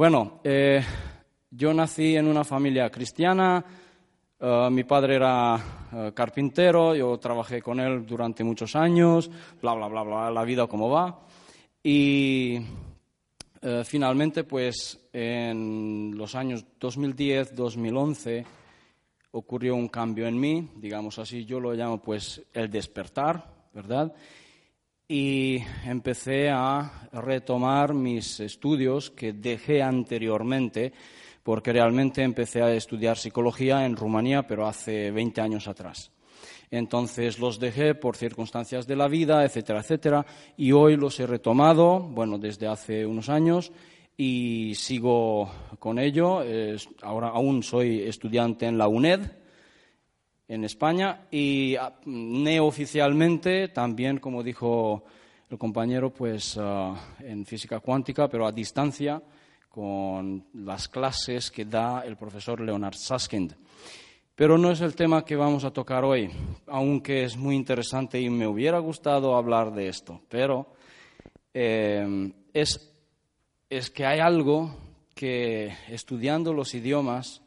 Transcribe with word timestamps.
Bueno, 0.00 0.40
eh, 0.44 0.82
yo 1.50 1.74
nací 1.74 2.16
en 2.16 2.26
una 2.26 2.42
familia 2.42 2.88
cristiana, 2.88 3.62
eh, 4.40 4.68
mi 4.70 4.84
padre 4.84 5.16
era 5.16 5.62
eh, 5.92 6.12
carpintero, 6.14 6.94
yo 6.94 7.18
trabajé 7.18 7.60
con 7.60 7.80
él 7.80 8.06
durante 8.06 8.42
muchos 8.42 8.74
años, 8.76 9.30
bla, 9.60 9.74
bla, 9.74 9.88
bla, 9.88 10.02
bla, 10.02 10.30
la 10.30 10.42
vida 10.44 10.66
como 10.66 10.88
va. 10.88 11.20
Y 11.82 12.60
finalmente, 13.84 14.44
pues 14.44 14.98
en 15.12 16.14
los 16.16 16.34
años 16.34 16.64
2010-2011 16.80 18.46
ocurrió 19.32 19.74
un 19.74 19.88
cambio 19.88 20.26
en 20.26 20.40
mí, 20.40 20.66
digamos 20.76 21.18
así, 21.18 21.44
yo 21.44 21.60
lo 21.60 21.74
llamo 21.74 21.98
pues 22.00 22.40
el 22.54 22.70
despertar, 22.70 23.44
¿verdad? 23.74 24.14
Y 25.12 25.64
empecé 25.86 26.50
a 26.50 27.08
retomar 27.12 27.94
mis 27.94 28.38
estudios 28.38 29.10
que 29.10 29.32
dejé 29.32 29.82
anteriormente, 29.82 30.92
porque 31.42 31.72
realmente 31.72 32.22
empecé 32.22 32.62
a 32.62 32.72
estudiar 32.72 33.18
psicología 33.18 33.84
en 33.84 33.96
Rumanía, 33.96 34.46
pero 34.46 34.68
hace 34.68 35.10
20 35.10 35.40
años 35.40 35.66
atrás. 35.66 36.12
Entonces 36.70 37.40
los 37.40 37.58
dejé 37.58 37.96
por 37.96 38.16
circunstancias 38.16 38.86
de 38.86 38.94
la 38.94 39.08
vida, 39.08 39.44
etcétera, 39.44 39.80
etcétera, 39.80 40.24
y 40.56 40.70
hoy 40.70 40.96
los 40.96 41.18
he 41.18 41.26
retomado, 41.26 41.98
bueno, 41.98 42.38
desde 42.38 42.68
hace 42.68 43.04
unos 43.04 43.28
años, 43.28 43.72
y 44.16 44.76
sigo 44.76 45.50
con 45.80 45.98
ello. 45.98 46.44
ahora 47.02 47.30
aún 47.30 47.64
soy 47.64 48.02
estudiante 48.02 48.66
en 48.66 48.78
la 48.78 48.86
UNED, 48.86 49.39
en 50.50 50.64
España 50.64 51.28
y 51.30 51.76
ah, 51.76 51.94
neoficialmente 52.06 53.68
también, 53.68 54.18
como 54.18 54.42
dijo 54.42 55.04
el 55.48 55.56
compañero, 55.56 56.10
pues 56.12 56.58
ah, 56.58 57.14
en 57.20 57.46
física 57.46 57.78
cuántica, 57.78 58.28
pero 58.28 58.44
a 58.44 58.50
distancia 58.50 59.22
con 59.68 60.44
las 60.54 60.88
clases 60.88 61.52
que 61.52 61.66
da 61.66 62.00
el 62.00 62.16
profesor 62.16 62.60
Leonard 62.60 62.96
Susskind. 62.96 63.54
Pero 64.34 64.58
no 64.58 64.72
es 64.72 64.80
el 64.80 64.96
tema 64.96 65.24
que 65.24 65.36
vamos 65.36 65.62
a 65.64 65.72
tocar 65.72 66.04
hoy, 66.04 66.28
aunque 66.66 67.22
es 67.22 67.36
muy 67.36 67.54
interesante 67.54 68.20
y 68.20 68.28
me 68.28 68.48
hubiera 68.48 68.80
gustado 68.80 69.36
hablar 69.36 69.72
de 69.72 69.86
esto. 69.86 70.20
Pero 70.28 70.74
eh, 71.54 72.32
es, 72.52 72.92
es 73.68 73.88
que 73.88 74.04
hay 74.04 74.18
algo 74.18 74.74
que 75.14 75.72
estudiando 75.88 76.52
los 76.52 76.74
idiomas 76.74 77.40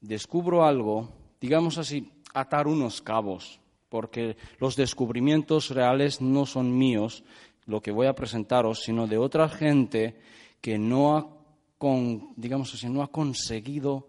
descubro 0.00 0.64
algo 0.64 1.17
digamos 1.40 1.78
así, 1.78 2.10
atar 2.34 2.66
unos 2.66 3.02
cabos, 3.02 3.60
porque 3.88 4.36
los 4.58 4.76
descubrimientos 4.76 5.70
reales 5.70 6.20
no 6.20 6.46
son 6.46 6.76
míos, 6.76 7.24
lo 7.66 7.80
que 7.80 7.90
voy 7.90 8.06
a 8.06 8.14
presentaros, 8.14 8.82
sino 8.82 9.06
de 9.06 9.18
otra 9.18 9.48
gente 9.48 10.18
que 10.60 10.78
no 10.78 11.16
ha, 11.16 11.26
digamos 12.36 12.74
así, 12.74 12.88
no 12.88 13.02
ha 13.02 13.08
conseguido 13.08 14.08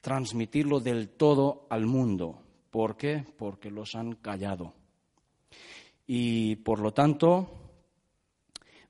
transmitirlo 0.00 0.80
del 0.80 1.08
todo 1.08 1.66
al 1.70 1.86
mundo. 1.86 2.38
¿Por 2.70 2.96
qué? 2.96 3.24
Porque 3.38 3.70
los 3.70 3.94
han 3.94 4.16
callado. 4.16 4.74
Y 6.06 6.56
por 6.56 6.80
lo 6.80 6.92
tanto, 6.92 7.48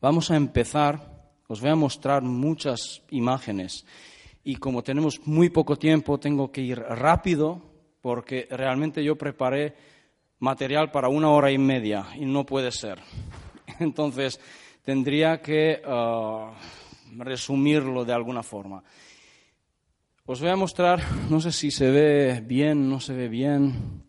vamos 0.01 0.31
a 0.31 0.37
empezar, 0.37 1.31
os 1.47 1.61
voy 1.61 1.71
a 1.71 1.77
mostrar 1.77 2.23
muchas 2.23 3.03
imágenes 3.11 3.87
y 4.45 4.57
como 4.57 4.83
tenemos 4.83 5.27
muy 5.27 5.49
poco 5.49 5.77
tiempo, 5.77 6.21
tengo 6.21 6.53
que 6.53 6.61
ir 6.61 6.79
rápido 6.79 7.63
porque 8.03 8.47
realmente 8.51 9.03
yo 9.03 9.17
preparé 9.17 9.75
material 10.39 10.91
para 10.91 11.09
una 11.09 11.31
hora 11.31 11.51
y 11.51 11.57
media 11.57 12.07
y 12.15 12.27
no 12.27 12.45
puede 12.45 12.71
ser. 12.71 13.01
Entonces, 13.81 14.39
tendría 14.83 15.41
que 15.41 15.81
uh, 15.87 16.53
resumirlo 17.23 18.05
de 18.05 18.13
alguna 18.13 18.43
forma. 18.43 18.85
Os 20.27 20.41
voy 20.41 20.51
a 20.51 20.57
mostrar, 20.57 21.01
no 21.31 21.41
sé 21.41 21.51
si 21.51 21.71
se 21.71 21.91
ve 21.91 22.43
bien, 22.45 22.89
no 22.89 23.01
se 23.01 23.15
ve 23.15 23.29
bien 23.29 24.05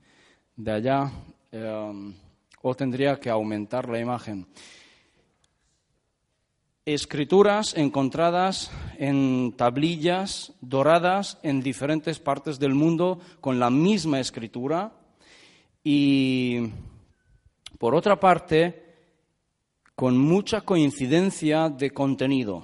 de 0.55 0.71
allá, 0.71 1.11
um, 1.51 2.13
o 2.61 2.75
tendría 2.75 3.19
que 3.19 3.29
aumentar 3.29 3.89
la 3.89 3.99
imagen 3.99 4.47
escrituras 6.85 7.75
encontradas 7.75 8.71
en 8.99 9.53
tablillas 9.57 10.53
doradas 10.61 11.39
en 11.41 11.61
diferentes 11.61 12.19
partes 12.19 12.59
del 12.59 12.75
mundo 12.75 13.19
con 13.41 13.59
la 13.59 13.71
misma 13.71 14.19
escritura. 14.19 14.93
Y, 15.83 16.69
por 17.79 17.95
otra 17.95 18.19
parte, 18.19 18.85
con 19.95 20.17
mucha 20.17 20.61
coincidencia 20.61 21.69
de 21.69 21.91
contenido, 21.91 22.63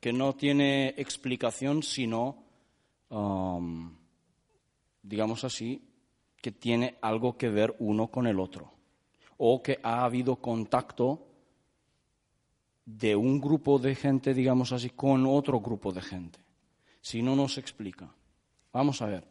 que 0.00 0.12
no 0.12 0.34
tiene 0.34 0.94
explicación 0.98 1.82
sino, 1.82 2.44
um, 3.08 3.96
digamos 5.02 5.44
así, 5.44 5.82
que 6.42 6.52
tiene 6.52 6.96
algo 7.00 7.38
que 7.38 7.48
ver 7.48 7.74
uno 7.78 8.08
con 8.08 8.26
el 8.26 8.38
otro, 8.38 8.74
o 9.38 9.62
que 9.62 9.80
ha 9.82 10.04
habido 10.04 10.36
contacto 10.36 11.23
de 12.84 13.16
un 13.16 13.40
grupo 13.40 13.78
de 13.78 13.94
gente, 13.94 14.34
digamos 14.34 14.72
así, 14.72 14.90
con 14.90 15.26
otro 15.26 15.60
grupo 15.60 15.92
de 15.92 16.02
gente. 16.02 16.38
Si 17.00 17.22
no 17.22 17.36
nos 17.36 17.58
explica. 17.58 18.08
Vamos 18.72 19.00
a 19.02 19.06
ver. 19.06 19.24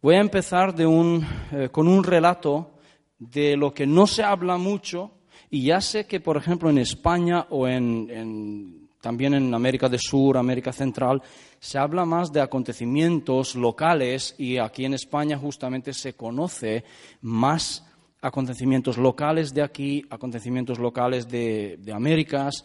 Voy 0.00 0.14
a 0.14 0.20
empezar 0.20 0.74
eh, 0.78 1.68
con 1.72 1.88
un 1.88 2.04
relato 2.04 2.78
de 3.18 3.56
lo 3.56 3.74
que 3.74 3.86
no 3.86 4.06
se 4.06 4.22
habla 4.22 4.56
mucho 4.56 5.10
y 5.50 5.64
ya 5.64 5.80
sé 5.80 6.06
que, 6.06 6.20
por 6.20 6.36
ejemplo, 6.36 6.70
en 6.70 6.78
España 6.78 7.46
o 7.50 7.66
en, 7.66 8.88
también 9.00 9.34
en 9.34 9.52
América 9.54 9.88
del 9.88 9.98
Sur, 9.98 10.36
América 10.36 10.72
Central, 10.72 11.22
se 11.58 11.78
habla 11.78 12.04
más 12.04 12.32
de 12.32 12.40
acontecimientos 12.40 13.56
locales 13.56 14.34
y 14.38 14.58
aquí 14.58 14.84
en 14.84 14.94
España 14.94 15.38
justamente 15.38 15.92
se 15.92 16.14
conoce 16.14 16.84
más 17.22 17.87
acontecimientos 18.20 18.98
locales 18.98 19.54
de 19.54 19.62
aquí, 19.62 20.04
acontecimientos 20.10 20.78
locales 20.78 21.28
de, 21.28 21.78
Américas, 21.92 22.64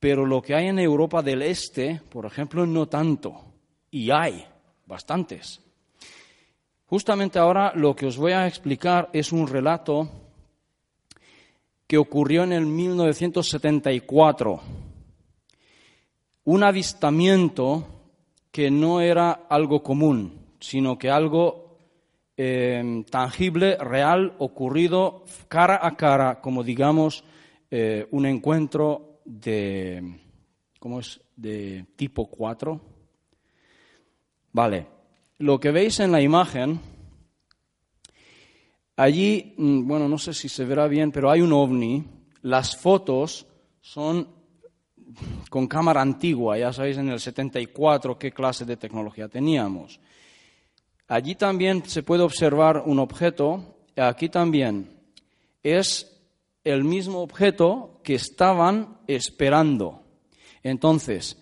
pero 0.00 0.24
lo 0.24 0.40
que 0.40 0.54
hay 0.54 0.68
en 0.68 0.78
Europa 0.78 1.22
del 1.22 1.42
Este, 1.42 2.00
por 2.08 2.26
ejemplo, 2.26 2.66
no 2.66 2.86
tanto, 2.86 3.34
y 3.90 4.10
hay 4.10 4.46
bastantes. 4.86 5.60
Justamente 6.86 7.38
ahora 7.38 7.72
lo 7.74 7.94
que 7.94 8.06
os 8.06 8.16
voy 8.16 8.32
a 8.32 8.46
explicar 8.46 9.10
es 9.12 9.32
un 9.32 9.46
relato 9.46 10.08
que 11.86 11.98
ocurrió 11.98 12.44
en 12.44 12.52
el 12.52 12.66
1974, 12.66 14.60
un 16.44 16.62
avistamiento 16.62 17.86
que 18.50 18.70
no 18.70 19.00
era 19.00 19.32
algo 19.48 19.82
común, 19.82 20.46
sino 20.60 20.98
que 20.98 21.10
algo 21.10 21.67
Em, 22.40 23.02
tangible, 23.02 23.76
real, 23.78 24.36
ocurrido 24.38 25.24
cara 25.48 25.80
a 25.82 25.96
cara, 25.96 26.40
como 26.40 26.62
digamos 26.62 27.24
eh, 27.68 28.06
un 28.12 28.26
encuentro 28.26 29.18
de, 29.24 30.20
¿cómo 30.78 31.00
es? 31.00 31.20
de 31.34 31.84
tipo 31.96 32.30
4. 32.30 32.80
Vale, 34.52 34.86
lo 35.38 35.58
que 35.58 35.72
veis 35.72 35.98
en 35.98 36.12
la 36.12 36.22
imagen, 36.22 36.78
allí, 38.94 39.54
mm, 39.56 39.88
bueno, 39.88 40.08
no 40.08 40.16
sé 40.16 40.32
si 40.32 40.48
se 40.48 40.64
verá 40.64 40.86
bien, 40.86 41.10
pero 41.10 41.32
hay 41.32 41.40
un 41.40 41.52
ovni. 41.52 42.04
Las 42.42 42.76
fotos 42.76 43.48
son 43.80 44.28
con 45.50 45.66
cámara 45.66 46.02
antigua, 46.02 46.56
ya 46.56 46.72
sabéis 46.72 46.98
en 46.98 47.08
el 47.08 47.18
74 47.18 48.16
qué 48.16 48.30
clase 48.30 48.64
de 48.64 48.76
tecnología 48.76 49.28
teníamos. 49.28 49.98
Allí 51.08 51.34
también 51.34 51.88
se 51.88 52.02
puede 52.02 52.22
observar 52.22 52.82
un 52.84 52.98
objeto, 52.98 53.76
aquí 53.96 54.28
también. 54.28 54.90
Es 55.62 56.14
el 56.64 56.84
mismo 56.84 57.20
objeto 57.20 58.00
que 58.04 58.14
estaban 58.14 58.98
esperando. 59.06 60.02
Entonces, 60.62 61.38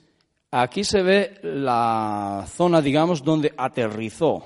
aquí 0.53 0.85
se 0.85 1.03
ve 1.03 1.41
la 1.43 2.47
zona, 2.49 2.81
digamos, 2.81 3.25
donde 3.25 3.53
aterrizó. 3.57 4.45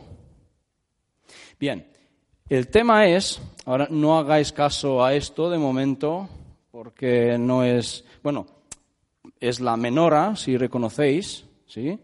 Bien, 1.59 1.87
el 2.49 2.69
tema 2.69 3.07
es, 3.07 3.43
ahora 3.67 3.89
no 3.91 4.19
hagáis 4.19 4.53
caso 4.53 5.05
a 5.05 5.15
esto 5.15 5.51
de 5.51 5.59
momento, 5.59 6.31
porque 6.71 7.37
no 7.39 7.63
es, 7.63 8.07
bueno, 8.23 8.47
es 9.39 9.61
la 9.61 9.77
menora, 9.77 10.35
si 10.35 10.57
reconocéis, 10.57 11.45
¿sí? 11.67 11.99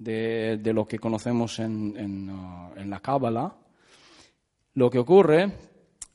De, 0.00 0.72
lo 0.72 0.86
que 0.86 0.98
conocemos 0.98 1.58
en, 1.58 1.94
en, 1.94 2.30
uh, 2.30 2.72
en 2.74 2.88
la 2.88 3.00
Cábala. 3.00 3.54
Lo 4.72 4.88
que 4.88 4.98
ocurre 4.98 5.52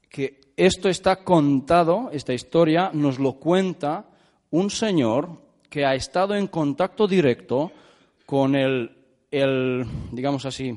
que 0.10 0.42
esto 0.58 0.90
está 0.90 1.24
contado, 1.24 2.10
esta 2.12 2.34
historia 2.34 2.90
nos 2.94 3.20
lo 3.20 3.34
cuenta 3.34 4.06
un 4.50 4.72
señor 4.72 5.40
que 5.70 5.86
ha 5.86 5.94
estado 5.94 6.36
en 6.36 6.48
contacto 6.48 7.08
directo 7.08 7.72
con 8.26 8.56
el, 8.56 8.90
el, 9.30 9.86
digamos 10.12 10.46
así, 10.46 10.76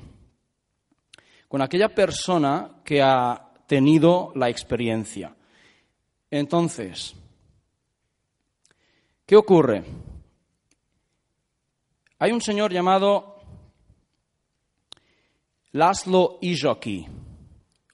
con 1.48 1.62
aquella 1.62 1.88
persona 1.88 2.82
que 2.84 3.00
ha 3.00 3.52
tenido 3.66 4.32
la 4.34 4.50
experiencia. 4.50 5.34
Entonces, 6.30 7.14
¿qué 9.24 9.36
ocurre? 9.36 9.82
Hay 12.20 12.32
un 12.32 12.40
señor 12.40 12.72
llamado 12.72 13.36
Laszlo 15.70 16.38
Ijoki, 16.40 17.06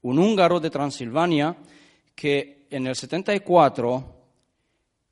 un 0.00 0.18
húngaro 0.18 0.60
de 0.60 0.70
Transilvania 0.70 1.54
que 2.14 2.66
en 2.70 2.86
el 2.86 2.96
74 2.96 4.14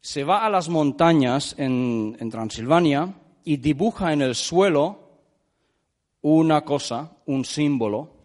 se 0.00 0.25
va 0.25 0.47
a 0.47 0.49
las 0.49 0.70
montañas 0.70 1.55
en, 1.59 2.17
Transilvania 2.31 3.14
y 3.44 3.59
dibuja 3.59 4.14
en 4.14 4.23
el 4.23 4.35
suelo 4.35 5.20
una 6.23 6.62
cosa, 6.62 7.12
un 7.26 7.44
símbolo, 7.44 8.17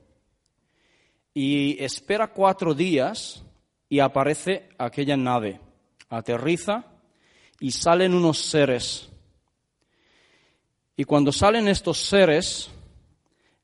y 1.33 1.83
espera 1.83 2.27
cuatro 2.31 2.73
días 2.73 3.43
y 3.89 3.99
aparece 3.99 4.69
aquella 4.77 5.17
nave. 5.17 5.59
Aterriza 6.07 6.85
y 7.59 7.71
salen 7.71 8.13
unos 8.13 8.37
seres. 8.37 9.09
Y 10.99 11.03
cuando 11.03 11.31
salen 11.31 11.67
estos 11.67 11.99
seres, 11.99 12.71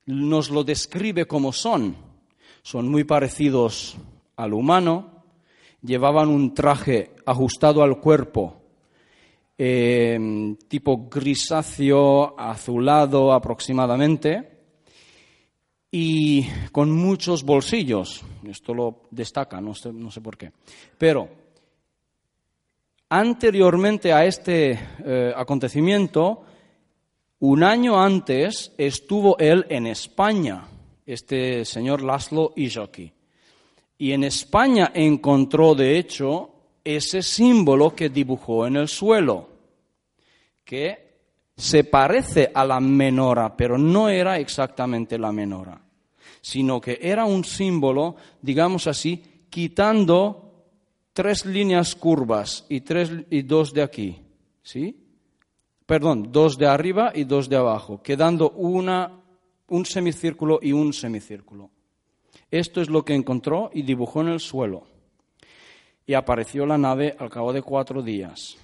nos 0.06 0.52
lo 0.52 0.64
describe 0.64 1.26
como 1.26 1.52
son. 1.52 1.96
Son 2.62 2.88
muy 2.88 3.06
parecidos 3.06 3.98
al 4.36 4.54
humano, 4.54 5.24
llevaban 5.82 6.30
un 6.30 6.54
traje 6.54 7.16
ajustado 7.26 7.82
al 7.82 8.00
cuerpo, 8.00 8.62
em, 9.58 10.56
tipo 10.68 11.10
grisáceo, 11.10 12.40
azulado 12.40 13.34
aproximadamente, 13.34 14.52
y 15.90 16.48
con 16.72 16.92
muchos 16.92 17.44
bolsillos. 17.44 18.24
Esto 18.48 18.76
lo 18.76 19.02
destaca, 19.10 19.60
no 19.60 19.74
sé, 19.74 20.22
por 20.22 20.38
qué. 20.38 20.52
Pero 21.00 21.30
anteriormente 23.10 24.14
a 24.14 24.24
este 24.24 24.80
eh, 25.04 25.34
acontecimiento, 25.36 26.46
un 27.46 27.62
año 27.62 28.02
antes 28.02 28.72
estuvo 28.78 29.38
él 29.38 29.66
en 29.68 29.86
España, 29.86 30.64
este 31.06 31.66
señor 31.66 32.02
Laszlo 32.02 32.54
Ijoki. 32.56 33.12
Y 33.98 34.14
en 34.14 34.24
España 34.24 34.92
encontró, 34.94 35.76
de 35.76 35.98
hecho, 35.98 36.52
ese 36.86 37.22
símbolo 37.22 37.94
que 37.94 38.08
dibujó 38.08 38.66
en 38.66 38.78
el 38.78 38.88
suelo, 38.88 39.50
que 40.64 41.18
se 41.58 41.84
parece 41.84 42.50
a 42.54 42.64
la 42.64 42.80
menora, 42.80 43.58
pero 43.58 43.78
no 43.78 44.08
era 44.08 44.40
exactamente 44.40 45.18
la 45.18 45.34
menora, 45.34 45.82
sino 46.40 46.80
que 46.80 46.98
era 47.02 47.26
un 47.26 47.44
símbolo, 47.44 48.16
digamos 48.42 48.88
así, 48.88 49.22
quitando 49.50 50.64
tres 51.12 51.46
líneas 51.46 51.94
curvas 51.94 52.66
y, 52.70 52.80
tres, 52.80 53.12
y 53.30 53.42
dos 53.42 53.74
de 53.74 53.82
aquí, 53.82 54.22
¿sí? 54.62 55.03
Perdón, 55.94 56.32
dos 56.32 56.58
de 56.58 56.66
arriba 56.66 57.12
y 57.14 57.24
dos 57.24 57.48
de 57.48 57.56
abajo, 57.56 58.02
quedando 58.02 58.50
una, 58.50 59.12
un 59.68 59.86
semicírculo 59.86 60.58
y 60.60 60.72
un 60.72 60.92
semicírculo. 60.92 61.70
Esto 62.50 62.82
es 62.82 62.90
lo 62.90 63.06
que 63.06 63.14
encontró 63.14 63.70
y 63.72 63.84
dibujó 63.84 64.22
en 64.22 64.30
el 64.30 64.40
suelo. 64.40 64.88
Y 66.08 66.16
apareció 66.16 66.66
la 66.66 66.80
nave 66.80 67.16
al 67.20 67.30
cabo 67.30 67.54
de 67.54 67.62
cuatro 67.62 68.02
días. 68.02 68.58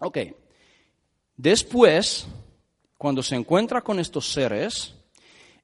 Ok. 0.00 0.18
Después, 1.36 2.26
cuando 2.98 3.22
se 3.22 3.36
encuentra 3.36 3.82
con 3.82 4.00
estos 4.00 4.32
seres 4.32 4.96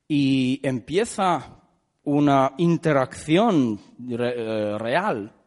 y 0.07 0.61
empieza 0.63 1.61
una 2.05 2.55
interacción 2.57 3.81
eh, 4.09 4.77
real, 4.79 5.38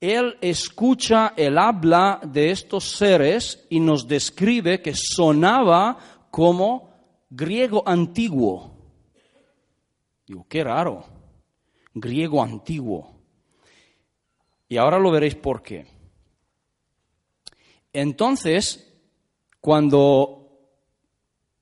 él 0.00 0.38
escucha 0.40 1.34
el 1.36 1.58
habla 1.58 2.20
de 2.24 2.50
estos 2.50 2.92
seres 2.92 3.66
y 3.68 3.80
nos 3.80 4.08
describe 4.08 4.80
que 4.80 4.94
sonaba 4.94 5.98
como 6.30 6.90
griego 7.28 7.82
antiguo. 7.86 8.72
Digo, 10.26 10.46
qué 10.48 10.64
raro, 10.64 11.04
griego 11.92 12.42
antiguo. 12.42 13.14
Y 14.68 14.78
ahora 14.78 14.98
lo 14.98 15.10
veréis 15.10 15.34
por 15.34 15.62
qué. 15.62 15.86
Entonces, 17.92 18.90
cuando 19.60 20.40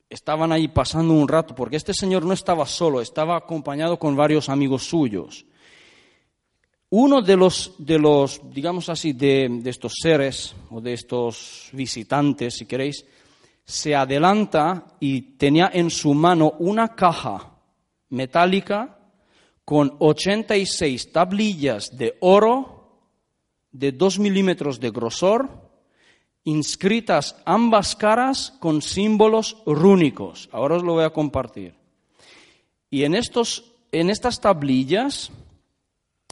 estaban 0.09 0.53
ahí 0.53 0.69
pasando 0.69 1.15
un 1.15 1.27
rato, 1.27 1.55
porque 1.55 1.77
este 1.77 1.93
señor 1.93 2.25
no 2.25 2.35
estaba 2.35 2.67
solo, 2.67 3.01
estaba 3.01 3.37
acompañado 3.37 3.99
con 3.99 4.15
varios 4.15 4.49
amigos 4.49 4.85
suyos. 4.85 5.45
Uno 6.91 7.21
de 7.21 7.37
los, 7.37 7.75
de 7.79 7.99
los 7.99 8.41
digamos 8.51 8.89
así, 8.89 9.13
de, 9.13 9.61
estos 9.67 9.93
seres 10.01 10.55
o 10.71 10.81
de 10.81 10.95
estos 10.95 11.69
visitantes, 11.73 12.55
si 12.55 12.65
queréis, 12.65 13.05
se 13.65 13.95
adelanta 13.95 14.97
y 14.99 15.37
tenía 15.37 15.71
en 15.75 15.91
su 15.91 16.15
mano 16.15 16.55
una 16.59 16.95
caja 16.95 17.53
metálica 18.09 18.99
con 19.67 19.97
86 19.99 21.13
tablillas 21.13 21.95
de 21.95 22.17
oro 22.21 22.79
de 23.71 23.93
2 23.93 24.19
milímetros 24.19 24.81
de 24.81 24.91
grosor, 24.91 25.51
inscritas 26.45 27.37
ambas 27.45 27.95
caras 27.95 28.55
con 28.61 28.81
símbolos 28.81 29.59
rúnicos. 29.67 30.49
Ahora 30.53 30.77
os 30.77 30.83
lo 30.83 30.95
voy 30.95 31.05
a 31.05 31.11
compartir. 31.11 31.75
Y 32.89 33.05
en, 33.05 33.15
estos, 33.15 33.73
en 33.93 34.09
estas 34.09 34.41
tablillas 34.41 35.31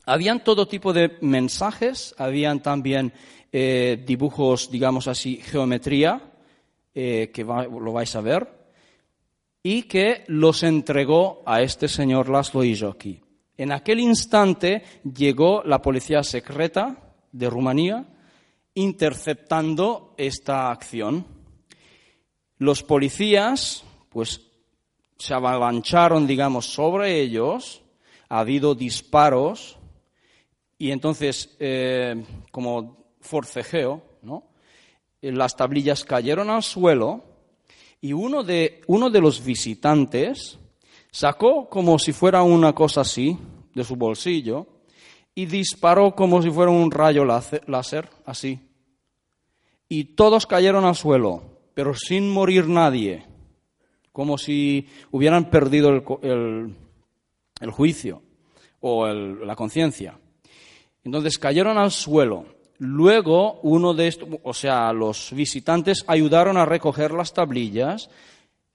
habían 0.06 0.42
todo 0.42 0.66
tipo 0.68 0.92
de 0.92 1.18
mensajes, 1.20 2.14
habían 2.16 2.62
también 2.62 3.12
eh, 3.52 4.02
dibujos, 4.06 4.70
digamos 4.70 5.08
así, 5.08 5.36
geometría, 5.36 6.32
eh, 6.94 7.30
que 7.34 7.44
lo 7.44 7.92
vais 7.92 8.14
a 8.16 8.20
ver, 8.20 8.48
y 9.62 9.82
que 9.82 10.24
los 10.28 10.62
entregó 10.62 11.42
a 11.44 11.60
este 11.60 11.88
señor 11.88 12.28
Laszlo 12.28 12.62
Ijoki. 12.62 13.20
En 13.58 13.72
aquel 13.72 14.00
instante 14.00 14.84
llegó 15.02 15.62
la 15.64 15.82
policía 15.82 16.22
secreta 16.22 17.14
de 17.32 17.50
Rumanía 17.50 18.06
interceptando 18.74 20.14
esta 20.18 20.70
acción. 20.70 21.26
Los 22.58 22.82
policías, 22.82 23.84
pues, 24.10 24.42
se 25.18 25.34
avalancharon, 25.34 26.26
digamos, 26.26 26.66
sobre 26.66 27.20
ellos, 27.20 27.82
ha 28.28 28.40
habido 28.40 28.74
disparos, 28.74 29.75
y 30.78 30.90
entonces, 30.90 31.56
eh, 31.58 32.24
como 32.50 33.14
forcejeo, 33.20 34.02
¿no? 34.22 34.44
las 35.20 35.56
tablillas 35.56 36.04
cayeron 36.04 36.50
al 36.50 36.62
suelo, 36.62 37.24
y 38.00 38.12
uno 38.12 38.44
de, 38.44 38.82
uno 38.86 39.10
de 39.10 39.20
los 39.20 39.44
visitantes 39.44 40.58
sacó 41.10 41.68
como 41.68 41.98
si 41.98 42.12
fuera 42.12 42.42
una 42.42 42.74
cosa 42.74 43.00
así 43.00 43.38
de 43.74 43.84
su 43.84 43.96
bolsillo 43.96 44.66
y 45.34 45.46
disparó 45.46 46.14
como 46.14 46.42
si 46.42 46.50
fuera 46.50 46.70
un 46.70 46.90
rayo 46.90 47.24
láser, 47.24 48.08
así. 48.24 48.60
Y 49.88 50.04
todos 50.14 50.46
cayeron 50.46 50.84
al 50.84 50.94
suelo, 50.94 51.42
pero 51.74 51.94
sin 51.94 52.30
morir 52.30 52.68
nadie. 52.68 53.24
como 54.12 54.38
si 54.38 54.88
hubieran 55.10 55.50
perdido 55.50 55.90
el, 56.22 56.74
juicio 57.70 58.22
o 58.80 59.06
la 59.06 59.54
conciencia. 59.54 60.18
Entonces 61.06 61.38
cayeron 61.38 61.78
al 61.78 61.92
suelo. 61.92 62.46
Luego 62.78 63.60
uno 63.62 63.94
de 63.94 64.08
estos, 64.08 64.28
o 64.42 64.52
sea, 64.52 64.92
los 64.92 65.32
visitantes 65.32 66.04
ayudaron 66.08 66.56
a 66.56 66.64
recoger 66.64 67.12
las 67.12 67.32
tablillas 67.32 68.10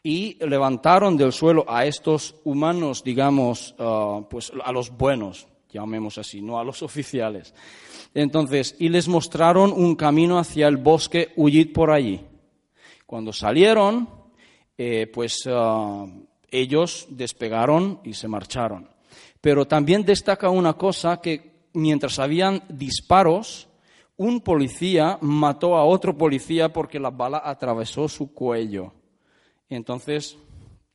y 0.02 0.38
levantaron 0.40 1.18
del 1.18 1.34
suelo 1.34 1.66
a 1.68 1.86
estos 1.86 2.36
humanos, 2.46 3.04
digamos, 3.04 3.76
ah, 3.78 4.22
pues 4.30 4.50
a 4.64 4.72
los 4.72 4.96
buenos, 4.96 5.46
llamemos 5.70 6.18
así, 6.18 6.42
no 6.42 6.58
a 6.58 6.64
los 6.64 6.82
oficiales. 6.84 7.54
Entonces, 8.14 8.78
y 8.80 8.88
les 8.88 9.10
mostraron 9.10 9.74
un 9.74 9.98
camino 9.98 10.40
hacia 10.40 10.70
el 10.70 10.78
bosque, 10.78 11.34
huyid 11.36 11.74
por 11.74 11.92
allí. 11.92 12.22
Cuando 13.06 13.34
salieron, 13.34 14.08
eh, 14.78 15.06
pues 15.14 15.44
ah, 15.48 16.06
ellos 16.50 17.08
despegaron 17.10 18.00
y 18.06 18.14
se 18.14 18.30
marcharon. 18.30 18.88
Pero 19.42 19.68
también 19.68 20.06
destaca 20.06 20.50
una 20.50 20.74
cosa 20.74 21.20
que 21.20 21.51
mientras 21.74 22.20
habían 22.20 22.64
disparos, 22.70 23.68
un 24.18 24.42
policía 24.42 25.18
mató 25.22 25.76
a 25.76 25.84
otro 25.84 26.18
policía 26.18 26.72
porque 26.72 27.00
la 27.00 27.10
bala 27.10 27.42
atravesó 27.44 28.08
su 28.08 28.34
cuello. 28.34 28.94
Entonces, 29.70 30.38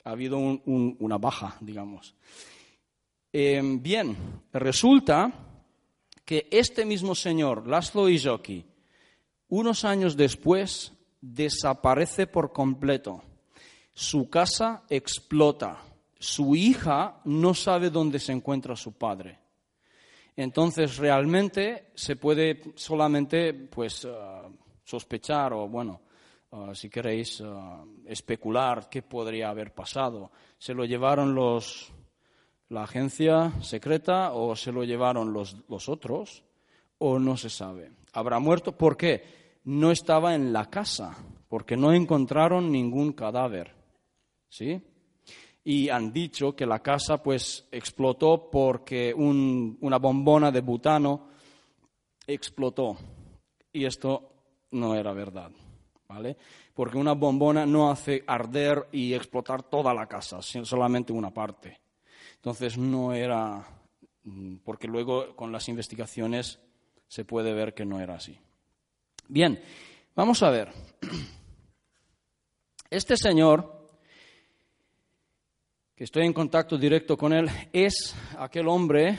ha 0.05 0.11
habido 0.11 0.39
una 0.39 1.19
baja, 1.19 1.57
digamos. 1.61 2.15
Em, 3.33 3.83
bien, 3.83 4.17
resulta 4.53 5.33
que 6.25 6.49
este 6.51 6.85
mismo 6.85 7.15
señor, 7.15 7.67
Laszlo 7.67 8.09
Izoki, 8.09 8.65
unos 9.49 9.85
años 9.85 10.17
después 10.17 10.93
desaparece 11.21 12.27
por 12.27 12.53
completo. 12.53 13.23
Su 13.93 14.31
casa 14.31 14.85
explota. 14.89 15.79
Su 16.19 16.55
hija 16.55 17.21
no 17.25 17.55
sabe 17.55 17.91
dónde 17.91 18.19
se 18.19 18.33
encuentra 18.33 18.77
su 18.77 18.93
padre. 18.93 19.39
Entonces, 20.37 20.99
realmente 20.99 21.93
se 21.95 22.17
puede 22.17 22.61
solamente 22.75 23.55
pues, 23.55 24.05
eh, 24.05 24.11
sospechar 24.85 25.55
o, 25.55 25.67
bueno, 25.67 26.03
eh, 26.53 26.75
si 26.75 26.91
queréis, 26.91 27.41
eh, 27.41 27.45
especular 28.05 28.89
qué 28.91 29.03
podría 29.03 29.49
haber 29.49 29.73
pasado. 29.73 30.31
¿Se 30.59 30.75
lo 30.75 30.85
llevaron 30.85 31.35
los, 31.35 31.91
la 32.69 32.83
agencia 32.83 33.53
secreta 33.63 34.33
o 34.33 34.55
se 34.55 34.73
lo 34.73 34.85
llevaron 34.85 35.33
los, 35.33 35.57
los 35.69 35.89
otros? 35.89 36.45
¿O 36.99 37.19
no 37.19 37.37
se 37.37 37.49
sabe? 37.51 37.93
¿Habrá 38.13 38.39
muerto? 38.39 38.73
¿Por 38.77 38.97
qué? 38.97 39.59
No 39.65 39.91
estaba 39.91 40.35
en 40.35 40.53
la 40.53 40.71
casa, 40.71 41.17
porque 41.49 41.77
no 41.77 41.93
encontraron 41.93 42.71
ningún 42.71 43.13
cadáver. 43.13 43.75
¿Sí? 44.49 44.83
Y 45.67 45.89
han 45.89 46.13
dicho 46.13 46.55
que 46.55 46.65
la 46.65 46.79
casa 46.79 47.21
pues 47.21 47.67
explotó 47.73 48.49
porque 48.49 49.13
una 49.13 49.99
bombona 49.99 50.53
de 50.53 50.61
butano 50.61 51.27
explotó. 52.25 52.97
Y 53.73 53.85
esto 53.85 54.31
no 54.71 54.95
era 54.95 55.13
verdad, 55.13 55.51
¿vale? 56.07 56.37
Porque 56.73 56.99
una 56.99 57.15
bombona 57.15 57.67
no 57.67 57.91
hace 57.91 58.23
arder 58.29 58.87
y 58.93 59.13
explotar 59.13 59.65
toda 59.65 59.93
la 59.93 60.07
casa, 60.07 60.41
solamente 60.41 61.13
una 61.13 61.35
parte. 61.35 61.81
Entonces 62.37 62.79
no 62.79 63.13
era, 63.13 63.67
mm, 64.23 64.59
porque 64.59 64.87
luego 64.87 65.35
con 65.35 65.51
las 65.51 65.69
investigaciones 65.69 66.61
se 67.09 67.25
puede 67.25 67.53
ver 67.53 67.75
que 67.75 67.85
no 67.85 67.99
era 68.01 68.15
así. 68.15 68.39
Bien, 69.27 69.61
vamos 70.15 70.45
a 70.45 70.51
ver. 70.51 70.71
Este 72.89 73.17
señor 73.17 73.76
que 75.97 76.05
estoy 76.05 76.27
en 76.27 76.35
contacto 76.35 76.77
directo 76.77 77.17
con 77.17 77.33
él, 77.33 77.49
es 77.73 78.15
aquel 78.39 78.69
hombre 78.69 79.19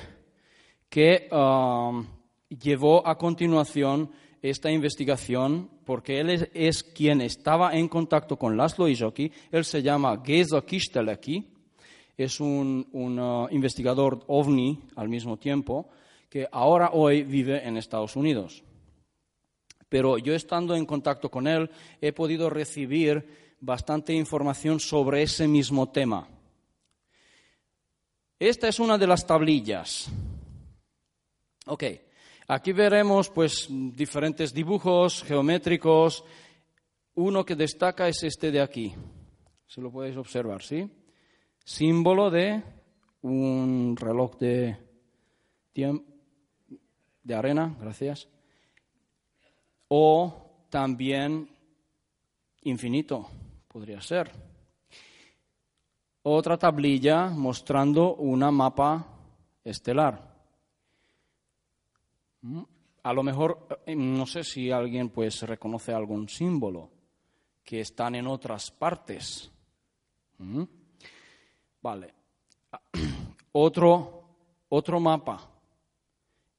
que 0.88 1.28
um, 1.32 2.06
llevó 2.50 3.06
a 3.06 3.18
continuación 3.18 4.12
esta 4.44 4.70
investigación, 4.70 5.72
porque 5.86 6.20
él 6.20 6.48
es, 6.54 6.84
quien 6.84 7.22
estaba 7.22 7.76
en 7.76 7.88
contacto 7.88 8.38
con 8.38 8.56
Laszlo 8.56 8.88
Izoki. 8.88 9.32
Él 9.52 9.66
se 9.66 9.82
llama 9.82 10.22
Geza 10.24 10.62
Kisteleki, 10.62 11.48
es 12.16 12.40
un, 12.40 12.88
uh, 12.94 13.48
investigador 13.50 14.24
ovni 14.28 14.80
al 14.98 15.10
mismo 15.10 15.38
tiempo, 15.38 15.90
que 16.30 16.48
ahora 16.52 16.92
hoy 16.94 17.24
vive 17.24 17.68
en 17.68 17.78
Estados 17.78 18.16
Unidos. 18.16 18.64
Pero 19.90 20.20
yo 20.20 20.36
estando 20.36 20.76
en 20.76 20.86
contacto 20.86 21.32
con 21.32 21.48
él 21.48 21.72
he 22.00 22.14
podido 22.14 22.52
recibir 22.52 23.56
bastante 23.62 24.14
información 24.14 24.80
sobre 24.80 25.24
ese 25.24 25.48
mismo 25.48 25.90
tema. 25.90 26.28
Esta 28.40 28.68
es 28.68 28.80
una 28.80 29.00
de 29.00 29.08
las 29.08 29.26
tablillas. 29.26 30.12
Ok, 31.66 31.84
aquí 32.48 32.72
veremos 32.72 33.30
pues 33.30 33.68
diferentes 33.70 34.54
dibujos 34.54 35.24
geométricos. 35.24 36.24
Uno 37.16 37.44
que 37.44 37.56
destaca 37.56 38.08
es 38.08 38.22
este 38.24 38.52
de 38.52 38.62
aquí. 38.62 38.94
Se 39.66 39.82
lo 39.82 39.92
podéis 39.92 40.18
observar, 40.18 40.62
¿sí? 40.62 40.88
Símbolo 41.66 42.30
de 42.30 42.62
un 43.22 43.96
reloj 43.98 44.38
de 44.38 44.78
tiempo 45.74 46.06
de 47.24 47.36
arena, 47.36 47.76
gracias. 47.82 48.30
O 49.88 50.68
también 50.70 51.50
infinito, 52.62 53.30
podría 53.68 54.00
ser 54.00 54.47
otra 56.30 56.58
tablilla 56.58 57.30
mostrando 57.30 58.16
una 58.16 58.52
mapa 58.52 59.06
estelar. 59.64 60.36
Mm, 62.42 62.62
a 63.04 63.14
lo 63.14 63.24
mejor, 63.24 63.68
eh, 63.86 63.96
no 63.96 64.26
sé 64.26 64.44
si 64.44 64.70
alguien 64.70 65.10
pues 65.10 65.42
reconoce 65.44 65.94
algún 65.94 66.28
símbolo 66.28 66.90
que 67.64 67.80
están 67.80 68.16
en 68.16 68.28
otras 68.28 68.72
partes. 68.72 69.50
Mm, 70.40 70.64
vale. 71.82 72.14
Otro, 73.54 74.24
otro 74.70 75.00
mapa 75.00 75.50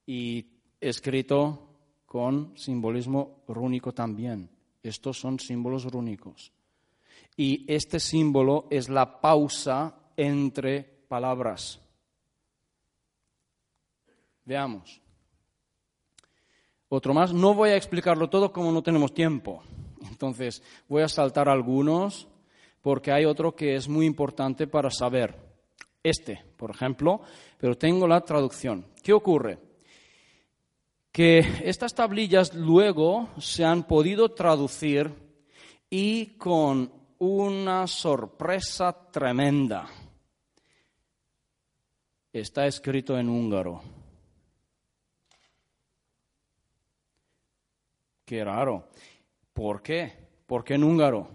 y 0.04 0.44
escrito 0.80 1.68
con 2.06 2.56
simbolismo 2.56 3.44
rúnico 3.46 3.92
también. 3.94 4.50
Estos 4.82 5.20
son 5.20 5.38
símbolos 5.38 5.84
rúnicos. 5.84 6.50
Y 7.38 7.64
este 7.72 8.00
símbolo 8.00 8.66
es 8.68 8.88
la 8.88 9.20
pausa 9.20 9.94
entre 10.16 10.82
palabras. 11.06 11.80
Veamos. 14.44 15.00
Otro 16.88 17.14
más, 17.14 17.32
no 17.32 17.54
voy 17.54 17.70
a 17.70 17.76
explicarlo 17.76 18.28
todo 18.28 18.52
como 18.52 18.72
no 18.72 18.82
tenemos 18.82 19.14
tiempo. 19.14 19.62
Entonces, 20.10 20.64
voy 20.88 21.02
a 21.02 21.08
saltar 21.08 21.48
algunos 21.48 22.26
porque 22.82 23.12
hay 23.12 23.24
otro 23.24 23.54
que 23.54 23.76
es 23.76 23.88
muy 23.88 24.04
importante 24.04 24.66
para 24.66 24.90
saber. 24.90 25.36
Este, 26.02 26.42
por 26.56 26.72
ejemplo, 26.72 27.20
pero 27.56 27.78
tengo 27.78 28.08
la 28.08 28.20
traducción. 28.22 28.84
¿Qué 29.00 29.12
ocurre? 29.12 29.60
Que 31.12 31.38
estas 31.62 31.94
tablillas 31.94 32.52
luego 32.52 33.28
se 33.38 33.64
han 33.64 33.84
podido 33.84 34.30
traducir 34.32 35.12
y 35.88 36.36
con 36.36 36.97
una 37.18 37.86
sorpresa 37.86 39.10
tremenda. 39.10 39.88
Está 42.32 42.66
escrito 42.66 43.18
en 43.18 43.28
húngaro. 43.28 43.82
Qué 48.24 48.44
raro. 48.44 48.88
¿Por 49.52 49.82
qué? 49.82 50.12
¿Por 50.46 50.62
qué 50.62 50.74
en 50.74 50.84
húngaro? 50.84 51.28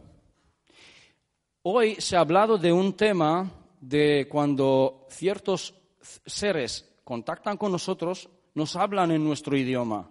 Hoy 1.64 1.96
se 1.96 2.16
ha 2.16 2.22
hablado 2.22 2.58
de 2.58 2.72
un 2.72 2.94
tema 2.94 3.50
de 3.82 4.28
cuando 4.30 5.08
ciertos 5.10 5.74
seres 6.02 6.90
contactan 7.04 7.58
con 7.58 7.72
nosotros, 7.72 8.30
nos 8.54 8.76
hablan 8.76 9.12
en 9.12 9.24
nuestro 9.24 9.58
idioma. 9.58 10.10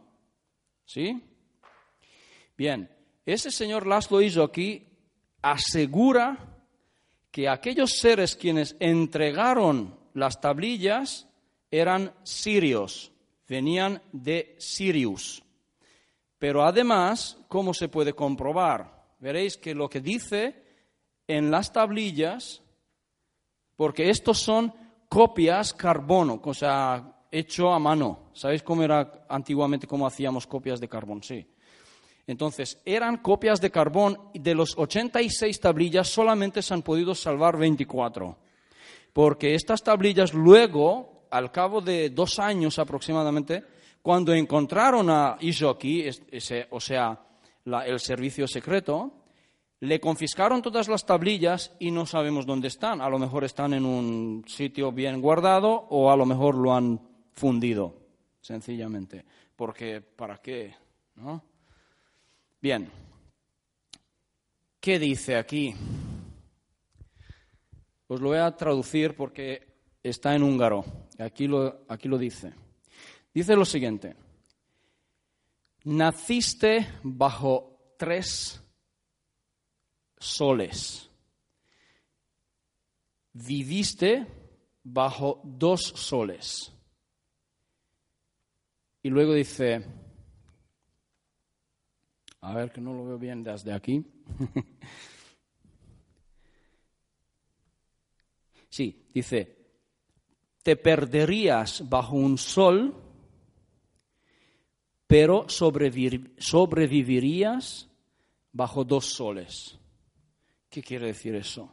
¿Sí? 0.85 1.23
Bien, 2.57 2.91
ese 3.25 3.51
señor 3.51 3.87
Laszlo 3.87 4.21
hizo 4.21 4.43
aquí 4.43 4.92
asegura 5.43 6.39
que 7.31 7.49
aquellos 7.49 7.99
seres 7.99 8.37
quienes 8.37 8.77
entregaron 8.79 9.99
las 10.15 10.41
tablillas 10.41 11.27
eran 11.71 12.13
sirios, 12.23 13.13
venían 13.49 14.03
de 14.13 14.55
Sirius. 14.59 15.43
Pero 16.39 16.65
además, 16.65 17.39
¿cómo 17.49 17.73
se 17.75 17.89
puede 17.89 18.13
comprobar? 18.13 19.03
Veréis 19.19 19.57
que 19.57 19.75
lo 19.75 19.89
que 19.89 20.01
dice 20.01 20.63
en 21.27 21.51
las 21.51 21.73
tablillas, 21.73 22.63
porque 23.77 24.11
estos 24.11 24.39
son 24.39 24.73
copias 25.09 25.73
carbono, 25.73 26.41
o 26.43 26.55
sea, 26.55 27.23
hecho 27.31 27.73
a 27.73 27.79
mano. 27.79 28.31
¿Sabéis 28.35 28.63
cómo 28.63 28.83
era 28.83 29.25
antiguamente 29.29 29.87
cómo 29.87 30.07
hacíamos 30.07 30.47
copias 30.47 30.81
de 30.81 30.89
carbón? 30.89 31.23
Sí. 31.23 31.47
Entonces, 32.27 32.81
eran 32.85 33.19
copias 33.19 33.61
de 33.61 33.71
carbón 33.71 34.19
y 34.33 34.39
de 34.39 34.55
los 34.55 34.77
86 34.77 35.61
tablillas 35.61 36.09
solamente 36.09 36.63
se 36.63 36.75
han 36.75 36.83
podido 36.83 37.15
salvar 37.15 37.57
24. 37.57 38.37
Porque 39.13 39.55
estas 39.55 39.83
tablillas 39.83 40.33
luego, 40.33 41.27
al 41.31 41.51
cabo 41.51 41.81
de 41.81 42.11
dos 42.11 42.39
años 42.39 42.79
aproximadamente, 42.79 43.65
cuando 44.01 44.33
encontraron 44.33 45.11
a 45.11 45.37
Ishoki, 45.41 46.09
o 46.71 46.81
sea, 46.81 47.21
el 47.65 48.01
servicio 48.01 48.47
secreto, 48.47 49.13
le 49.81 50.01
confiscaron 50.01 50.63
todas 50.63 50.89
las 50.89 51.05
tablillas 51.05 51.75
y 51.81 51.91
no 51.91 52.07
sabemos 52.07 52.47
dónde 52.47 52.69
están. 52.69 53.01
A 53.01 53.09
lo 53.09 53.19
mejor 53.19 53.43
están 53.43 53.75
en 53.75 53.85
un 53.85 54.45
sitio 54.47 54.93
bien 54.93 55.21
guardado 55.21 55.71
o 55.91 56.11
a 56.11 56.17
lo 56.17 56.25
mejor 56.25 56.55
lo 56.55 56.73
han 56.73 57.01
fundido, 57.33 57.97
sencillamente. 58.41 59.25
Porque, 59.57 60.01
¿para 60.01 60.39
qué? 60.39 60.75
¿No? 61.17 61.43
Bien. 62.63 62.89
¿Qué 64.81 65.01
dice 65.01 65.35
aquí? 65.35 65.75
Os 68.07 68.21
lo 68.21 68.29
voy 68.29 68.39
a 68.39 68.57
traducir 68.57 69.17
porque 69.17 69.97
está 70.01 70.37
en 70.37 70.45
húngaro. 70.45 70.85
Aquí 71.19 71.49
lo, 71.49 71.85
aquí 71.89 72.07
lo 72.07 72.19
dice. 72.19 72.53
Dice 73.35 73.57
lo 73.57 73.65
siguiente. 73.65 74.15
Naciste 75.83 76.87
bajo 77.03 77.95
tres 77.99 78.63
soles. 80.17 81.11
Viviste 83.33 84.25
bajo 84.85 85.41
dos 85.43 85.83
soles. 85.83 86.73
Y 89.03 89.09
luego 89.11 89.35
dice, 89.35 89.85
a 92.43 92.55
ver 92.55 92.71
que 92.73 92.81
no 92.81 92.93
lo 92.93 93.07
veo 93.07 93.19
bien 93.19 93.43
desde 93.43 93.73
aquí. 93.73 94.05
sí, 98.69 99.03
dice, 99.15 99.57
te 100.63 100.77
perderías 100.77 101.89
bajo 101.89 102.17
un 102.17 102.37
sol, 102.37 102.95
pero 105.07 105.49
sobrevivirías 105.49 107.89
bajo 108.53 108.85
dos 108.85 109.07
soles. 109.07 109.79
¿Qué 110.69 110.83
quiere 110.83 111.07
decir 111.07 111.37
eso? 111.37 111.73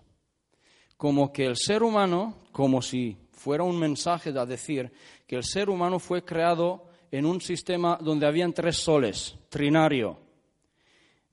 Como 0.98 1.34
que 1.34 1.46
el 1.46 1.58
ser 1.58 1.82
humano, 1.82 2.44
como 2.52 2.84
si 2.84 3.18
fuera 3.32 3.64
un 3.64 3.80
mensaje 3.80 4.30
a 4.38 4.46
decir 4.46 4.92
que 5.26 5.36
el 5.36 5.44
ser 5.44 5.68
humano 5.70 5.98
fue 5.98 6.24
creado 6.24 6.86
en 7.10 7.26
un 7.26 7.42
sistema 7.42 7.98
donde 8.00 8.28
habían 8.28 8.54
tres 8.54 8.78
soles, 8.78 9.36
trinario. 9.50 10.29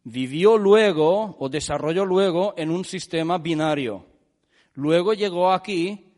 Vivió 0.09 0.57
luego 0.57 1.37
o 1.39 1.49
desarrolló 1.49 2.05
luego 2.05 2.55
en 2.57 2.71
un 2.71 2.85
sistema 2.85 3.39
binario. 3.39 4.07
Luego 4.75 5.15
llegó 5.15 5.53
aquí 5.53 6.13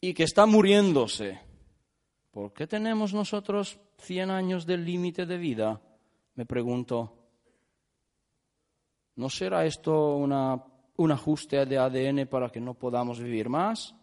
y 0.00 0.14
que 0.14 0.24
está 0.24 0.46
muriéndose. 0.46 1.40
¿Por 2.30 2.52
qué 2.52 2.66
tenemos 2.66 3.12
nosotros 3.12 3.78
100 3.98 4.30
años 4.30 4.66
de 4.66 4.78
límite 4.78 5.26
de 5.26 5.36
vida? 5.36 5.80
Me 6.34 6.46
pregunto. 6.46 7.16
¿No 9.16 9.28
será 9.28 9.66
esto 9.66 10.16
una 10.16 10.62
un 10.96 11.10
ajuste 11.10 11.66
de 11.66 11.78
ADN 11.78 12.26
para 12.26 12.50
que 12.50 12.60
no 12.60 12.74
podamos 12.74 13.18
vivir 13.20 13.48
más. 13.48 13.94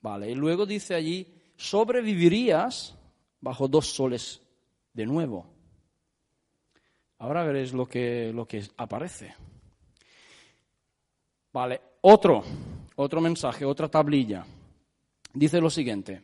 Vale, 0.00 0.30
y 0.30 0.34
luego 0.34 0.66
dice 0.66 0.94
allí, 0.94 1.26
sobrevivirías 1.56 2.96
bajo 3.40 3.68
dos 3.68 3.94
soles 3.94 4.42
de 4.92 5.06
nuevo. 5.06 5.53
Ahora 7.18 7.44
veréis 7.44 7.72
lo 7.72 7.86
que, 7.86 8.32
lo 8.34 8.46
que 8.46 8.64
aparece. 8.76 9.34
Vale, 11.52 11.80
otro, 12.02 12.42
otro 12.96 13.20
mensaje, 13.20 13.64
otra 13.64 13.88
tablilla. 13.88 14.44
Dice 15.32 15.60
lo 15.60 15.70
siguiente. 15.70 16.20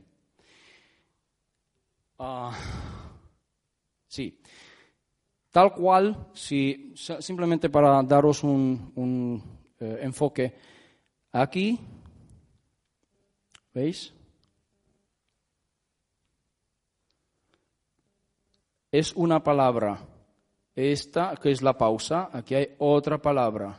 Ah, 2.18 2.52
sí, 4.06 4.38
tal 5.50 5.72
cual, 5.72 6.28
si, 6.34 6.92
simplemente 6.94 7.70
para 7.70 8.02
daros 8.02 8.44
un 8.44 9.42
eh, 9.80 10.00
enfoque. 10.02 10.54
Aquí, 11.32 11.78
¿veis? 13.72 14.12
Es 18.92 19.14
una 19.14 19.42
palabra. 19.42 20.09
Esta, 20.80 21.36
que 21.36 21.50
es 21.50 21.60
la 21.60 21.76
pausa, 21.76 22.30
aquí 22.32 22.54
hay 22.54 22.74
otra 22.78 23.20
palabra. 23.20 23.78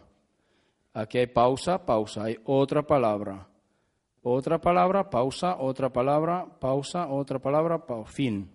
Aquí 0.93 1.17
hay 1.17 1.27
pausa, 1.27 1.83
pausa, 1.83 2.25
hay 2.25 2.37
otra 2.45 2.85
palabra. 2.85 3.47
Otra 4.21 4.61
palabra, 4.61 5.09
pausa, 5.09 5.57
otra 5.57 5.91
palabra, 5.91 6.45
pausa, 6.59 7.07
otra 7.07 7.39
palabra, 7.39 7.83
fin. 8.05 8.51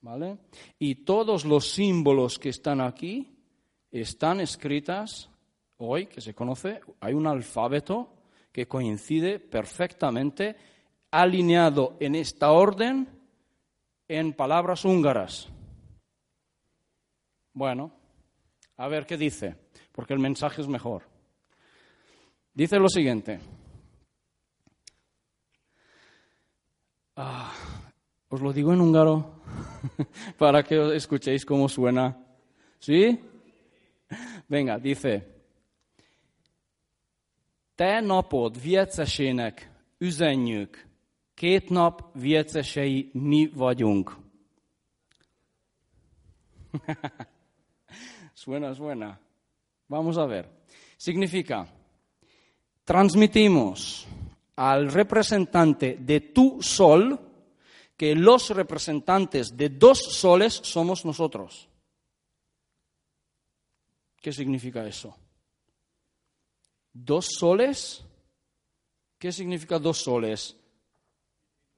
¿Vale? 0.00 0.38
Y 0.78 1.04
todos 1.04 1.44
los 1.44 1.68
símbolos 1.68 2.38
que 2.38 2.50
están 2.50 2.80
aquí 2.80 3.36
están 3.90 4.40
escritas 4.40 5.28
hoy 5.78 6.06
que 6.06 6.20
se 6.20 6.32
conoce, 6.32 6.80
hay 7.00 7.14
un 7.14 7.26
alfabeto 7.26 8.14
que 8.52 8.68
coincide 8.68 9.40
perfectamente, 9.40 10.54
alineado 11.10 11.96
en 11.98 12.14
esta 12.14 12.52
orden 12.52 13.08
en 14.06 14.32
palabras 14.32 14.84
húngaras. 14.84 15.50
Bueno, 17.58 17.90
a 18.76 18.86
ver 18.86 19.04
qué 19.04 19.16
dice, 19.16 19.56
porque 19.90 20.14
el 20.14 20.20
mensaje 20.20 20.62
es 20.62 20.68
mejor. 20.68 21.02
Dice 22.54 22.78
lo 22.78 22.88
siguiente. 22.88 23.40
Ah, 27.16 27.52
os 28.28 28.40
lo 28.40 28.52
digo 28.52 28.72
en 28.72 28.80
húngaro 28.80 29.42
para 30.38 30.62
que 30.62 30.94
escuchéis 30.94 31.44
cómo 31.44 31.68
suena. 31.68 32.16
¿Sí? 32.78 33.18
Venga, 34.46 34.78
dice. 34.78 35.26
Te 37.74 38.00
napod 38.00 38.56
viecesének 38.56 39.68
üzenjük, 39.98 40.86
két 41.34 41.70
nap 41.70 42.14
viecesei 42.14 43.10
mi 43.14 43.50
vagyunk. 43.54 44.16
suena, 48.48 48.74
suena. 48.74 49.20
Vamos 49.88 50.16
a 50.16 50.24
ver. 50.24 50.48
Significa, 50.96 51.68
transmitimos 52.82 54.06
al 54.56 54.90
representante 54.90 55.98
de 56.00 56.20
tu 56.32 56.62
sol 56.62 57.20
que 57.94 58.14
los 58.14 58.48
representantes 58.48 59.54
de 59.54 59.68
dos 59.68 59.98
soles 59.98 60.54
somos 60.64 61.04
nosotros. 61.04 61.68
¿Qué 64.18 64.32
significa 64.32 64.86
eso? 64.86 65.14
¿Dos 66.90 67.26
soles? 67.26 68.02
¿Qué 69.18 69.30
significa 69.30 69.78
dos 69.78 69.98
soles? 69.98 70.56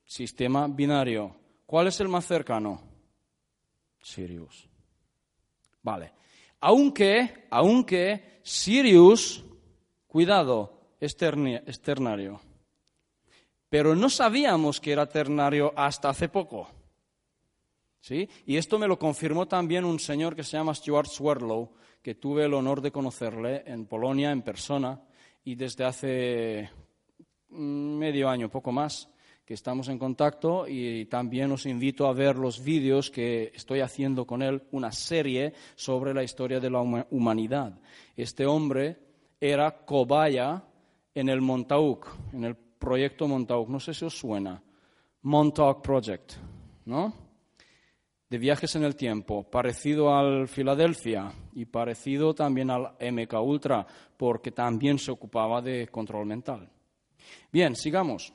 Sistema 0.04 0.68
binario. 0.68 1.34
¿Cuál 1.66 1.88
es 1.88 1.98
el 1.98 2.06
más 2.06 2.26
cercano? 2.26 2.80
Sirius. 4.00 4.68
Vale. 5.82 6.19
Aunque, 6.60 7.46
aunque 7.50 8.40
Sirius, 8.42 9.44
cuidado, 10.06 10.80
es 11.00 11.16
ternario. 11.16 12.40
Pero 13.68 13.94
no 13.94 14.10
sabíamos 14.10 14.80
que 14.80 14.92
era 14.92 15.08
ternario 15.08 15.72
hasta 15.76 16.10
hace 16.10 16.28
poco. 16.28 16.68
¿Sí? 18.00 18.28
Y 18.46 18.56
esto 18.56 18.78
me 18.78 18.88
lo 18.88 18.98
confirmó 18.98 19.46
también 19.46 19.84
un 19.84 19.98
señor 19.98 20.34
que 20.34 20.42
se 20.42 20.56
llama 20.56 20.74
Stuart 20.74 21.08
Swirlow, 21.08 21.70
que 22.02 22.14
tuve 22.14 22.44
el 22.44 22.54
honor 22.54 22.80
de 22.80 22.90
conocerle 22.90 23.62
en 23.66 23.86
Polonia 23.86 24.30
en 24.30 24.42
persona 24.42 25.00
y 25.44 25.54
desde 25.54 25.84
hace 25.84 26.70
medio 27.50 28.28
año, 28.28 28.48
poco 28.48 28.72
más, 28.72 29.08
que 29.50 29.54
estamos 29.54 29.88
en 29.88 29.98
contacto 29.98 30.68
y 30.68 31.06
también 31.06 31.50
os 31.50 31.66
invito 31.66 32.06
a 32.06 32.12
ver 32.12 32.36
los 32.36 32.62
vídeos 32.62 33.10
que 33.10 33.50
estoy 33.52 33.80
haciendo 33.80 34.24
con 34.24 34.42
él, 34.42 34.62
una 34.70 34.92
serie 34.92 35.54
sobre 35.74 36.14
la 36.14 36.22
historia 36.22 36.60
de 36.60 36.70
la 36.70 36.80
humanidad. 37.10 37.76
Este 38.16 38.46
hombre 38.46 38.96
era 39.40 39.84
cobaya 39.84 40.62
en 41.12 41.28
el 41.28 41.40
Montauk, 41.40 42.06
en 42.32 42.44
el 42.44 42.54
proyecto 42.54 43.26
Montauk. 43.26 43.68
No 43.68 43.80
sé 43.80 43.92
si 43.92 44.04
os 44.04 44.16
suena. 44.16 44.62
Montauk 45.22 45.82
Project, 45.82 46.34
¿no? 46.84 47.12
de 48.28 48.38
viajes 48.38 48.76
en 48.76 48.84
el 48.84 48.94
tiempo, 48.94 49.42
parecido 49.42 50.14
al 50.14 50.46
Filadelfia 50.46 51.32
y 51.54 51.64
parecido 51.64 52.36
también 52.36 52.70
al 52.70 52.92
MK 53.00 53.34
Ultra, 53.42 53.84
porque 54.16 54.52
también 54.52 55.00
se 55.00 55.10
ocupaba 55.10 55.60
de 55.60 55.88
control 55.88 56.26
mental. 56.26 56.70
Bien, 57.50 57.74
sigamos. 57.74 58.32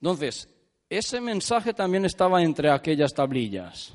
Entonces, 0.00 0.48
ese 0.88 1.20
mensaje 1.20 1.74
también 1.74 2.04
estaba 2.04 2.42
entre 2.42 2.70
aquellas 2.70 3.12
tablillas. 3.12 3.94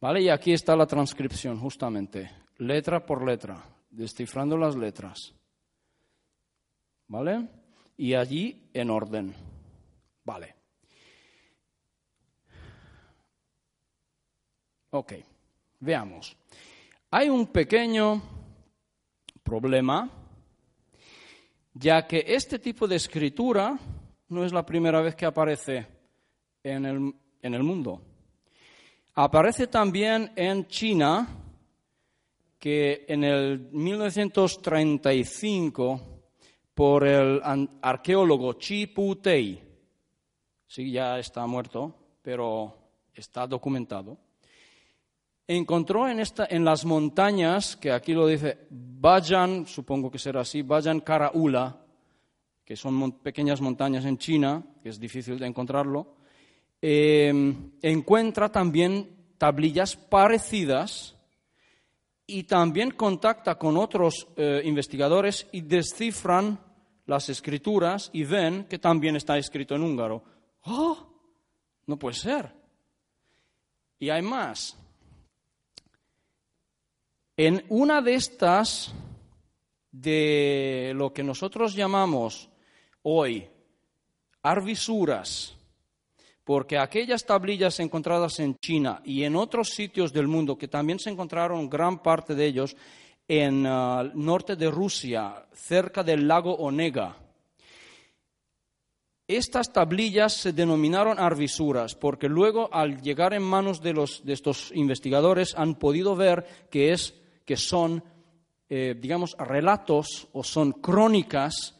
¿Vale? 0.00 0.22
Y 0.22 0.28
aquí 0.28 0.52
está 0.52 0.74
la 0.74 0.86
transcripción, 0.86 1.60
justamente, 1.60 2.30
letra 2.58 3.04
por 3.06 3.24
letra, 3.24 3.62
descifrando 3.90 4.56
las 4.56 4.74
letras. 4.74 5.32
¿Vale? 7.06 7.48
Y 7.96 8.14
allí 8.14 8.68
en 8.72 8.90
orden. 8.90 9.34
Vale. 10.24 10.56
Ok, 14.90 15.12
veamos. 15.80 16.36
Hay 17.10 17.28
un 17.28 17.46
pequeño 17.46 18.20
problema, 19.42 20.10
ya 21.74 22.06
que 22.06 22.24
este 22.26 22.58
tipo 22.58 22.88
de 22.88 22.96
escritura 22.96 23.78
no 24.32 24.44
es 24.44 24.52
la 24.52 24.66
primera 24.66 25.00
vez 25.00 25.14
que 25.14 25.26
aparece 25.26 25.86
en 26.62 26.86
el, 26.86 27.14
en 27.42 27.54
el 27.54 27.62
mundo. 27.62 28.02
Aparece 29.14 29.66
también 29.66 30.32
en 30.34 30.66
China, 30.66 31.28
que 32.58 33.04
en 33.06 33.24
el 33.24 33.68
1935, 33.72 36.00
por 36.74 37.06
el 37.06 37.42
arqueólogo 37.82 38.54
Chi 38.54 38.86
Pu 38.86 39.16
Tei, 39.16 39.62
sí, 40.66 40.90
ya 40.90 41.18
está 41.18 41.46
muerto, 41.46 41.94
pero 42.22 42.74
está 43.14 43.46
documentado, 43.46 44.16
encontró 45.46 46.08
en, 46.08 46.20
esta, 46.20 46.46
en 46.48 46.64
las 46.64 46.86
montañas, 46.86 47.76
que 47.76 47.92
aquí 47.92 48.14
lo 48.14 48.26
dice 48.26 48.66
Bajan, 48.70 49.66
supongo 49.66 50.10
que 50.10 50.18
será 50.18 50.40
así, 50.40 50.62
Bajan 50.62 51.00
Karaula, 51.00 51.81
que 52.64 52.76
son 52.76 53.12
pequeñas 53.20 53.60
montañas 53.60 54.04
en 54.04 54.18
China, 54.18 54.62
que 54.82 54.88
es 54.88 54.98
difícil 54.98 55.38
de 55.38 55.46
encontrarlo, 55.46 56.16
Em, 56.84 57.70
encuentra 57.80 58.50
también 58.50 59.36
tablillas 59.38 59.94
parecidas 59.94 61.14
y 62.26 62.42
también 62.42 62.90
contacta 62.90 63.56
con 63.56 63.76
otros 63.76 64.26
eh, 64.36 64.62
investigadores 64.64 65.46
y 65.52 65.60
descifran 65.60 66.58
las 67.06 67.28
escrituras 67.28 68.10
y 68.12 68.24
ven 68.24 68.64
que 68.64 68.80
también 68.80 69.14
está 69.14 69.38
escrito 69.38 69.76
en 69.76 69.82
húngaro. 69.82 70.24
¡Oh! 70.64 71.06
No 71.86 71.96
puede 71.96 72.16
ser. 72.16 72.52
Y 74.00 74.10
hay 74.10 74.22
más. 74.22 74.76
En 77.36 77.64
una 77.68 78.02
de 78.02 78.14
estas, 78.14 78.92
de 79.92 80.92
lo 80.96 81.12
que 81.12 81.22
nosotros 81.22 81.76
llamamos 81.76 82.48
hoy 83.02 83.48
arvisuras, 84.42 85.56
porque 86.44 86.78
aquellas 86.78 87.24
tablillas 87.24 87.78
encontradas 87.80 88.40
en 88.40 88.56
China 88.56 89.00
y 89.04 89.22
en 89.24 89.36
otros 89.36 89.70
sitios 89.70 90.12
del 90.12 90.28
mundo, 90.28 90.58
que 90.58 90.68
también 90.68 90.98
se 90.98 91.10
encontraron 91.10 91.70
gran 91.70 92.02
parte 92.02 92.34
de 92.34 92.46
ellos 92.46 92.76
en 93.28 93.60
el 93.60 93.66
ah, 93.66 94.10
norte 94.14 94.56
de 94.56 94.70
Rusia, 94.70 95.46
cerca 95.52 96.02
del 96.02 96.26
lago 96.26 96.54
Onega, 96.56 97.16
estas 99.28 99.72
tablillas 99.72 100.34
se 100.34 100.52
denominaron 100.52 101.18
arvisuras 101.18 101.94
porque 101.94 102.28
luego 102.28 102.68
al 102.72 103.00
llegar 103.00 103.32
en 103.32 103.42
manos 103.42 103.80
de, 103.80 103.94
estos 104.26 104.72
investigadores 104.74 105.54
han 105.56 105.76
podido 105.76 106.16
ver 106.16 106.66
que, 106.70 106.92
es, 106.92 107.14
que 107.46 107.56
son, 107.56 108.02
eh, 108.68 108.94
digamos, 109.00 109.36
relatos 109.38 110.28
o 110.32 110.42
son 110.42 110.72
crónicas 110.72 111.78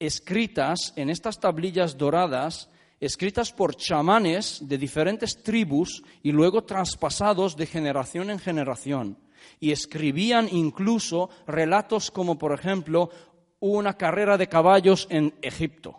escritas 0.00 0.92
en 0.96 1.10
estas 1.10 1.38
tablillas 1.38 1.96
doradas 1.96 2.68
escritas 3.00 3.52
por 3.52 3.74
chamanes 3.74 4.68
de 4.68 4.76
diferentes 4.76 5.42
tribus 5.42 6.02
y 6.22 6.32
luego 6.32 6.64
traspasados 6.64 7.56
de 7.56 7.66
generación 7.66 8.30
en 8.30 8.38
generación. 8.38 9.18
Y 9.58 9.72
escribían 9.72 10.48
incluso 10.50 11.30
relatos 11.46 12.10
como, 12.10 12.38
por 12.38 12.52
ejemplo, 12.52 13.10
una 13.58 13.96
carrera 13.96 14.36
de 14.36 14.48
caballos 14.48 15.06
en 15.10 15.34
Egipto. 15.40 15.98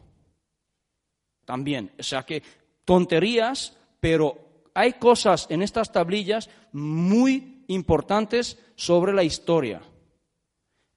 También, 1.43 1.91
o 1.99 2.03
sea 2.03 2.23
que 2.23 2.43
tonterías, 2.85 3.75
pero 3.99 4.63
hay 4.73 4.93
cosas 4.93 5.47
en 5.49 5.63
estas 5.63 5.91
tablillas 5.91 6.49
muy 6.71 7.65
importantes 7.67 8.59
sobre 8.75 9.13
la 9.13 9.23
historia. 9.23 9.81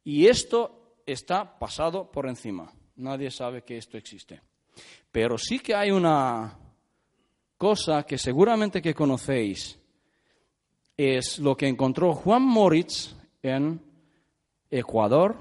Y 0.04 0.26
esto 0.26 1.00
está 1.06 1.58
pasado 1.58 2.10
por 2.10 2.28
encima. 2.28 2.72
Nadie 2.96 3.30
sabe 3.30 3.62
que 3.62 3.76
esto 3.76 3.96
existe. 3.96 4.40
Pero 5.10 5.38
sí 5.38 5.58
que 5.58 5.74
hay 5.74 5.90
una 5.90 6.56
cosa 7.56 8.04
que 8.04 8.18
seguramente 8.18 8.82
que 8.82 8.94
conocéis, 8.94 9.78
es 10.96 11.38
lo 11.38 11.56
que 11.56 11.66
encontró 11.66 12.14
Juan 12.14 12.42
Moritz 12.42 13.14
en 13.42 13.80
Ecuador 14.70 15.36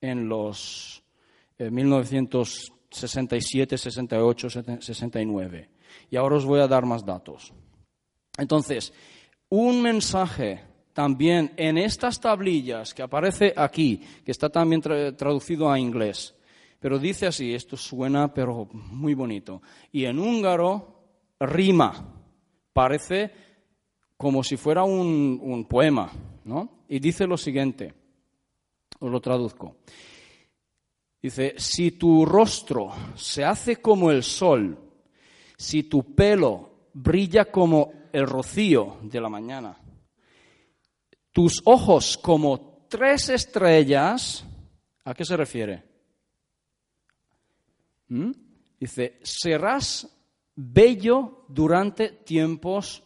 en 0.00 0.28
los 0.28 1.02
1967, 1.58 3.78
68, 3.78 4.48
69. 4.80 5.70
Y 6.10 6.16
ahora 6.16 6.36
os 6.36 6.44
voy 6.44 6.60
a 6.60 6.68
dar 6.68 6.84
más 6.84 7.04
datos. 7.04 7.52
Entonces, 8.36 8.92
un 9.48 9.82
mensaje 9.82 10.64
también 10.92 11.52
en 11.56 11.78
estas 11.78 12.20
tablillas 12.20 12.92
que 12.92 13.02
aparece 13.02 13.54
aquí, 13.56 14.02
que 14.24 14.30
está 14.30 14.50
también 14.50 14.80
traducido 14.80 15.70
a 15.70 15.78
inglés, 15.78 16.34
pero 16.82 16.98
dice 16.98 17.28
así, 17.28 17.54
esto 17.54 17.76
suena 17.76 18.34
pero 18.34 18.68
muy 18.72 19.14
bonito. 19.14 19.62
Y 19.92 20.04
en 20.04 20.18
húngaro 20.18 21.04
rima, 21.38 21.94
parece 22.72 23.30
como 24.16 24.42
si 24.42 24.56
fuera 24.56 24.82
un, 24.82 25.64
poema, 25.70 26.10
¿no? 26.44 26.82
Y 26.88 26.98
dice 26.98 27.28
lo 27.28 27.36
siguiente, 27.36 27.94
os 28.98 29.08
lo 29.08 29.20
traduzco. 29.20 29.76
Dice, 31.22 31.54
si 31.56 31.92
tu 31.92 32.26
rostro 32.26 32.90
se 33.14 33.44
hace 33.44 33.76
como 33.76 34.10
el 34.10 34.24
sol, 34.24 34.76
si 35.56 35.84
tu 35.84 36.16
pelo 36.16 36.88
brilla 36.94 37.44
como 37.44 37.92
el 38.12 38.26
rocío 38.26 38.96
de 39.02 39.20
la 39.20 39.28
mañana, 39.28 39.78
tus 41.30 41.62
ojos 41.64 42.18
como 42.18 42.86
tres 42.88 43.28
estrellas, 43.28 44.44
¿a 45.04 45.14
qué 45.14 45.24
se 45.24 45.36
refiere? 45.36 45.91
¿Mm? 48.12 48.30
Dice, 48.78 49.18
serás 49.22 50.06
bello 50.54 51.46
durante 51.48 52.10
tiempos 52.10 53.02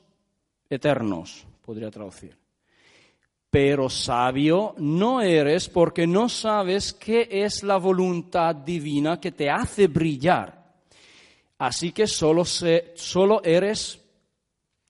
eternos, 0.68 1.46
podría 1.64 1.92
traducir. 1.92 2.36
Pero 3.48 3.88
sabio 3.88 4.74
no 4.78 5.20
eres 5.20 5.68
porque 5.68 6.08
no 6.08 6.28
sabes 6.28 6.92
qué 6.92 7.28
es 7.30 7.62
la 7.62 7.76
voluntad 7.76 8.56
divina 8.56 9.20
que 9.20 9.30
te 9.30 9.48
hace 9.48 9.86
brillar. 9.86 10.74
Así 11.58 11.92
que 11.92 12.08
solo, 12.08 12.44
solo 12.44 13.44
eres, 13.44 14.02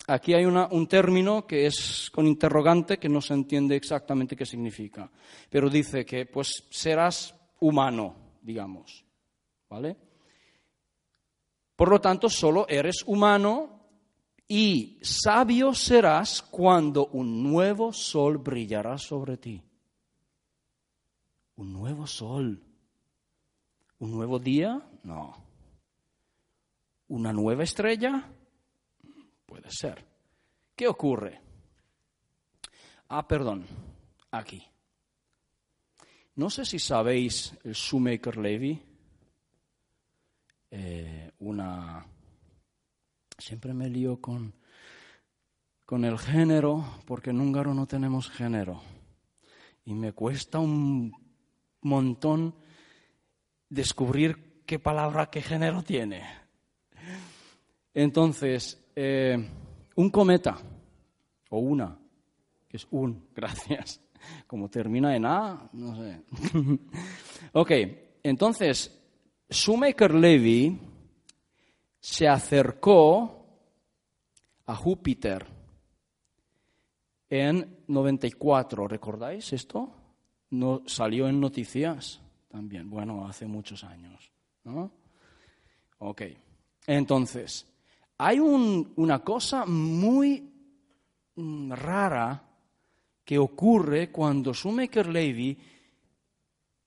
aquí 0.07 0.33
hay 0.33 0.47
un 0.47 0.87
término 0.87 1.47
que 1.47 1.67
es 1.67 2.11
con 2.11 2.27
interrogante 2.27 2.97
que 2.97 3.11
no 3.11 3.21
se 3.21 3.35
entiende 3.35 3.77
exactamente 3.77 4.35
qué 4.35 4.47
significa, 4.47 5.11
pero 5.51 5.69
dice 5.69 6.07
que 6.07 6.25
pues 6.25 6.65
serás 6.71 7.35
humano, 7.61 8.17
digamos. 8.41 9.05
¿Vale? 9.69 10.06
Por 11.77 11.91
lo 11.91 12.01
tanto, 12.01 12.29
solo 12.31 12.67
eres 12.69 13.05
humano 13.07 13.77
y 14.49 14.99
sabio 15.03 15.75
serás 15.75 16.41
cuando 16.43 17.09
un 17.09 17.43
nuevo 17.43 17.93
sol 17.93 18.39
brillará 18.39 18.97
sobre 18.97 19.37
ti. 19.37 19.63
¿Un 21.57 21.73
nuevo 21.73 22.07
sol? 22.07 22.63
¿Un 23.99 24.11
nuevo 24.11 24.39
día? 24.39 24.81
No. 25.05 25.35
¿Una 27.09 27.33
nueva 27.33 27.65
estrella? 27.65 28.31
Puede 29.45 29.71
ser. 29.71 30.05
¿Qué 30.75 30.89
ocurre? 30.89 31.41
Ah, 33.09 33.27
perdón, 33.27 33.65
aquí. 34.31 34.63
No 36.35 36.51
sé 36.51 36.65
si 36.65 36.79
sabéis 36.79 37.57
el 37.65 37.73
Shoemaker 37.73 38.37
Levy. 38.37 38.83
Eh, 40.79 41.31
una... 41.39 42.07
Siempre 43.39 43.73
me 43.73 43.89
lío 43.89 44.21
con, 44.21 44.53
con 45.87 46.05
el 46.05 46.19
género, 46.19 46.85
porque 47.07 47.31
en 47.31 47.41
húngaro 47.41 47.73
no 47.73 47.87
tenemos 47.87 48.29
género. 48.31 48.83
Y 49.87 49.95
me 49.95 50.13
cuesta 50.13 50.59
un 50.59 51.13
montón 51.81 52.55
descubrir 53.71 54.65
qué 54.67 54.79
palabra, 54.79 55.31
qué 55.31 55.41
género 55.41 55.83
tiene. 55.83 56.25
Entonces, 57.95 58.91
eh, 58.95 59.49
un 59.95 60.11
cometa, 60.11 60.59
o 61.49 61.59
una, 61.59 61.99
que 62.69 62.77
es 62.77 62.87
un, 62.91 63.29
gracias. 63.35 64.03
Como 64.47 64.69
termina 64.69 65.17
en 65.17 65.25
A, 65.25 65.71
no 65.73 65.97
sé. 65.97 66.21
ok, 67.53 67.71
entonces, 68.23 69.06
Shoemaker 69.49 70.15
Levy 70.15 70.79
se 72.01 72.29
acercó 72.29 73.47
a 74.67 74.75
Júpiter 74.75 75.47
en 77.29 77.85
94. 77.87 78.89
¿Recordáis 78.89 79.53
esto? 79.53 79.93
No, 80.51 80.83
salió 80.87 81.29
en 81.29 81.41
noticias 81.41 82.21
también, 82.49 82.89
bueno, 82.89 83.27
hace 83.27 83.47
muchos 83.47 83.85
años. 83.85 84.31
¿no? 84.65 84.91
Ok, 85.99 86.23
entonces, 86.87 87.67
hay 88.19 88.39
una 88.39 89.19
cosa 89.21 89.67
muy 89.67 90.53
mm, 91.35 91.73
rara 91.73 92.43
que 93.25 93.39
ocurre 93.39 94.11
cuando 94.11 94.53
Shoemaker 94.53 95.09
Levy 95.09 95.59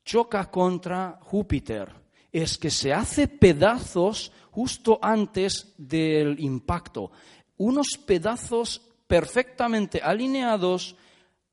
choca 0.03 0.49
contra 0.49 1.19
Júpiter. 1.21 1.93
Es 2.31 2.57
que 2.57 2.69
se 2.69 2.93
hace 2.93 3.27
pedazos 3.27 4.31
justo 4.51 4.99
antes 5.01 5.73
del 5.77 6.39
impacto. 6.39 7.11
Unos 7.57 7.97
pedazos 8.05 8.81
perfectamente 9.07 10.01
alineados 10.01 10.95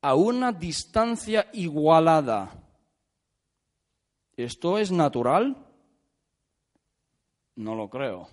a 0.01 0.15
una 0.15 0.51
distancia 0.51 1.49
igualada. 1.53 2.51
¿Esto 4.35 4.77
es 4.77 4.91
natural? 4.91 5.57
No 7.55 7.73
lo 7.73 7.89
creo. 7.89 8.29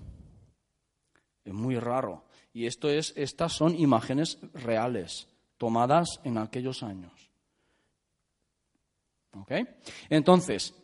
Es 1.44 1.52
muy 1.54 1.78
raro. 1.78 2.24
Y 2.52 2.66
esto 2.66 2.88
es, 2.88 3.12
estas 3.16 3.52
son 3.52 3.74
imágenes 3.74 4.38
reales, 4.52 5.26
tomadas 5.58 6.20
en 6.24 6.38
aquellos 6.38 6.82
años. 6.82 7.30
¿Ok? 9.32 9.52
Entonces, 10.08 10.74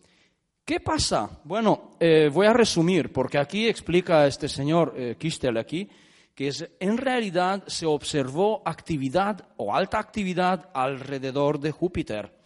¿qué 0.70 0.78
pasa? 0.78 1.28
Bueno, 1.42 1.96
eh, 1.98 2.30
voy 2.32 2.46
a 2.46 2.52
resumir, 2.52 3.12
porque 3.12 3.38
aquí 3.38 3.66
explica 3.66 4.24
este 4.28 4.48
señor 4.48 4.94
eh, 4.96 5.16
Kistel 5.18 5.56
aquí, 5.56 5.88
que 6.32 6.46
es, 6.46 6.64
en 6.78 6.96
realidad 6.96 7.64
se 7.66 7.86
observó 7.86 8.62
actividad 8.64 9.48
o 9.56 9.74
alta 9.74 9.98
actividad 9.98 10.70
alrededor 10.72 11.58
de 11.58 11.72
Júpiter. 11.72 12.38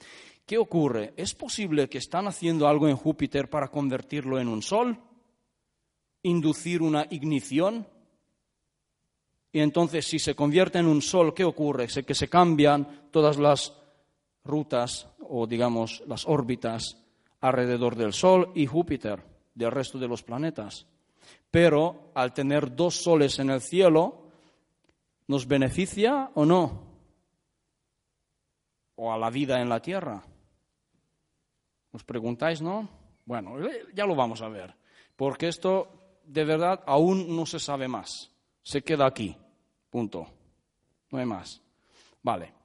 ¿Qué 0.47 0.57
ocurre? 0.57 1.13
¿Es 1.19 1.35
posible 1.35 1.91
que 1.91 1.99
están 1.99 2.27
haciendo 2.27 2.67
algo 2.67 2.89
en 2.89 2.97
Júpiter 2.97 3.51
para 3.51 3.69
convertirlo 3.69 4.41
en 4.41 4.49
un 4.49 4.63
sol? 4.63 4.99
¿Inducir 6.23 6.81
una 6.81 7.07
ignición? 7.11 7.87
Y 9.53 9.61
entonces, 9.61 10.07
si 10.07 10.19
se 10.19 10.35
convierte 10.35 10.79
en 10.79 10.87
un 10.87 11.03
sol, 11.03 11.35
¿qué 11.35 11.45
ocurre? 11.45 11.89
Que 11.89 12.15
se 12.15 12.29
cambian 12.31 13.11
todas 13.11 13.37
las 13.37 13.75
rutas 14.45 15.09
o, 15.29 15.47
digamos, 15.47 16.03
las 16.07 16.27
órbitas 16.27 17.04
alrededor 17.45 17.95
del 17.95 18.15
Sol 18.15 18.53
y 18.55 18.65
Júpiter, 18.65 19.23
del 19.55 19.71
resto 19.71 19.99
de 19.99 20.09
los 20.09 20.23
planetas. 20.23 20.87
Pero 21.51 22.11
al 22.15 22.33
tener 22.33 22.75
dos 22.75 23.03
soles 23.03 23.39
en 23.39 23.51
el 23.51 23.61
cielo, 23.61 24.31
¿nos 25.29 25.47
beneficia 25.47 26.31
o 26.35 26.47
no? 26.47 26.83
¿O 28.97 29.13
a 29.13 29.19
la 29.19 29.29
vida 29.29 29.61
en 29.61 29.69
la 29.69 29.81
Tierra? 29.81 30.25
¿Os 31.93 32.03
preguntáis, 32.03 32.63
no? 32.63 32.89
Bueno, 33.27 33.57
ya 33.95 34.07
lo 34.07 34.15
vamos 34.15 34.41
a 34.41 34.49
ver, 34.49 34.75
porque 35.15 35.49
esto 35.49 36.21
de 36.25 36.45
verdad 36.47 36.83
aún 36.87 37.37
no 37.37 37.45
se 37.45 37.59
sabe 37.59 37.89
más. 37.89 38.31
Se 38.63 38.81
queda 38.81 39.07
aquí. 39.07 39.37
Punto. 39.91 40.27
No 41.11 41.19
hay 41.19 41.27
más. 41.27 41.61
Vale. 42.23 42.64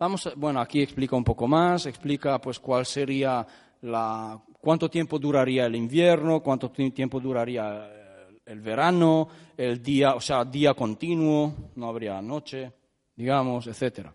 Vamos, 0.00 0.30
bueno, 0.36 0.60
aquí 0.60 0.80
explica 0.80 1.16
un 1.16 1.24
poco 1.24 1.48
más, 1.48 1.86
explica 1.86 2.40
pues 2.40 2.60
cuál 2.60 2.86
sería 2.86 3.44
la, 3.82 4.40
cuánto 4.60 4.88
tiempo 4.88 5.18
duraría 5.18 5.66
el 5.66 5.74
invierno, 5.74 6.40
cuánto 6.40 6.70
tiempo 6.70 7.18
duraría 7.18 7.88
eh, 7.90 8.38
el 8.46 8.60
verano, 8.60 9.28
el 9.56 9.82
día, 9.82 10.14
o 10.14 10.20
sea, 10.20 10.44
día 10.44 10.74
continuo, 10.74 11.72
no 11.74 11.88
habría 11.88 12.22
noche, 12.22 12.70
digamos, 13.16 13.66
etcétera. 13.66 14.14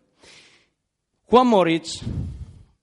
Juan 1.25 1.47
Moritz, 1.47 1.99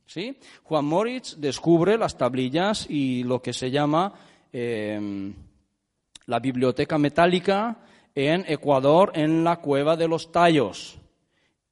¿sí? 0.04 0.36
Juan 0.64 0.84
Moritz 0.84 1.36
descubre 1.38 1.96
las 1.96 2.18
tablillas 2.18 2.84
y 2.86 3.22
lo 3.22 3.40
que 3.40 3.54
se 3.54 3.70
llama 3.70 4.12
eh, 4.52 5.32
la 6.26 6.38
biblioteca 6.38 6.98
metálica 6.98 7.78
en 8.14 8.44
Ecuador, 8.46 9.12
en 9.14 9.42
la 9.42 9.56
cueva 9.56 9.96
de 9.96 10.06
los 10.06 10.30
tallos, 10.30 10.98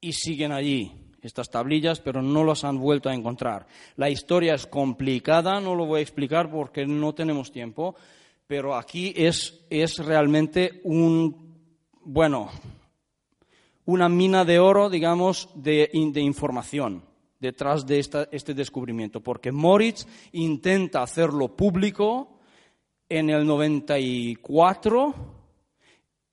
y 0.01 0.13
siguen 0.13 0.53
allí 0.53 0.98
estas 1.21 1.49
tablillas, 1.49 1.99
pero 1.99 2.21
no 2.21 2.43
las 2.43 2.63
han 2.63 2.79
vuelto 2.79 3.09
a 3.09 3.13
encontrar. 3.13 3.67
La 3.95 4.09
historia 4.09 4.53
es 4.53 4.67
complicada, 4.67 5.59
no 5.59 5.75
lo 5.75 5.85
voy 5.85 5.99
a 5.99 6.03
explicar 6.03 6.49
porque 6.49 6.85
no 6.85 7.13
tenemos 7.13 7.51
tiempo, 7.51 7.95
pero 8.47 8.75
aquí 8.75 9.13
es, 9.15 9.65
es 9.69 9.97
realmente 9.97 10.81
un, 10.83 11.55
bueno, 12.03 12.49
una 13.85 14.09
mina 14.09 14.45
de 14.45 14.59
oro, 14.59 14.89
digamos, 14.89 15.49
de, 15.55 15.89
de 15.91 16.21
información 16.21 17.03
detrás 17.39 17.85
de 17.85 17.99
esta, 17.99 18.27
este 18.31 18.53
descubrimiento, 18.53 19.21
porque 19.21 19.51
Moritz 19.51 20.05
intenta 20.33 21.01
hacerlo 21.01 21.55
público 21.55 22.39
en 23.07 23.29
el 23.29 23.45
94 23.45 25.15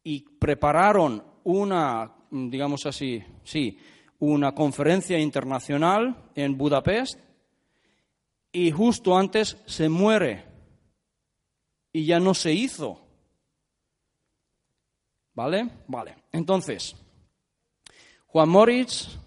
y 0.03 0.21
prepararon 0.21 1.23
una, 1.45 2.13
digamos 2.31 2.87
así, 2.87 3.23
sí, 3.45 3.79
una 4.19 4.55
conferencia 4.55 5.19
internacional 5.19 6.31
en 6.35 6.57
Budapest 6.57 7.21
y 8.53 8.71
justo 8.71 9.17
antes 9.17 9.59
se 9.67 9.89
muere 9.89 10.45
y 11.93 12.07
ya 12.07 12.21
no 12.21 12.35
se 12.35 12.53
hizo. 12.53 13.01
¿Vale? 15.35 15.69
Vale. 15.87 16.17
Entonces, 16.33 16.97
Juan 18.27 18.49
Moritz 18.49 19.19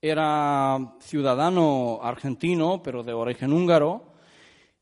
era 0.00 0.96
ciudadano 1.00 1.98
argentino, 2.02 2.82
pero 2.82 3.02
de 3.02 3.12
origen 3.12 3.52
húngaro, 3.52 4.12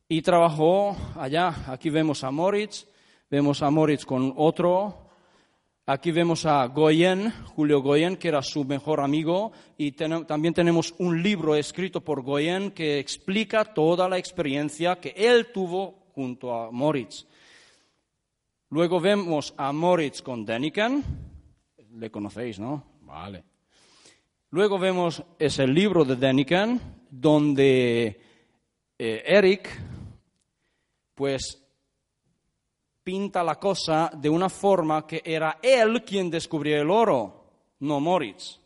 y 0.08 0.22
trabajó 0.22 0.96
allá. 1.16 1.54
Aquí 1.68 1.88
vemos 1.88 2.24
a 2.24 2.30
Moritz, 2.30 2.86
vemos 3.30 3.62
a 3.62 3.70
Moritz 3.70 4.04
con 4.04 4.34
otro 4.36 5.03
Aquí 5.86 6.12
vemos 6.12 6.46
a 6.46 6.64
Goyen, 6.68 7.30
Julio 7.54 7.82
Goyen, 7.82 8.16
que 8.16 8.28
era 8.28 8.40
su 8.40 8.64
mejor 8.64 9.00
amigo, 9.00 9.52
y 9.76 9.92
también 9.92 10.54
tenemos 10.54 10.94
un 10.96 11.22
libro 11.22 11.54
escrito 11.56 12.00
por 12.00 12.22
Goyen 12.22 12.70
que 12.70 12.98
explica 12.98 13.66
toda 13.66 14.08
la 14.08 14.16
experiencia 14.16 14.98
que 14.98 15.10
él 15.14 15.52
tuvo 15.52 16.06
junto 16.14 16.54
a 16.54 16.70
Moritz. 16.70 17.26
Luego 18.70 18.98
vemos 18.98 19.52
a 19.58 19.74
Moritz 19.74 20.22
con 20.22 20.46
Deniken, 20.46 21.04
le 21.98 22.10
conocéis, 22.10 22.58
¿no? 22.58 22.82
Vale. 23.02 23.44
Luego 24.52 24.78
vemos 24.78 25.22
ese 25.38 25.66
libro 25.66 26.06
de 26.06 26.16
Deniken, 26.16 26.80
donde 27.10 28.20
eh, 28.98 29.22
Eric, 29.26 29.68
pues 31.14 31.62
pinta 33.04 33.44
la 33.44 33.56
cosa 33.56 34.10
de 34.12 34.30
una 34.30 34.48
forma 34.48 35.06
que 35.06 35.22
era 35.24 35.58
él 35.62 36.02
quien 36.02 36.30
descubrió 36.30 36.80
el 36.80 36.90
oro, 36.90 37.44
no 37.80 38.00
Moritz. 38.00 38.58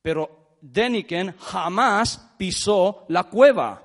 Pero 0.00 0.58
Deniken 0.60 1.36
jamás 1.36 2.34
pisó 2.38 3.04
la 3.08 3.24
cueva, 3.24 3.82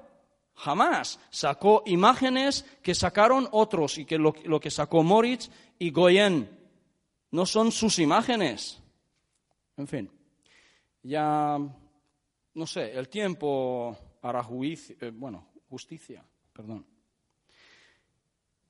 jamás. 0.54 1.20
Sacó 1.32 1.82
imágenes 1.88 2.64
que 2.84 2.94
sacaron 2.94 3.48
otros 3.52 3.98
y 3.98 4.06
que 4.06 4.20
lo, 4.20 4.34
que 4.34 4.70
sacó 4.70 5.02
Moritz 5.02 5.50
y 5.80 5.90
Goyen 5.90 6.48
no 7.32 7.46
son 7.46 7.72
sus 7.72 7.98
imágenes. 7.98 8.80
En 9.78 9.88
fin, 9.88 10.12
ya, 11.02 11.58
no 12.54 12.68
sé, 12.68 12.92
el 12.92 13.10
tiempo 13.10 13.98
hará 14.22 14.44
juicio, 14.44 14.96
eh, 15.02 15.12
bueno, 15.12 15.48
justicia, 15.68 16.24
perdón. 16.54 16.86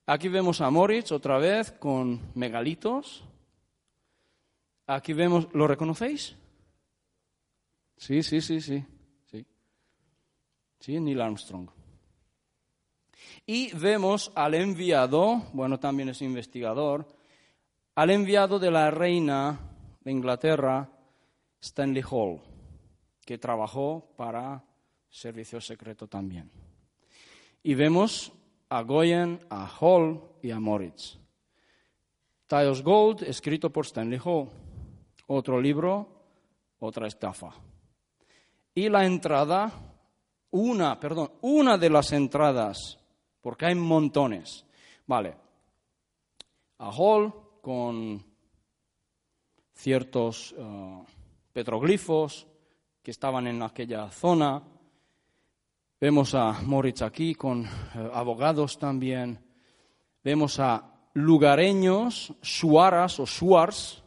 Aquí 0.06 0.28
vemos 0.30 0.62
a 0.62 0.70
Moritz 0.70 1.12
otra 1.12 1.38
vez 1.38 1.72
con 1.72 2.20
megalitos. 2.36 3.24
Aquí 4.88 5.14
vemos, 5.14 5.48
¿lo 5.54 5.68
reconocéis? 5.68 6.36
Sí, 7.98 8.24
sí, 8.24 8.42
sí, 8.42 8.62
sí. 8.62 8.84
Sí, 9.26 9.46
sí 10.80 11.00
Neil 11.00 11.22
Armstrong. 11.22 11.70
Y 13.46 13.76
vemos 13.78 14.32
al 14.36 14.56
enviado, 14.56 15.44
bueno, 15.54 15.80
también 15.80 16.10
es 16.10 16.22
investigador, 16.22 17.08
al 17.96 18.10
enviado 18.10 18.60
de 18.60 18.72
la 18.72 18.90
reina 18.90 19.60
de 20.02 20.12
Inglaterra, 20.12 20.90
Stanley 21.60 22.04
Hall, 22.10 22.42
que 23.26 23.38
trabajó 23.38 24.14
para 24.18 24.64
servicio 25.10 25.62
secreto 25.62 26.08
también. 26.08 26.50
Y 27.62 27.76
vemos 27.76 28.34
a 28.72 28.84
Goyen, 28.84 29.46
a 29.50 29.68
Hall 29.68 30.22
y 30.42 30.50
a 30.50 30.60
Moritz. 30.60 31.20
Tiles 32.48 32.82
Gold, 32.82 33.24
escrito 33.24 33.70
por 33.70 33.86
Stanley 33.86 34.20
Hall. 34.24 34.48
Otro 35.28 35.60
libro, 35.60 36.08
otra 36.80 37.08
estafa. 37.08 37.54
Y 38.74 38.88
la 38.88 39.06
entrada, 39.06 39.74
una, 40.52 40.98
perdón, 40.98 41.34
una 41.42 41.78
de 41.78 41.90
las 41.90 42.14
entradas, 42.14 42.98
porque 43.42 43.66
hay 43.66 43.76
montones. 43.76 44.66
Vale. 45.06 45.36
A 46.78 46.92
Hall 46.92 47.34
con 47.62 48.24
ciertos, 49.74 50.54
uh, 50.54 51.04
petroglifos 51.52 52.48
que 53.04 53.12
estaban 53.12 53.48
en 53.48 53.62
aquella 53.64 54.10
zona. 54.12 54.64
Vemos 56.02 56.34
a 56.34 56.60
Moritz 56.64 57.04
aquí 57.04 57.36
con 57.36 57.64
eh, 57.64 57.70
abogados 58.12 58.80
también. 58.80 59.38
Vemos 60.24 60.60
a 60.60 60.96
lugareños, 61.14 62.34
shuaras 62.42 63.20
o 63.20 63.28
shuars. 63.28 64.04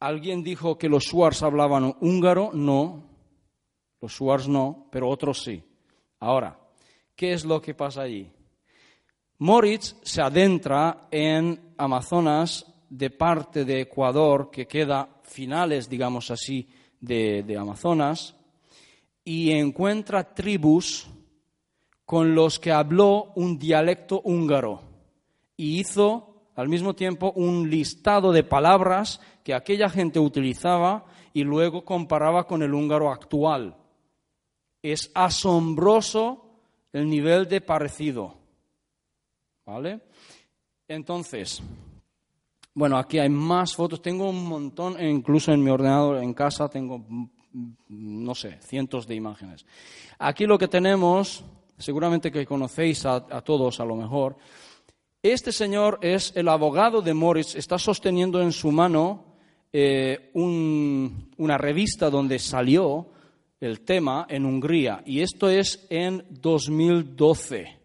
¿Alguien 0.00 0.42
dijo 0.42 0.76
que 0.76 0.88
los 0.88 1.04
shuars 1.04 1.44
hablaban 1.44 1.94
húngaro? 2.00 2.50
No. 2.52 3.04
Los 4.00 4.10
shuars 4.14 4.48
no, 4.48 4.88
pero 4.90 5.08
otros 5.08 5.44
sí. 5.44 5.62
Ahora, 6.18 6.58
¿qué 7.14 7.34
es 7.34 7.44
lo 7.44 7.62
que 7.62 7.74
pasa 7.74 8.02
allí? 8.02 8.28
Moritz 9.38 9.94
se 10.02 10.22
adentra 10.22 11.06
en 11.12 11.72
Amazonas 11.76 12.66
de 12.90 13.10
parte 13.10 13.64
de 13.64 13.82
Ecuador, 13.82 14.50
que 14.50 14.66
queda 14.66 15.20
finales, 15.22 15.88
digamos 15.88 16.32
así, 16.32 16.68
de, 17.00 17.44
de 17.44 17.56
Amazonas, 17.56 18.34
y 19.28 19.52
encuentra 19.52 20.32
tribus 20.32 21.06
con 22.06 22.34
los 22.34 22.58
que 22.58 22.72
habló 22.72 23.32
un 23.36 23.58
dialecto 23.58 24.22
húngaro 24.24 24.80
y 25.54 25.80
hizo 25.80 26.46
al 26.54 26.70
mismo 26.70 26.94
tiempo 26.94 27.32
un 27.36 27.68
listado 27.68 28.32
de 28.32 28.42
palabras 28.42 29.20
que 29.44 29.52
aquella 29.52 29.90
gente 29.90 30.18
utilizaba 30.18 31.04
y 31.34 31.44
luego 31.44 31.84
comparaba 31.84 32.46
con 32.46 32.62
el 32.62 32.72
húngaro 32.72 33.12
actual. 33.12 33.76
Es 34.80 35.10
asombroso 35.14 36.46
el 36.94 37.10
nivel 37.10 37.46
de 37.50 37.60
parecido. 37.60 38.34
¿Vale? 39.66 40.00
Entonces, 40.88 41.62
bueno, 42.72 42.96
aquí 42.96 43.18
hay 43.18 43.28
más 43.28 43.76
fotos. 43.76 44.00
Tengo 44.00 44.30
un 44.30 44.48
montón, 44.48 44.98
e 44.98 45.06
incluso 45.06 45.52
en 45.52 45.62
mi 45.62 45.68
ordenador 45.68 46.22
en 46.22 46.32
casa 46.32 46.70
tengo, 46.70 47.04
no 47.52 48.34
sé, 48.34 48.58
cientos 48.60 49.06
de 49.06 49.14
imágenes. 49.14 49.64
Aquí 50.18 50.46
lo 50.46 50.58
que 50.58 50.68
tenemos, 50.68 51.44
seguramente 51.78 52.30
que 52.30 52.46
conocéis 52.46 53.06
a, 53.06 53.20
todos 53.42 53.80
a 53.80 53.84
lo 53.84 53.96
mejor, 53.96 54.36
este 55.22 55.52
señor 55.52 55.98
es 56.02 56.32
el 56.36 56.48
abogado 56.48 57.02
de 57.02 57.14
Morris, 57.14 57.54
está 57.54 57.78
sosteniendo 57.78 58.40
en 58.40 58.52
su 58.52 58.70
mano 58.70 59.36
eh, 59.72 60.30
una 60.34 61.58
revista 61.58 62.08
donde 62.10 62.38
salió 62.38 63.10
el 63.60 63.80
tema 63.80 64.26
en 64.28 64.44
Hungría, 64.44 65.02
y 65.04 65.20
esto 65.20 65.48
es 65.48 65.86
en 65.90 66.24
2012. 66.30 67.78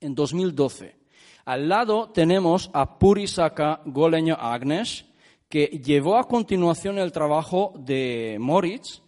En 0.00 0.14
2012. 0.14 1.00
Al 1.46 1.68
lado 1.68 2.10
tenemos 2.10 2.70
a 2.72 2.98
Purisaka 2.98 3.80
Goleño 3.86 4.36
Agnes, 4.38 5.04
que 5.50 5.66
llevó 5.66 6.16
a 6.16 6.28
continuación 6.28 7.00
el 7.00 7.10
trabajo 7.10 7.74
de 7.76 8.36
Moritz, 8.38 9.02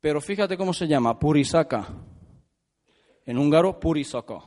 pero 0.00 0.20
fíjate 0.20 0.56
cómo 0.56 0.72
se 0.72 0.86
llama, 0.86 1.18
Purisaka. 1.18 1.88
En 3.26 3.36
húngaro, 3.36 3.80
Purisaka. 3.80 4.42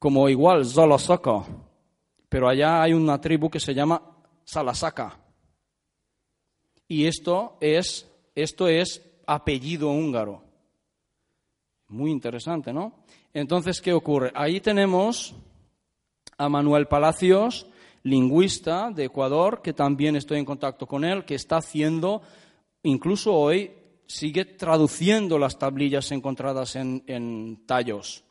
Como 0.00 0.28
igual, 0.28 0.66
Zalasaka. 0.66 1.44
Pero 2.28 2.48
allá 2.48 2.82
hay 2.82 2.92
una 2.92 3.20
tribu 3.20 3.48
que 3.48 3.60
se 3.60 3.74
llama 3.74 4.02
Salasaka. 4.44 5.20
Y 6.88 7.06
esto 7.06 7.56
es, 7.60 8.10
esto 8.34 8.66
es 8.66 9.00
apellido 9.24 9.88
húngaro. 9.88 10.42
Muy 11.86 12.10
interesante, 12.10 12.72
¿no? 12.72 13.04
Entonces, 13.32 13.80
¿qué 13.80 13.92
ocurre? 13.92 14.32
Ahí 14.34 14.60
tenemos 14.60 15.32
a 16.38 16.48
Manuel 16.48 16.88
Palacios, 16.88 17.68
lingüista 18.04 18.90
de 18.90 19.04
Ecuador, 19.04 19.62
que 19.62 19.72
también 19.72 20.16
estoy 20.16 20.38
en 20.38 20.44
contacto 20.44 20.86
con 20.86 21.04
él, 21.04 21.24
que 21.24 21.34
está 21.34 21.56
haciendo, 21.58 22.22
incluso 22.82 23.34
hoy, 23.34 23.70
sigue 24.06 24.44
traduciendo 24.44 25.38
las 25.38 25.58
tablillas 25.58 26.10
encontradas 26.12 26.76
en, 26.76 27.62
tallos. 27.66 28.24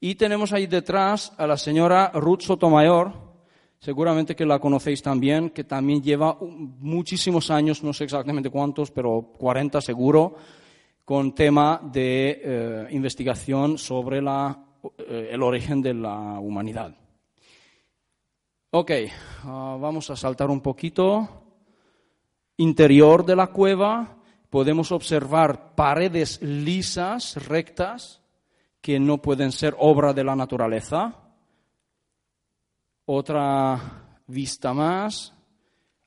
Y 0.00 0.14
tenemos 0.14 0.52
ahí 0.52 0.66
detrás 0.66 1.32
a 1.36 1.46
la 1.46 1.56
señora 1.56 2.10
Ruth 2.14 2.42
Sotomayor, 2.42 3.12
seguramente 3.80 4.36
que 4.36 4.46
la 4.46 4.58
conocéis 4.58 5.02
también, 5.02 5.50
que 5.50 5.64
también 5.64 6.02
lleva 6.02 6.38
muchísimos 6.40 7.50
años, 7.50 7.82
no 7.82 7.92
sé 7.92 8.04
exactamente 8.04 8.48
cuántos, 8.48 8.90
pero 8.90 9.32
40 9.36 9.80
seguro, 9.80 10.36
con 11.04 11.34
tema 11.34 11.80
de 11.82 12.40
eh, 12.42 12.86
investigación 12.90 13.76
sobre 13.76 14.18
eh, 14.18 15.28
el 15.32 15.42
origen 15.42 15.82
de 15.82 15.94
la 15.94 16.38
humanidad. 16.38 16.94
Ok, 18.70 18.90
ah, 19.44 19.78
vamos 19.80 20.10
a 20.10 20.16
saltar 20.16 20.50
un 20.50 20.60
poquito. 20.60 21.26
Interior 22.58 23.24
de 23.24 23.34
la 23.34 23.46
cueva, 23.46 24.18
podemos 24.50 24.92
observar 24.92 25.74
paredes 25.74 26.42
lisas, 26.42 27.46
rectas, 27.46 28.20
que 28.82 29.00
no 29.00 29.22
pueden 29.22 29.52
ser 29.52 29.74
obra 29.78 30.12
de 30.12 30.22
la 30.22 30.36
naturaleza. 30.36 31.14
Otra 33.06 34.20
vista 34.26 34.74
más. 34.74 35.32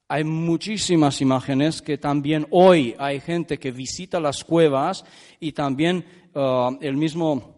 Hay 0.08 0.24
muchísimas 0.24 1.20
imágenes 1.20 1.82
que 1.82 1.98
también 1.98 2.46
hoy 2.52 2.96
hay 3.00 3.22
gente 3.22 3.58
que 3.58 3.72
visita 3.72 4.20
las 4.20 4.44
cuevas 4.44 5.04
y 5.40 5.54
también 5.54 6.06
ah, 6.36 6.70
el 6.80 6.96
mismo 6.96 7.56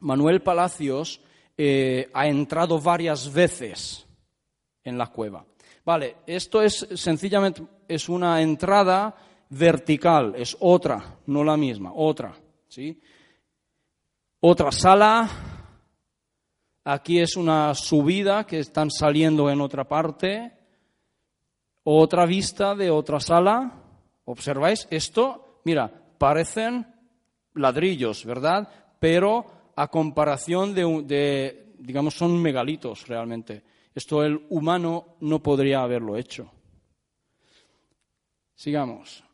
Manuel 0.00 0.42
Palacios 0.42 1.20
eh, 1.56 2.10
ha 2.12 2.26
entrado 2.26 2.80
varias 2.80 3.32
veces 3.32 4.08
en 4.84 4.98
la 4.98 5.08
cueva. 5.08 5.44
Vale, 5.84 6.18
esto 6.26 6.62
es 6.62 6.86
sencillamente 6.94 7.62
es 7.88 8.08
una 8.08 8.40
entrada 8.40 9.14
vertical, 9.48 10.34
es 10.36 10.56
otra, 10.60 11.18
no 11.26 11.42
la 11.42 11.56
misma, 11.56 11.92
otra, 11.94 12.34
¿sí? 12.68 13.00
Otra 14.40 14.70
sala, 14.70 15.28
aquí 16.84 17.18
es 17.18 17.36
una 17.36 17.74
subida 17.74 18.46
que 18.46 18.60
están 18.60 18.90
saliendo 18.90 19.50
en 19.50 19.60
otra 19.60 19.84
parte, 19.84 20.52
otra 21.82 22.26
vista 22.26 22.74
de 22.74 22.90
otra 22.90 23.18
sala, 23.20 23.72
¿observáis? 24.24 24.86
Esto, 24.90 25.60
mira, 25.64 25.90
parecen 26.16 26.86
ladrillos, 27.54 28.24
¿verdad? 28.24 28.68
Pero 28.98 29.72
a 29.74 29.88
comparación 29.88 30.74
de, 30.74 31.02
de 31.04 31.74
digamos, 31.78 32.14
son 32.14 32.40
megalitos 32.40 33.08
realmente. 33.08 33.64
Esto 33.94 34.24
el 34.24 34.46
humano 34.50 35.16
no 35.20 35.42
podría 35.42 35.82
haberlo 35.82 36.16
hecho. 36.16 36.50
Sigamos. 38.54 39.24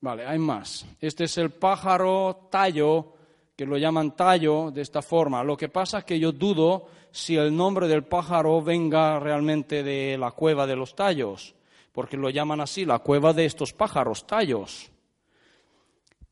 Vale, 0.00 0.26
hay 0.26 0.38
más. 0.38 0.86
Este 1.00 1.24
es 1.24 1.38
el 1.38 1.50
pájaro 1.50 2.48
tallo, 2.50 3.14
que 3.56 3.66
lo 3.66 3.76
llaman 3.78 4.14
tallo 4.14 4.70
de 4.70 4.82
esta 4.82 5.02
forma. 5.02 5.42
Lo 5.42 5.56
que 5.56 5.68
pasa 5.68 5.98
es 5.98 6.04
que 6.04 6.18
yo 6.18 6.32
dudo 6.32 6.88
si 7.10 7.36
el 7.36 7.56
nombre 7.56 7.88
del 7.88 8.04
pájaro 8.04 8.62
venga 8.62 9.18
realmente 9.18 9.82
de 9.82 10.16
la 10.18 10.30
cueva 10.30 10.66
de 10.66 10.76
los 10.76 10.94
tallos, 10.94 11.54
porque 11.92 12.16
lo 12.16 12.30
llaman 12.30 12.60
así, 12.60 12.84
la 12.84 12.98
cueva 12.98 13.32
de 13.32 13.46
estos 13.46 13.72
pájaros, 13.72 14.26
tallos. 14.26 14.90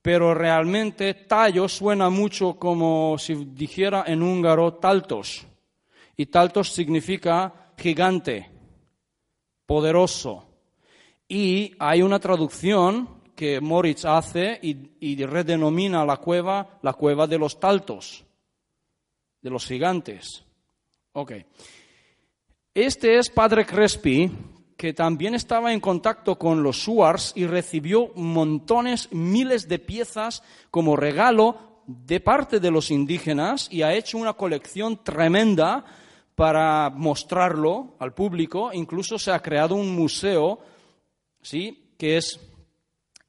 Pero 0.02 0.34
realmente 0.34 1.14
tallo 1.14 1.66
suena 1.68 2.10
mucho 2.10 2.58
como 2.58 3.16
si 3.18 3.34
dijera 3.34 4.04
en 4.06 4.22
húngaro 4.22 4.74
taltos. 4.74 5.46
Y 6.16 6.26
taltos 6.26 6.70
significa 6.72 7.63
gigante, 7.76 8.50
poderoso. 9.66 10.46
Y 11.28 11.74
hay 11.78 12.02
una 12.02 12.18
traducción 12.18 13.22
que 13.34 13.60
Moritz 13.60 14.04
hace 14.04 14.58
y, 14.62 15.24
redenomina 15.24 16.04
la 16.04 16.18
cueva 16.18 16.78
la 16.82 16.92
cueva 16.92 17.26
de 17.26 17.38
los 17.38 17.58
taltos, 17.58 18.24
de 19.40 19.50
los 19.50 19.66
gigantes. 19.66 20.44
Ok. 21.12 21.32
Este 22.72 23.18
es 23.18 23.30
Padre 23.30 23.64
Crespi, 23.64 24.30
que 24.76 24.92
también 24.92 25.34
estaba 25.34 25.72
en 25.72 25.80
contacto 25.80 26.36
con 26.38 26.62
los 26.62 26.82
Suars 26.82 27.32
y 27.36 27.46
recibió 27.46 28.10
montones, 28.16 29.08
miles 29.12 29.68
de 29.68 29.78
piezas 29.78 30.42
como 30.70 30.96
regalo 30.96 31.82
de 31.86 32.20
parte 32.20 32.60
de 32.60 32.70
los 32.70 32.90
indígenas 32.90 33.68
y 33.70 33.82
ha 33.82 33.94
hecho 33.94 34.18
una 34.18 34.32
colección 34.32 35.02
tremenda 35.04 35.84
para 36.34 36.90
mostrarlo 36.90 37.96
al 37.98 38.14
público. 38.14 38.72
Incluso 38.72 39.18
se 39.18 39.30
ha 39.30 39.40
creado 39.40 39.74
un 39.74 39.94
museo, 39.94 40.58
¿sí? 41.42 41.94
que 41.96 42.16
es 42.16 42.40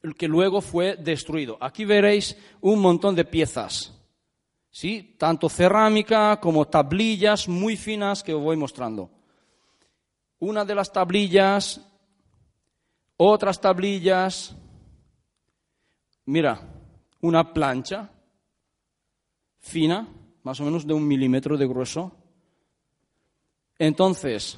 el 0.01 0.15
que 0.15 0.27
luego 0.27 0.61
fue 0.61 0.95
destruido. 0.97 1.57
Aquí 1.59 1.85
veréis 1.85 2.37
un 2.61 2.79
montón 2.79 3.15
de 3.15 3.25
piezas, 3.25 3.93
¿sí? 4.71 5.15
tanto 5.17 5.49
cerámica 5.49 6.39
como 6.39 6.67
tablillas 6.67 7.47
muy 7.47 7.75
finas 7.75 8.23
que 8.23 8.33
os 8.33 8.41
voy 8.41 8.57
mostrando. 8.57 9.09
Una 10.39 10.65
de 10.65 10.75
las 10.75 10.91
tablillas, 10.91 11.81
otras 13.17 13.59
tablillas, 13.59 14.55
mira, 16.25 16.61
una 17.21 17.53
plancha 17.53 18.11
fina, 19.59 20.07
más 20.43 20.59
o 20.59 20.65
menos 20.65 20.85
de 20.85 20.93
un 20.93 21.07
milímetro 21.07 21.57
de 21.57 21.65
grueso, 21.65 22.24
entonces, 23.77 24.57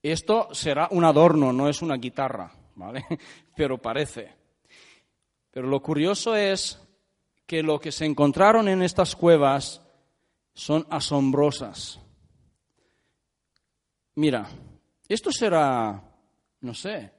Esto 0.00 0.48
será 0.52 0.88
un 0.92 1.04
adorno, 1.04 1.52
no 1.52 1.68
es 1.68 1.82
una 1.82 1.96
guitarra, 1.96 2.52
¿vale? 2.76 3.04
Pero 3.56 3.78
parece. 3.78 4.32
Pero 5.50 5.66
lo 5.66 5.82
curioso 5.82 6.36
es 6.36 6.80
que 7.46 7.62
lo 7.62 7.80
que 7.80 7.90
se 7.90 8.04
encontraron 8.04 8.68
en 8.68 8.82
estas 8.82 9.16
cuevas 9.16 9.82
son 10.54 10.86
asombrosas. 10.90 11.98
Mira, 14.16 14.48
esto 15.08 15.32
será, 15.32 16.02
no 16.60 16.74
sé, 16.74 17.12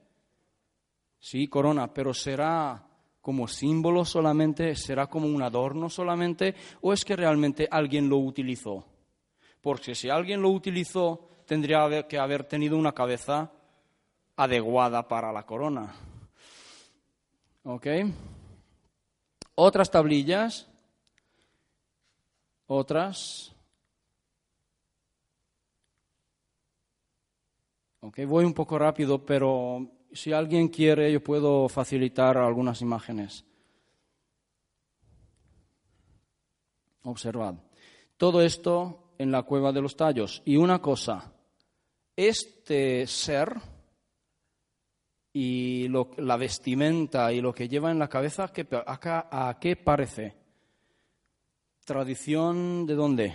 sí, 1.18 1.48
corona, 1.48 1.92
pero 1.92 2.14
será 2.14 2.86
como 3.20 3.48
símbolo 3.48 4.04
solamente, 4.04 4.76
será 4.76 5.06
como 5.06 5.26
un 5.26 5.42
adorno 5.42 5.90
solamente, 5.90 6.54
o 6.82 6.92
es 6.92 7.04
que 7.04 7.16
realmente 7.16 7.66
alguien 7.70 8.08
lo 8.08 8.18
utilizó. 8.18 8.84
Porque 9.60 9.94
si 9.94 10.08
alguien 10.08 10.40
lo 10.40 10.50
utilizó, 10.50 11.28
tendría 11.46 12.06
que 12.08 12.18
haber 12.18 12.44
tenido 12.44 12.76
una 12.76 12.92
cabeza 12.92 13.52
adecuada 14.36 15.06
para 15.06 15.32
la 15.32 15.44
corona. 15.44 15.94
¿Ok? 17.64 17.86
Otras 19.54 19.90
tablillas. 19.90 20.68
Otras. 22.66 23.54
Ok, 28.00 28.20
voy 28.26 28.44
un 28.44 28.54
poco 28.54 28.78
rápido, 28.78 29.26
pero 29.26 29.90
si 30.12 30.32
alguien 30.32 30.68
quiere, 30.68 31.12
yo 31.12 31.22
puedo 31.22 31.68
facilitar 31.68 32.38
algunas 32.38 32.80
imágenes. 32.80 33.44
Observad. 37.02 37.56
Todo 38.16 38.40
esto 38.40 38.99
en 39.20 39.30
la 39.30 39.42
cueva 39.42 39.70
de 39.70 39.82
los 39.82 39.96
tallos. 39.96 40.40
Y 40.46 40.56
una 40.56 40.80
cosa, 40.80 41.30
este 42.16 43.06
ser 43.06 43.54
y 45.34 45.88
la 46.16 46.38
vestimenta 46.38 47.30
y 47.30 47.42
lo 47.42 47.52
que 47.52 47.68
lleva 47.68 47.90
en 47.90 47.98
la 47.98 48.08
cabeza, 48.08 48.50
¿a 48.86 49.58
qué 49.60 49.76
parece? 49.76 50.36
¿Tradición 51.84 52.86
de 52.86 52.94
dónde? 52.94 53.34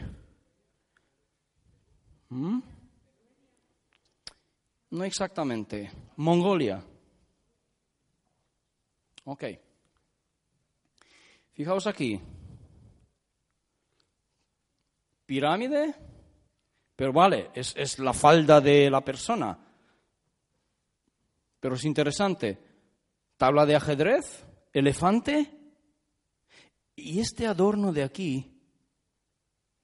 ¿Mm? 2.30 2.60
No 4.90 5.04
exactamente. 5.04 5.92
Mongolia. 6.16 6.84
Ok. 9.26 9.44
Fijaos 11.54 11.86
aquí. 11.86 12.20
Pirámide, 15.26 15.96
pero 16.96 17.12
vale, 17.12 17.50
es, 17.54 17.74
es 17.76 18.00
la 18.00 18.14
falda 18.14 18.62
de 18.62 18.90
la 18.90 19.04
persona. 19.04 19.58
Pero 21.60 21.76
es 21.76 21.86
interesante. 21.86 22.60
Tabla 23.38 23.66
de 23.66 23.76
ajedrez, 23.76 24.46
elefante 24.72 25.52
y 26.96 27.20
este 27.20 27.48
adorno 27.48 27.92
de 27.92 28.04
aquí, 28.04 28.52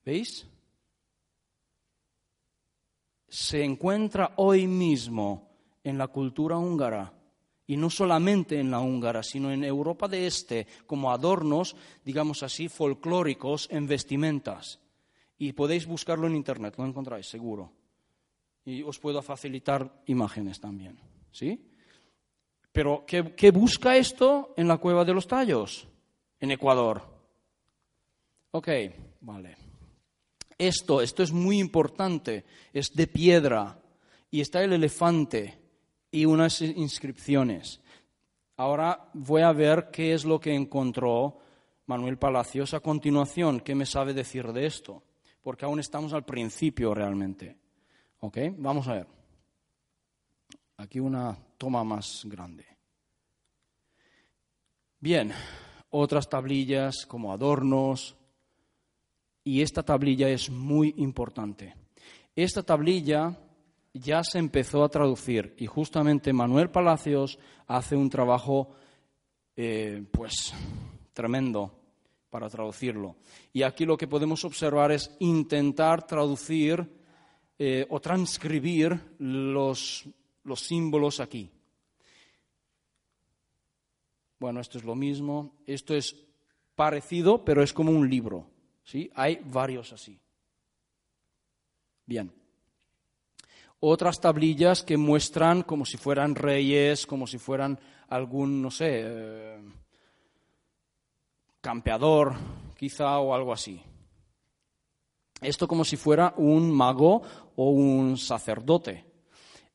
¿veis? 0.05 0.47
Se 3.27 3.63
encuentra 3.63 4.33
hoy 4.37 4.67
mismo 4.67 5.49
en 5.83 5.97
la 5.97 6.07
cultura 6.07 6.57
húngara. 6.57 7.13
Y 7.67 7.77
no 7.77 7.89
solamente 7.89 8.59
en 8.59 8.69
la 8.69 8.81
húngara, 8.81 9.23
sino 9.23 9.49
en 9.49 9.63
Europa 9.63 10.09
de 10.09 10.27
Este, 10.27 10.67
como 10.85 11.09
adornos, 11.11 11.75
digamos 12.03 12.43
así, 12.43 12.67
folclóricos 12.67 13.69
en 13.71 13.87
vestimentas. 13.87 14.80
Y 15.41 15.53
podéis 15.53 15.87
buscarlo 15.87 16.27
en 16.27 16.35
Internet, 16.35 16.75
lo 16.77 16.85
encontráis 16.85 17.25
seguro. 17.25 17.71
Y 18.63 18.83
os 18.83 18.99
puedo 18.99 19.23
facilitar 19.23 20.03
imágenes 20.05 20.59
también. 20.59 20.99
¿Sí? 21.31 21.67
Pero, 22.71 23.03
¿qué, 23.07 23.49
busca 23.49 23.97
esto 23.97 24.53
en 24.55 24.67
la 24.67 24.77
cueva 24.77 25.03
de 25.03 25.15
los 25.15 25.27
tallos? 25.27 25.87
En 26.39 26.51
Ecuador. 26.51 27.01
Ok, 28.51 28.69
vale. 29.21 29.57
Esto, 30.59 31.01
esto 31.01 31.23
es 31.23 31.31
muy 31.31 31.57
importante, 31.57 32.45
es 32.71 32.93
de 32.93 33.07
piedra 33.07 33.81
y 34.29 34.41
está 34.41 34.63
el 34.63 34.73
elefante 34.73 35.57
y 36.11 36.25
unas 36.25 36.61
inscripciones. 36.61 37.81
Ahora 38.57 39.09
voy 39.15 39.41
a 39.41 39.53
ver 39.53 39.89
qué 39.91 40.13
es 40.13 40.23
lo 40.23 40.39
que 40.39 40.53
encontró 40.53 41.39
Manuel 41.87 42.19
Palacios 42.19 42.75
a 42.75 42.79
continuación, 42.79 43.61
qué 43.61 43.73
me 43.73 43.87
sabe 43.87 44.13
decir 44.13 44.53
de 44.53 44.67
esto, 44.67 45.01
porque 45.41 45.65
aún 45.65 45.79
estamos 45.79 46.13
al 46.13 46.25
principio 46.25 46.93
realmente. 46.93 47.57
¿Ok? 48.19 48.37
Vamos 48.57 48.87
a 48.87 48.93
ver. 48.93 49.07
Aquí 50.77 50.99
una 50.99 51.37
toma 51.57 51.83
más 51.83 52.23
grande. 52.25 52.65
Bien, 54.99 55.31
otras 55.89 56.29
tablillas 56.29 57.05
como 57.07 57.31
adornos. 57.31 58.15
Y 59.43 59.61
esta 59.61 59.83
tablilla 59.83 60.29
es 60.29 60.49
muy 60.49 60.93
importante. 60.97 61.75
Esta 62.35 62.61
tablilla 62.61 63.37
ya 63.93 64.23
se 64.23 64.37
empezó 64.39 64.83
a 64.83 64.89
traducir 64.89 65.55
y 65.57 65.65
justamente 65.65 66.31
Manuel 66.31 66.69
Palacios 66.69 67.39
hace 67.67 67.95
un 67.95 68.09
trabajo 68.09 68.69
eh, 69.55 70.05
pues 70.11 70.53
tremendo 71.13 71.80
para 72.31 72.49
traducirlo. 72.49 73.17
Y 73.53 73.61
aquí 73.61 73.85
lo 73.85 73.95
que 73.95 74.07
podemos 74.07 74.43
observar 74.43 74.91
es 74.91 75.15
intentar 75.19 76.07
traducir 76.07 76.89
eh, 77.59 77.85
o 77.89 77.99
transcribir 77.99 78.99
los 79.19 80.07
los 80.43 80.61
símbolos 80.61 81.19
aquí. 81.19 81.49
Bueno, 84.39 84.59
esto 84.59 84.77
es 84.77 84.83
lo 84.83 84.95
mismo. 84.95 85.55
Esto 85.65 85.95
es 85.95 86.15
parecido, 86.75 87.45
pero 87.45 87.61
es 87.61 87.73
como 87.73 87.91
un 87.91 88.09
libro. 88.09 88.47
¿sí? 88.83 89.11
Hay 89.15 89.39
varios 89.45 89.93
así. 89.93 90.19
Bien. 92.05 92.31
Otras 93.79 94.19
tablillas 94.19 94.83
que 94.83 94.97
muestran 94.97 95.63
como 95.63 95.85
si 95.85 95.97
fueran 95.97 96.35
reyes, 96.35 97.07
como 97.07 97.25
si 97.25 97.37
fueran 97.37 97.79
algún, 98.09 98.61
no 98.61 98.69
sé, 98.69 99.01
eh, 99.03 99.59
campeador, 101.61 102.35
quizá, 102.77 103.19
o 103.19 103.33
algo 103.33 103.53
así. 103.53 103.81
Esto 105.41 105.67
como 105.67 105.85
si 105.85 105.97
fuera 105.97 106.33
un 106.37 106.71
mago 106.71 107.21
o 107.55 107.69
un 107.69 108.17
sacerdote. 108.17 109.05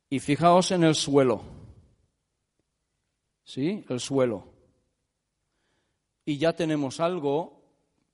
Y 0.08 0.20
fijaos 0.20 0.70
en 0.70 0.84
el 0.84 0.94
suelo. 0.94 1.42
¿Sí? 3.44 3.84
El 3.88 4.00
suelo. 4.00 4.44
Y 6.24 6.38
ya 6.38 6.54
tenemos 6.54 7.00
algo 7.00 7.62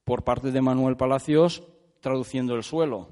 por 0.04 0.24
parte 0.24 0.50
de 0.50 0.60
Manuel 0.60 0.96
Palacios 0.96 1.62
traduciendo 2.00 2.54
el 2.54 2.62
suelo. 2.62 3.08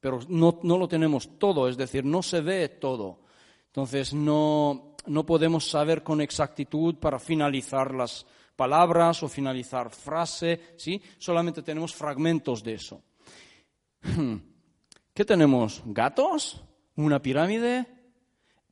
Pero 0.00 0.20
no, 0.28 0.58
lo 0.62 0.88
tenemos 0.88 1.38
todo, 1.38 1.68
es 1.68 1.76
decir, 1.76 2.04
no 2.04 2.22
se 2.22 2.40
ve 2.40 2.68
todo. 2.68 3.20
Entonces 3.66 4.12
no, 4.12 4.96
no 5.06 5.24
podemos 5.24 5.70
saber 5.70 6.02
con 6.02 6.20
exactitud 6.20 6.96
para 6.96 7.18
finalizar 7.18 7.94
las 7.94 8.26
palabras 8.56 9.22
o 9.22 9.28
finalizar 9.28 9.90
frase, 9.90 10.74
¿sí? 10.76 11.00
Solamente 11.18 11.62
tenemos 11.62 11.94
fragmentos 11.94 12.62
de 12.62 12.74
eso. 12.74 13.02
¿Qué 15.14 15.24
tenemos? 15.24 15.82
¿Gatos? 15.86 16.62
¿Una 16.96 17.20
pirámide? 17.20 17.86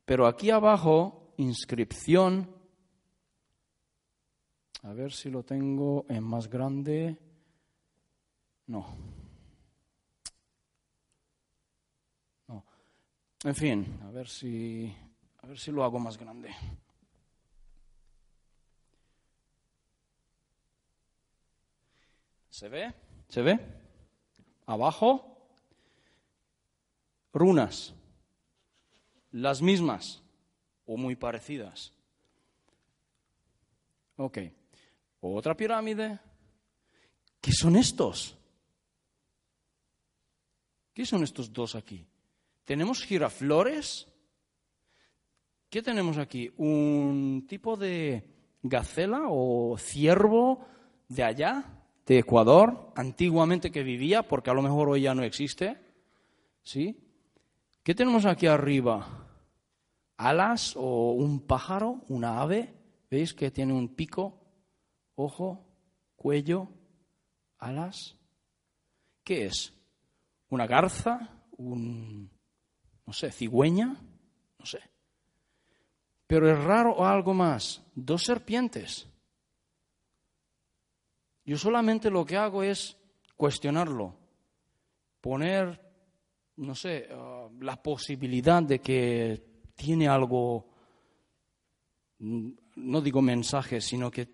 Pero 0.05 0.27
aquí 0.27 0.49
abajo, 0.49 1.33
inscripción. 1.37 2.49
A 4.83 4.93
ver 4.93 5.11
si 5.11 5.29
lo 5.29 5.43
tengo 5.43 6.05
en 6.09 6.23
más 6.23 6.49
grande. 6.49 7.17
No. 8.67 8.85
No. 12.47 12.65
En 13.43 13.55
fin, 13.55 13.99
a 14.03 14.11
ver 14.11 14.27
si 14.27 14.93
a 15.41 15.47
ver 15.47 15.57
si 15.57 15.71
lo 15.71 15.83
hago 15.83 15.99
más 15.99 16.17
grande. 16.17 16.49
¿Se 22.61 22.69
ve? 22.69 22.93
¿Se 23.27 23.41
ve? 23.41 23.59
Abajo, 24.67 25.35
runas 27.33 27.95
las 29.31 29.63
mismas 29.63 30.21
o 30.85 30.95
muy 30.95 31.15
parecidas. 31.15 31.91
Ok. 34.15 34.37
Otra 35.21 35.57
pirámide. 35.57 36.19
¿Qué 37.41 37.51
son 37.51 37.77
estos? 37.77 38.37
¿Qué 40.93 41.03
son 41.03 41.23
estos 41.23 41.51
dos 41.51 41.73
aquí? 41.73 42.05
¿Tenemos 42.63 43.03
giraflores? 43.03 44.07
¿Qué 45.67 45.81
tenemos 45.81 46.19
aquí? 46.19 46.53
¿Un 46.57 47.43
tipo 47.49 47.75
de 47.75 48.23
gacela 48.61 49.23
o 49.29 49.79
ciervo 49.79 50.63
de 51.07 51.23
allá, 51.23 51.80
de 52.13 52.19
Ecuador, 52.19 52.91
antiguamente 52.95 53.71
que 53.71 53.83
vivía, 53.83 54.23
porque 54.23 54.49
a 54.49 54.53
lo 54.53 54.61
mejor 54.61 54.89
hoy 54.89 55.01
ya 55.01 55.15
no 55.15 55.23
existe? 55.23 55.77
¿Sí? 56.61 56.97
¿Qué 57.83 57.95
tenemos 57.95 58.25
aquí 58.25 58.47
arriba? 58.47 59.21
alas 60.21 60.75
o 60.75 61.13
un 61.13 61.39
pájaro, 61.47 62.01
una 62.09 62.41
ave. 62.41 62.73
¿Veis 63.09 63.33
que 63.33 63.51
tiene 63.51 63.73
un 63.73 63.95
pico, 63.95 64.39
ojo, 65.15 65.65
cuello, 66.15 66.69
alas? 67.57 68.15
¿Qué 69.23 69.45
es? 69.45 69.73
¿Una 70.49 70.67
garza? 70.67 71.29
¿Un, 71.57 72.29
no 73.05 73.13
sé, 73.13 73.31
cigüeña? 73.31 73.95
No 74.59 74.65
sé. 74.65 74.79
Pero 76.27 76.49
es 76.49 76.63
raro 76.63 77.05
algo 77.05 77.33
más. 77.33 77.81
Dos 77.95 78.23
serpientes. 78.23 79.10
Yo 81.45 81.57
solamente 81.57 82.09
lo 82.09 82.25
que 82.25 82.37
hago 82.37 82.63
es 82.63 82.97
cuestionarlo, 83.35 84.15
poner, 85.19 85.81
no 86.57 86.75
sé, 86.75 87.09
uh, 87.11 87.51
la 87.63 87.81
posibilidad 87.81 88.61
de 88.61 88.79
que 88.79 89.43
tiene 89.75 90.07
algo, 90.07 90.67
no 92.19 93.01
digo 93.01 93.21
mensaje, 93.21 93.81
sino 93.81 94.11
que, 94.11 94.29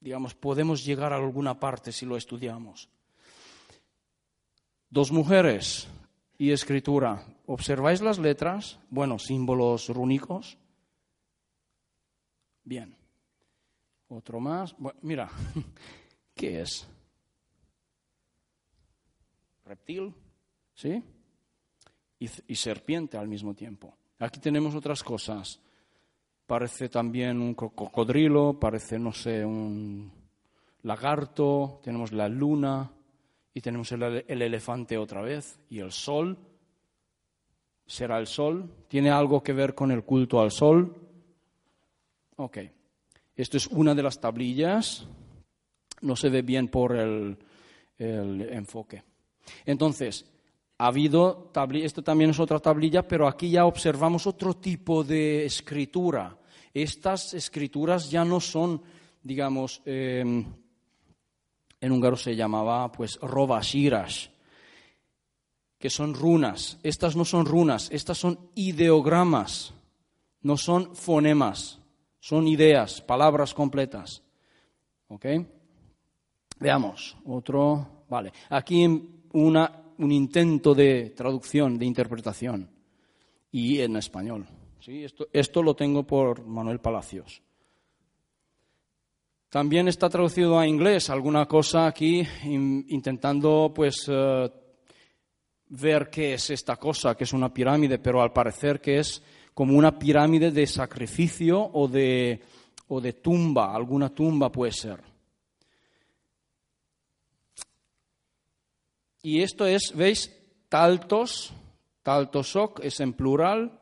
digamos, 0.00 0.34
podemos 0.34 0.84
llegar 0.84 1.12
a 1.12 1.16
alguna 1.16 1.60
parte 1.60 1.92
si 1.92 2.04
lo 2.04 2.16
estudiamos. 2.16 2.88
Dos 4.90 5.12
mujeres 5.12 5.86
y 6.36 6.50
escritura. 6.50 7.24
¿Observáis 7.46 8.00
las 8.00 8.18
letras? 8.18 8.80
Bueno, 8.90 9.18
símbolos 9.18 9.88
rúnicos. 9.88 10.58
Bien. 12.64 12.97
Otro 14.08 14.40
más. 14.40 14.74
mira, 15.02 15.30
¿qué 16.34 16.62
es? 16.62 16.88
Reptil, 19.64 20.14
¿sí? 20.74 21.02
y 22.20 22.56
serpiente 22.56 23.16
al 23.16 23.28
mismo 23.28 23.54
tiempo. 23.54 23.94
Aquí 24.18 24.40
tenemos 24.40 24.74
otras 24.74 25.04
cosas. 25.04 25.60
Parece 26.46 26.88
también 26.88 27.40
un 27.40 27.54
cocodrilo, 27.54 28.58
parece, 28.58 28.98
no 28.98 29.12
sé, 29.12 29.44
un 29.44 30.10
lagarto, 30.82 31.80
tenemos 31.82 32.10
la 32.12 32.28
luna 32.28 32.90
y 33.52 33.60
tenemos 33.60 33.92
el, 33.92 34.24
elefante 34.26 34.96
otra 34.96 35.20
vez 35.20 35.60
y 35.68 35.80
el 35.80 35.92
sol. 35.92 36.38
¿Será 37.86 38.18
el 38.18 38.26
sol? 38.26 38.70
¿Tiene 38.88 39.10
algo 39.10 39.42
que 39.42 39.52
ver 39.52 39.74
con 39.74 39.90
el 39.90 40.04
culto 40.04 40.40
al 40.40 40.50
sol? 40.50 40.96
Ok. 42.36 42.58
Esto 43.38 43.56
es 43.56 43.68
una 43.68 43.94
de 43.94 44.02
las 44.02 44.20
tablillas. 44.20 45.06
No 46.00 46.16
se 46.16 46.28
ve 46.28 46.42
bien 46.42 46.66
por 46.66 46.96
el, 46.96 47.38
enfoque. 47.98 49.04
Entonces, 49.64 50.26
ha 50.78 50.88
habido, 50.88 51.52
esto 51.74 52.02
también 52.02 52.30
es 52.30 52.40
otra 52.40 52.58
tablilla, 52.58 53.06
pero 53.06 53.28
aquí 53.28 53.50
ya 53.50 53.64
observamos 53.64 54.26
otro 54.26 54.54
tipo 54.54 55.04
de 55.04 55.44
escritura. 55.44 56.36
Estas 56.74 57.32
escrituras 57.34 58.10
ya 58.10 58.24
no 58.24 58.40
son, 58.40 58.82
digamos, 59.22 59.82
em, 59.84 60.44
en 61.80 61.92
húngaro 61.92 62.16
se 62.16 62.34
llamaba 62.34 62.90
pues 62.90 63.18
robashiras, 63.20 64.30
que 65.78 65.90
son 65.90 66.14
runas. 66.14 66.78
Estas 66.82 67.14
no 67.14 67.24
son 67.24 67.46
runas, 67.46 67.88
estas 67.92 68.18
son 68.18 68.50
ideogramas, 68.56 69.74
no 70.42 70.56
son 70.56 70.94
fonemas, 70.96 71.77
son 72.20 72.48
ideas, 72.48 73.00
palabras 73.00 73.54
completas. 73.54 74.22
¿Ok? 75.08 75.26
Veamos, 76.60 77.16
otro, 77.24 78.04
vale. 78.08 78.32
Aquí 78.50 78.84
un 78.84 80.12
intento 80.12 80.74
de 80.74 81.10
traducción, 81.10 81.78
de 81.78 81.86
interpretación, 81.86 82.70
y 83.50 83.80
en 83.80 83.96
español. 83.96 84.46
¿sí? 84.80 85.04
Esto, 85.04 85.28
esto 85.32 85.62
lo 85.62 85.74
tengo 85.74 86.04
por 86.04 86.44
Manuel 86.44 86.80
Palacios. 86.80 87.42
También 89.48 89.88
está 89.88 90.10
traducido 90.10 90.58
a 90.58 90.66
inglés 90.66 91.08
alguna 91.08 91.46
cosa 91.46 91.86
aquí, 91.86 92.26
intentando 92.44 93.72
pues 93.74 94.04
eh, 94.08 94.50
ver 95.70 96.10
qué 96.10 96.34
es 96.34 96.50
esta 96.50 96.76
cosa, 96.76 97.14
que 97.16 97.24
es 97.24 97.32
una 97.32 97.52
pirámide, 97.52 97.98
pero 97.98 98.20
al 98.20 98.32
parecer 98.32 98.78
que 98.78 98.98
es 98.98 99.22
como 99.58 99.76
una 99.76 99.98
pirámide 99.98 100.52
de 100.52 100.68
sacrificio 100.68 101.60
o 101.60 101.88
de, 101.88 102.40
o 102.86 103.00
de 103.00 103.14
tumba, 103.14 103.74
alguna 103.74 104.08
tumba 104.08 104.52
puede 104.52 104.70
ser. 104.70 105.00
Y 109.20 109.42
esto 109.42 109.66
es, 109.66 109.92
¿veis? 109.96 110.32
Taltos, 110.68 111.52
taltosok 112.04 112.84
es 112.84 113.00
en 113.00 113.14
plural, 113.14 113.76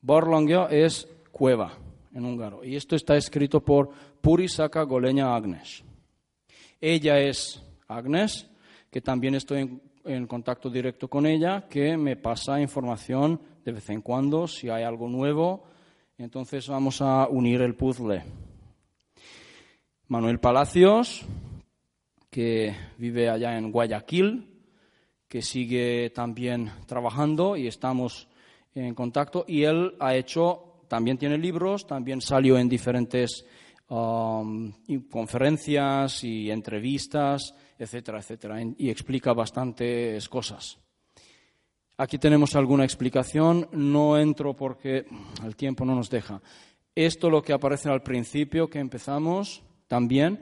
borlongio 0.00 0.68
es 0.68 1.08
cueva 1.32 1.76
en 2.14 2.24
húngaro. 2.24 2.62
Y 2.62 2.76
esto 2.76 2.94
está 2.94 3.16
escrito 3.16 3.58
por 3.58 3.90
Purisaka 4.20 4.84
Goleña 4.84 5.34
Agnes. 5.34 5.82
Ella 6.80 7.18
es 7.18 7.60
Agnes, 7.88 8.48
que 8.88 9.00
también 9.00 9.34
estoy 9.34 9.62
en, 9.62 9.82
en, 10.04 10.28
contacto 10.28 10.70
directo 10.70 11.08
con 11.08 11.26
ella, 11.26 11.66
que 11.68 11.96
me 11.96 12.14
pasa 12.14 12.60
información 12.60 13.52
de 13.64 13.72
vez 13.72 13.88
en 13.90 14.02
cuando 14.02 14.46
si 14.46 14.68
hay 14.68 14.82
algo 14.82 15.08
nuevo. 15.08 15.64
Entonces 16.18 16.68
vamos 16.68 17.00
a 17.00 17.26
unir 17.28 17.62
el 17.62 17.74
puzzle. 17.74 18.22
Manuel 20.08 20.38
Palacios, 20.38 21.22
que 22.30 22.74
vive 22.98 23.28
allá 23.28 23.56
en 23.56 23.72
Guayaquil, 23.72 24.50
que 25.26 25.40
sigue 25.42 26.10
también 26.10 26.70
trabajando 26.86 27.56
y 27.56 27.66
estamos 27.66 28.28
en 28.74 28.94
contacto. 28.94 29.44
Y 29.48 29.64
él 29.64 29.94
ha 29.98 30.14
hecho, 30.14 30.82
también 30.88 31.16
tiene 31.16 31.38
libros, 31.38 31.86
también 31.86 32.20
salió 32.20 32.58
en 32.58 32.68
diferentes 32.68 33.46
um, 33.88 34.72
conferencias 35.10 36.22
y 36.22 36.50
entrevistas, 36.50 37.54
etcétera, 37.78 38.18
etcétera, 38.18 38.62
y 38.76 38.90
explica 38.90 39.32
bastantes 39.32 40.28
cosas. 40.28 40.83
Aquí 41.96 42.18
tenemos 42.18 42.56
alguna 42.56 42.82
explicación, 42.82 43.68
no 43.70 44.18
entro 44.18 44.54
porque 44.54 45.06
el 45.44 45.54
tiempo 45.54 45.84
no 45.84 45.94
nos 45.94 46.10
deja. 46.10 46.42
Esto 46.92 47.30
lo 47.30 47.40
que 47.40 47.52
aparece 47.52 47.88
al 47.88 48.02
principio, 48.02 48.68
que 48.68 48.80
empezamos 48.80 49.62
también, 49.86 50.40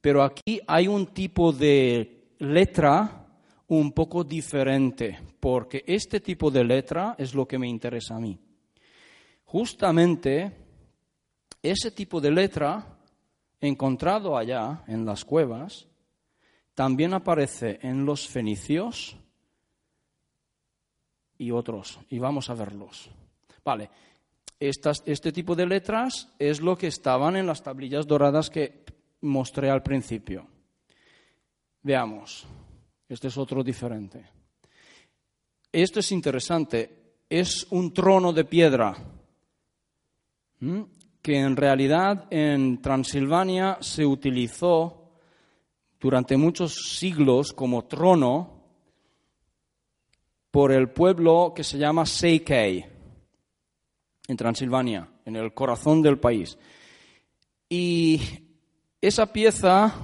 pero 0.00 0.22
aquí 0.22 0.60
hay 0.66 0.86
un 0.86 1.08
tipo 1.08 1.52
de 1.52 2.34
letra 2.38 3.26
un 3.66 3.90
poco 3.90 4.22
diferente, 4.22 5.18
porque 5.40 5.82
este 5.86 6.20
tipo 6.20 6.52
de 6.52 6.62
letra 6.62 7.16
es 7.18 7.34
lo 7.34 7.48
que 7.48 7.58
me 7.58 7.68
interesa 7.68 8.14
a 8.14 8.20
mí. 8.20 8.38
Justamente 9.44 10.52
ese 11.60 11.90
tipo 11.90 12.20
de 12.20 12.30
letra 12.30 12.86
encontrado 13.60 14.36
allá 14.36 14.84
en 14.86 15.04
las 15.04 15.24
cuevas 15.24 15.88
también 16.74 17.12
aparece 17.12 17.80
en 17.82 18.04
los 18.04 18.28
fenicios 18.28 19.16
y 21.42 21.50
otros, 21.50 21.98
y 22.08 22.20
vamos 22.20 22.48
a 22.50 22.54
verlos. 22.54 23.10
Vale, 23.64 23.90
este 24.60 25.32
tipo 25.32 25.56
de 25.56 25.66
letras 25.66 26.32
es 26.38 26.60
lo 26.60 26.78
que 26.78 26.86
estaban 26.86 27.34
en 27.34 27.46
las 27.46 27.64
tablillas 27.64 28.06
doradas 28.06 28.48
que 28.48 28.84
mostré 29.22 29.68
al 29.70 29.82
principio. 29.82 30.46
Veamos, 31.82 32.46
este 33.08 33.26
es 33.26 33.36
otro 33.36 33.64
diferente. 33.64 34.24
Esto 35.72 35.98
es 35.98 36.12
interesante, 36.12 37.16
es 37.28 37.66
un 37.70 37.92
trono 37.92 38.32
de 38.32 38.44
piedra 38.44 38.94
que 41.20 41.40
en 41.40 41.56
realidad 41.56 42.28
en 42.30 42.80
Transilvania 42.80 43.78
se 43.80 44.06
utilizó 44.06 45.10
durante 45.98 46.36
muchos 46.36 46.96
siglos 46.98 47.52
como 47.52 47.86
trono 47.86 48.61
por 50.52 50.70
el 50.70 50.90
pueblo 50.90 51.54
que 51.56 51.64
se 51.64 51.78
llama 51.78 52.04
Seikei, 52.04 52.84
en 54.28 54.36
Transilvania, 54.36 55.08
en 55.24 55.34
el 55.34 55.54
corazón 55.54 56.02
del 56.02 56.20
país. 56.20 56.58
Y 57.70 58.20
esa 59.00 59.32
pieza 59.32 59.94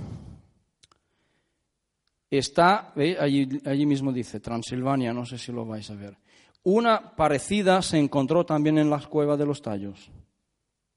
está, 2.30 2.94
allí, 3.20 3.86
mismo 3.86 4.10
dice, 4.10 4.40
Transilvania, 4.40 5.12
no 5.12 5.26
sé 5.26 5.36
si 5.36 5.52
lo 5.52 5.66
vais 5.66 5.88
a 5.90 5.94
ver. 5.94 6.16
Una 6.62 7.14
parecida 7.14 7.82
se 7.82 7.98
encontró 7.98 8.46
también 8.46 8.78
en 8.78 8.88
las 8.88 9.06
cuevas 9.06 9.38
de 9.38 9.46
los 9.46 9.60
tallos, 9.60 10.10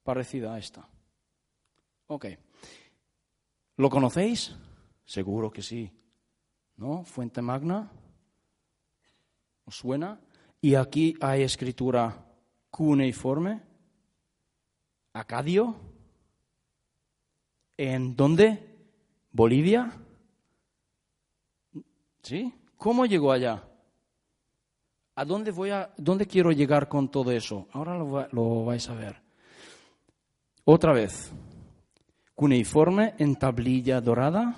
parecida 0.02 0.54
a 0.54 0.58
esta. 0.58 0.88
Ok. 2.06 2.26
¿Lo 3.76 3.90
conocéis? 3.90 4.56
Seguro 5.04 5.50
que 5.50 5.60
sí. 5.62 5.90
¿No? 6.76 7.04
Fuente 7.04 7.42
Magna. 7.42 7.90
¿Os 9.64 9.76
suena? 9.76 10.20
Y 10.60 10.74
aquí 10.74 11.14
hay 11.20 11.42
escritura 11.42 12.26
cuneiforme. 12.70 13.60
Acadio. 15.12 15.76
¿En 17.76 18.16
dónde? 18.16 18.72
¿Bolivia? 19.30 19.92
¿Sí? 22.22 22.52
¿Cómo 22.76 23.06
llegó 23.06 23.32
allá? 23.32 23.64
¿A 25.14 25.24
dónde, 25.24 25.50
voy 25.50 25.70
a, 25.70 25.92
dónde 25.96 26.26
quiero 26.26 26.52
llegar 26.52 26.88
con 26.88 27.10
todo 27.10 27.30
eso? 27.32 27.68
Ahora 27.72 27.98
lo, 27.98 28.28
lo 28.32 28.64
vais 28.64 28.88
a 28.88 28.94
ver. 28.94 29.20
Otra 30.64 30.92
vez, 30.92 31.32
cuneiforme 32.34 33.14
en 33.18 33.36
tablilla 33.36 34.00
dorada. 34.00 34.56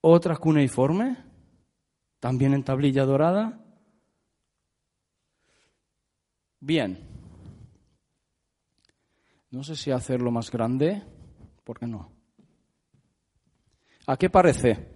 Otra 0.00 0.36
cuneiforme, 0.36 1.16
también 2.20 2.54
en 2.54 2.62
tablilla 2.62 3.04
dorada. 3.04 3.60
Bien. 6.60 6.98
No 9.50 9.64
sé 9.64 9.76
si 9.76 9.90
hacerlo 9.90 10.30
más 10.30 10.50
grande, 10.50 11.02
¿por 11.64 11.78
qué 11.78 11.86
no? 11.86 12.12
¿A 14.06 14.16
qué 14.16 14.30
parece? 14.30 14.88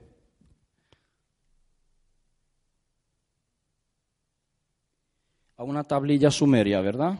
A 5.57 5.65
una 5.65 5.85
tablilla 5.85 6.31
sumeria, 6.31 6.81
¿verdad? 6.81 7.19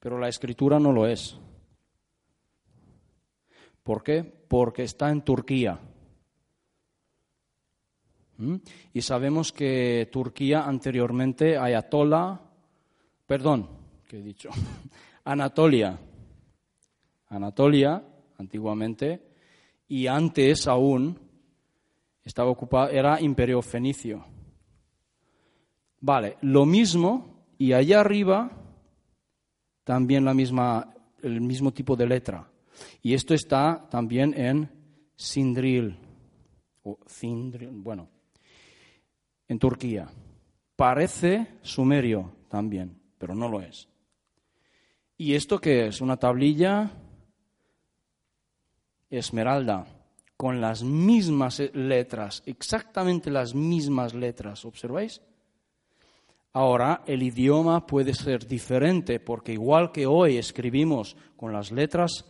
Pero 0.00 0.18
la 0.18 0.28
escritura 0.28 0.78
no 0.78 0.92
lo 0.92 1.06
es. 1.06 1.38
¿Por 3.82 4.02
qué? 4.02 4.24
Porque 4.24 4.84
está 4.84 5.10
en 5.10 5.22
Turquía. 5.22 5.78
Y 8.92 9.02
sabemos 9.02 9.52
que 9.52 10.08
Turquía 10.10 10.64
anteriormente, 10.64 11.56
Ayatollah, 11.56 12.40
perdón, 13.26 13.68
¿qué 14.08 14.18
he 14.18 14.22
dicho? 14.22 14.50
Anatolia. 15.24 15.98
Anatolia, 17.28 18.02
antiguamente, 18.38 19.22
y 19.88 20.06
antes 20.06 20.66
aún 20.66 21.18
estaba 22.22 22.50
ocupado, 22.50 22.90
era 22.90 23.20
imperio 23.20 23.62
fenicio. 23.62 24.24
Vale, 26.00 26.36
lo 26.42 26.66
mismo, 26.66 27.46
y 27.58 27.72
allá 27.72 28.00
arriba 28.00 28.50
también 29.84 30.24
la 30.24 30.34
misma, 30.34 30.94
el 31.22 31.40
mismo 31.40 31.72
tipo 31.72 31.96
de 31.96 32.06
letra. 32.06 32.48
Y 33.02 33.14
esto 33.14 33.34
está 33.34 33.86
también 33.90 34.34
en 34.34 34.70
Sindril, 35.16 35.96
o 36.82 36.98
Cindril, 37.08 37.70
bueno, 37.72 38.08
en 39.52 39.58
Turquía. 39.58 40.08
Parece 40.74 41.58
sumerio 41.62 42.32
también, 42.48 42.98
pero 43.18 43.34
no 43.34 43.48
lo 43.48 43.60
es. 43.60 43.88
¿Y 45.16 45.34
esto 45.34 45.60
qué 45.60 45.86
es? 45.86 46.00
Una 46.00 46.16
tablilla 46.16 46.90
esmeralda 49.08 49.86
con 50.36 50.60
las 50.60 50.82
mismas 50.82 51.60
letras, 51.74 52.42
exactamente 52.46 53.30
las 53.30 53.54
mismas 53.54 54.14
letras, 54.14 54.64
¿observáis? 54.64 55.20
Ahora, 56.54 57.02
el 57.06 57.22
idioma 57.22 57.86
puede 57.86 58.14
ser 58.14 58.46
diferente 58.46 59.20
porque 59.20 59.52
igual 59.52 59.92
que 59.92 60.06
hoy 60.06 60.38
escribimos 60.38 61.16
con 61.36 61.52
las 61.52 61.70
letras 61.70 62.24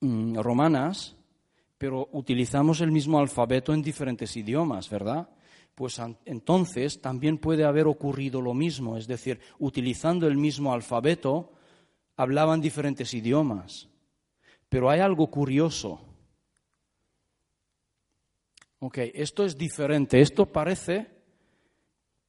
mm, 0.00 0.36
romanas, 0.36 1.14
pero 1.76 2.08
utilizamos 2.12 2.80
el 2.80 2.90
mismo 2.90 3.18
alfabeto 3.18 3.74
en 3.74 3.82
diferentes 3.82 4.36
idiomas, 4.36 4.88
¿verdad? 4.88 5.28
Pues 5.74 6.00
entonces 6.24 7.00
también 7.00 7.38
puede 7.38 7.64
haber 7.64 7.86
ocurrido 7.86 8.40
lo 8.40 8.54
mismo, 8.54 8.96
es 8.96 9.08
decir, 9.08 9.40
utilizando 9.58 10.28
el 10.28 10.36
mismo 10.36 10.72
alfabeto, 10.72 11.52
hablaban 12.16 12.60
diferentes 12.60 13.12
idiomas. 13.12 13.88
Pero 14.68 14.88
hay 14.88 15.00
algo 15.00 15.30
curioso. 15.30 16.00
Ok, 18.78 18.98
esto 19.14 19.44
es 19.44 19.56
diferente, 19.56 20.20
esto 20.20 20.46
parece 20.46 21.14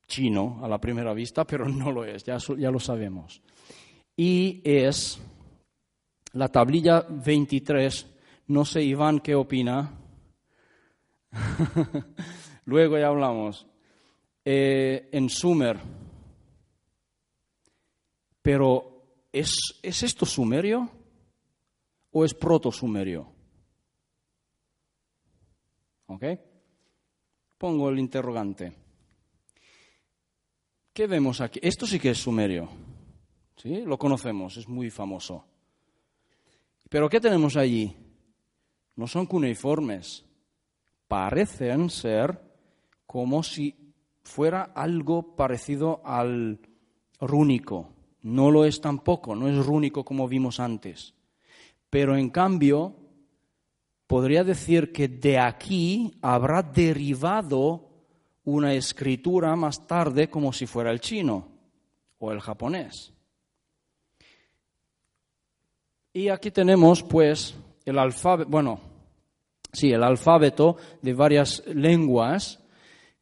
chino 0.07 0.59
a 0.63 0.67
la 0.67 0.79
primera 0.79 1.13
vista, 1.13 1.45
pero 1.45 1.67
no 1.67 1.91
lo 1.91 2.05
es, 2.05 2.23
ya, 2.23 2.37
lo 2.71 2.79
sabemos. 2.79 3.41
Y 4.15 4.61
es 4.63 5.19
la 6.33 6.47
tablilla 6.49 7.01
23, 7.01 8.07
no 8.47 8.65
sé 8.65 8.83
Iván 8.83 9.19
qué 9.19 9.35
opina, 9.35 9.99
luego 12.65 12.97
ya 12.97 13.07
hablamos, 13.07 13.65
eh, 14.43 15.09
en 15.11 15.29
Sumer. 15.29 15.79
Pero, 18.41 19.01
¿es, 19.31 19.79
¿es 19.81 20.03
esto 20.03 20.25
sumerio 20.25 20.89
o 22.11 22.25
es 22.25 22.33
proto-sumerio? 22.33 23.31
¿Ok? 26.07 26.23
Pongo 27.57 27.89
el 27.89 27.99
interrogante. 27.99 28.73
¿Qué 30.93 31.07
vemos 31.07 31.41
aquí? 31.41 31.59
Esto 31.61 31.87
sí 31.87 31.99
que 31.99 32.11
es 32.11 32.17
sumerio. 32.19 32.69
¿Sí? 33.57 33.81
Lo 33.81 33.97
conocemos, 33.97 34.57
es 34.57 34.67
muy 34.67 34.91
famoso. 34.91 35.45
Pero 36.89 37.09
¿qué 37.09 37.19
tenemos 37.19 37.57
allí? 37.57 37.95
No 38.95 39.07
son 39.07 39.25
cuneiformes. 39.25 40.23
Parecen 41.07 41.89
ser 41.89 42.39
como 43.15 43.43
si 43.43 43.73
fuera 44.23 44.73
algo 44.75 45.37
parecido 45.37 46.01
al 46.03 46.59
rúnico. 47.21 47.93
No 48.23 48.51
lo 48.51 48.65
es 48.65 48.81
tampoco, 48.81 49.37
no 49.37 49.47
es 49.47 49.65
rúnico 49.65 50.03
como 50.03 50.27
vimos 50.27 50.59
antes. 50.59 51.13
Pero 51.89 52.17
en 52.17 52.29
cambio, 52.29 52.93
podría 54.05 54.43
decir 54.43 54.91
que 54.91 55.07
de 55.07 55.39
aquí 55.39 56.17
habrá 56.21 56.61
derivado 56.61 57.87
una 58.43 58.73
escritura 58.73 59.55
más 59.55 59.87
tarde 59.87 60.29
como 60.29 60.51
si 60.51 60.65
fuera 60.65 60.91
el 60.91 60.99
chino 60.99 61.47
o 62.17 62.33
el 62.33 62.41
japonés. 62.41 63.13
Y 66.11 66.27
aquí 66.27 66.51
tenemos 66.51 67.01
pues 67.01 67.55
el 67.85 67.97
alfabeto, 67.97 68.49
bueno, 68.49 68.81
sí, 69.71 69.93
el 69.93 70.03
alfabeto 70.03 70.75
de 71.01 71.13
varias 71.13 71.63
lenguas 71.67 72.59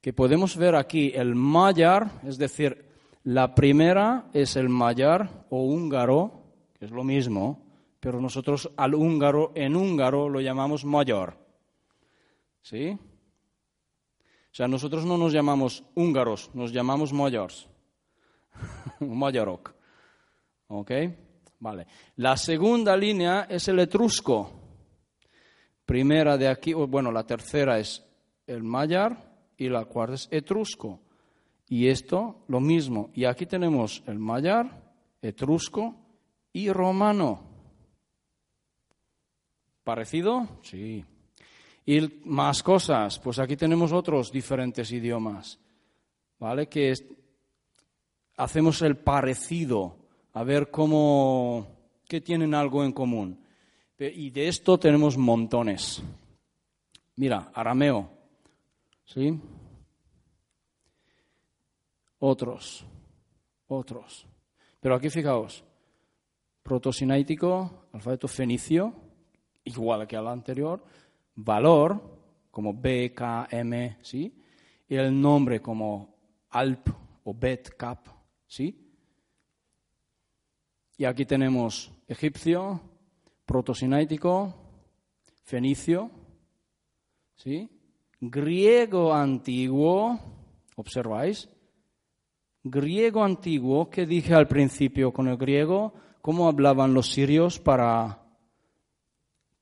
que 0.03 0.11
podemos 0.11 0.57
ver 0.57 0.75
aquí 0.75 1.13
el 1.15 1.33
mayar, 1.33 2.19
es 2.25 2.37
decir, 2.37 2.89
la 3.23 3.55
primera 3.55 4.25
es 4.33 4.57
el 4.57 4.67
mayar 4.67 5.45
o 5.49 5.63
húngaro, 5.63 6.43
que 6.77 6.83
es 6.83 6.91
lo 6.91 7.05
mismo, 7.05 7.65
pero 8.01 8.19
nosotros 8.19 8.69
al 8.75 8.95
húngaro 8.95 9.53
en 9.55 9.77
húngaro 9.77 10.27
lo 10.27 10.41
llamamos 10.41 10.83
mayor. 10.83 11.37
¿Sí? 12.61 12.89
O 12.91 14.51
sea, 14.51 14.67
nosotros 14.67 15.05
no 15.05 15.17
nos 15.17 15.31
llamamos 15.31 15.85
húngaros, 15.95 16.51
nos 16.53 16.73
llamamos 16.73 17.13
mayors. 17.13 17.69
Mayorok. 18.99 19.73
¿Ok? 20.67 20.91
Vale. 21.59 21.87
La 22.17 22.35
segunda 22.35 22.97
línea 22.97 23.47
es 23.49 23.69
el 23.69 23.79
etrusco. 23.79 24.51
Primera 25.85 26.37
de 26.37 26.49
aquí, 26.49 26.73
bueno, 26.73 27.09
la 27.09 27.25
tercera 27.25 27.79
es 27.79 28.05
el 28.45 28.63
mayar 28.63 29.32
y 29.63 29.69
la 29.69 29.85
cuarta 29.85 30.15
es 30.15 30.27
etrusco. 30.31 30.99
Y 31.67 31.87
esto, 31.87 32.43
lo 32.47 32.59
mismo. 32.59 33.09
Y 33.13 33.25
aquí 33.25 33.45
tenemos 33.45 34.03
el 34.05 34.19
mayar, 34.19 34.83
etrusco 35.21 35.95
y 36.51 36.69
romano. 36.71 37.41
¿Parecido? 39.83 40.47
Sí. 40.61 41.03
Y 41.85 42.21
más 42.25 42.63
cosas, 42.63 43.19
pues 43.19 43.39
aquí 43.39 43.57
tenemos 43.57 43.91
otros 43.91 44.31
diferentes 44.31 44.91
idiomas, 44.91 45.59
¿vale? 46.39 46.67
Que 46.67 46.93
hacemos 48.37 48.81
el 48.81 48.97
parecido, 48.97 49.97
a 50.31 50.43
ver 50.43 50.71
cómo, 50.71 51.67
qué 52.07 52.21
tienen 52.21 52.53
algo 52.53 52.83
en 52.85 52.93
común. 52.93 53.39
Y 53.99 54.29
de 54.29 54.47
esto 54.47 54.77
tenemos 54.77 55.17
montones. 55.17 56.01
Mira, 57.15 57.51
arameo, 57.53 58.09
¿sí? 59.13 59.39
Otros, 62.19 62.85
otros. 63.67 64.25
Pero 64.79 64.95
aquí 64.95 65.09
fijaos, 65.09 65.63
protosinaítico, 66.63 67.87
alfabeto 67.91 68.27
fenicio, 68.27 68.93
igual 69.65 70.07
que 70.07 70.17
al 70.17 70.27
anterior, 70.27 70.83
valor 71.35 72.01
como 72.49 72.73
B, 72.73 73.13
K, 73.13 73.47
M, 73.51 73.97
¿sí? 74.01 74.33
Y 74.87 74.95
el 74.95 75.19
nombre 75.19 75.61
como 75.61 76.15
Alp 76.49 76.87
o 77.23 77.33
Bet, 77.33 77.75
Cap, 77.75 78.07
¿sí? 78.47 78.79
Y 80.97 81.05
aquí 81.05 81.25
tenemos 81.25 81.91
egipcio, 82.07 82.79
protosinaítico, 83.45 84.53
fenicio, 85.43 86.11
¿sí? 87.35 87.69
Griego 88.25 89.13
antiguo, 89.13 90.17
observáis, 90.77 91.49
griego 92.63 93.21
antiguo, 93.21 93.89
que 93.89 94.05
dije 94.05 94.33
al 94.33 94.47
principio 94.47 95.11
con 95.11 95.27
el 95.27 95.35
griego, 95.35 95.93
cómo 96.21 96.47
hablaban 96.47 96.93
los 96.93 97.11
sirios 97.11 97.59
para 97.59 98.23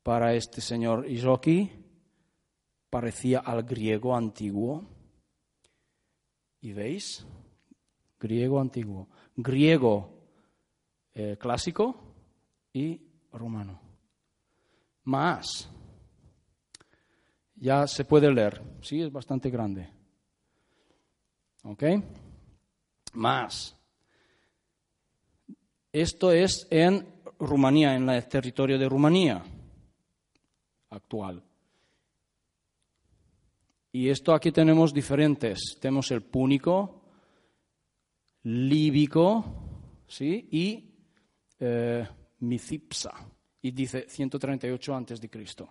para 0.03 0.35
este 0.35 0.61
señor 0.61 1.09
Isoki. 1.09 1.71
parecía 2.91 3.39
al 3.39 3.63
griego 3.63 4.15
antiguo. 4.15 4.85
¿Y 6.61 6.73
veis? 6.73 7.25
Griego 8.19 8.61
antiguo. 8.61 9.07
Griego 9.35 10.21
eh, 11.15 11.35
clásico 11.39 11.95
y 12.73 13.01
romano. 13.33 13.79
Más. 15.05 15.67
Ya 17.61 17.85
se 17.85 18.05
puede 18.05 18.33
leer. 18.33 18.59
Sí, 18.81 19.01
es 19.01 19.11
bastante 19.11 19.51
grande. 19.51 19.87
¿Ok? 21.63 21.83
Más. 23.13 23.77
Esto 25.93 26.31
es 26.31 26.65
en 26.71 27.05
Rumanía, 27.37 27.95
en 27.95 28.09
el 28.09 28.27
territorio 28.27 28.79
de 28.79 28.89
Rumanía 28.89 29.43
actual. 30.89 31.43
Y 33.91 34.09
esto 34.09 34.33
aquí 34.33 34.51
tenemos 34.51 34.91
diferentes. 34.91 35.77
Tenemos 35.79 36.09
el 36.09 36.23
púnico, 36.23 37.03
líbico, 38.41 39.45
¿sí? 40.07 40.47
Y 40.49 40.95
eh, 41.59 42.07
micipsa. 42.39 43.11
Y 43.61 43.69
dice 43.69 44.07
138 44.09 44.95
antes 44.95 45.21
de 45.21 45.29
Cristo. 45.29 45.69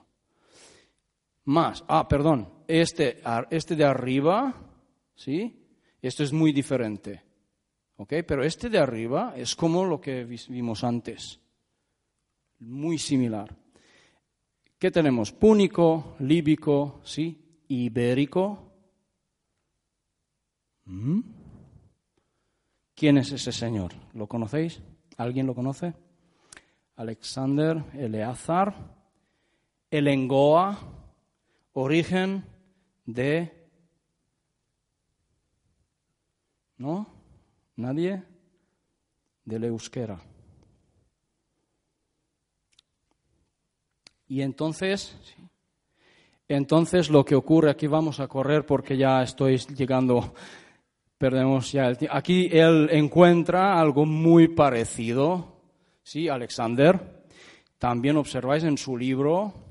Más, 1.44 1.84
ah, 1.88 2.06
perdón, 2.08 2.48
este, 2.68 3.20
este 3.50 3.76
de 3.76 3.84
arriba, 3.84 4.54
¿sí? 5.14 5.60
Esto 6.00 6.22
es 6.22 6.32
muy 6.32 6.52
diferente. 6.52 7.22
¿Ok? 7.96 8.14
Pero 8.26 8.42
este 8.42 8.70
de 8.70 8.78
arriba 8.78 9.34
es 9.36 9.54
como 9.54 9.84
lo 9.84 10.00
que 10.00 10.24
vimos 10.24 10.84
antes. 10.84 11.38
Muy 12.60 12.98
similar. 12.98 13.54
¿Qué 14.78 14.90
tenemos? 14.90 15.32
Púnico, 15.32 16.16
líbico, 16.20 17.00
¿sí? 17.04 17.64
ibérico. 17.68 18.72
¿Mm? 20.86 21.20
¿Quién 22.94 23.18
es 23.18 23.32
ese 23.32 23.52
señor? 23.52 23.92
¿Lo 24.14 24.26
conocéis? 24.26 24.82
¿Alguien 25.16 25.46
lo 25.46 25.54
conoce? 25.54 25.92
Alexander 26.96 27.84
Eleazar, 27.94 28.74
Elengoa, 29.90 30.99
origen 31.72 32.44
de... 33.04 33.68
¿No? 36.76 37.06
¿Nadie? 37.76 38.22
De 39.44 39.66
euskera. 39.66 40.20
Y 44.28 44.42
entonces, 44.42 45.16
entonces 46.46 47.10
lo 47.10 47.24
que 47.24 47.34
ocurre, 47.34 47.70
aquí 47.70 47.86
vamos 47.86 48.20
a 48.20 48.28
correr 48.28 48.64
porque 48.64 48.96
ya 48.96 49.22
estoy 49.22 49.58
llegando, 49.58 50.34
perdemos 51.18 51.72
ya 51.72 51.86
el 51.86 51.98
tiempo. 51.98 52.16
Aquí 52.16 52.48
él 52.52 52.88
encuentra 52.92 53.80
algo 53.80 54.06
muy 54.06 54.48
parecido, 54.48 55.60
¿sí? 56.02 56.28
Alexander. 56.28 57.24
También 57.76 58.16
observáis 58.16 58.62
en 58.62 58.78
su 58.78 58.96
libro, 58.96 59.69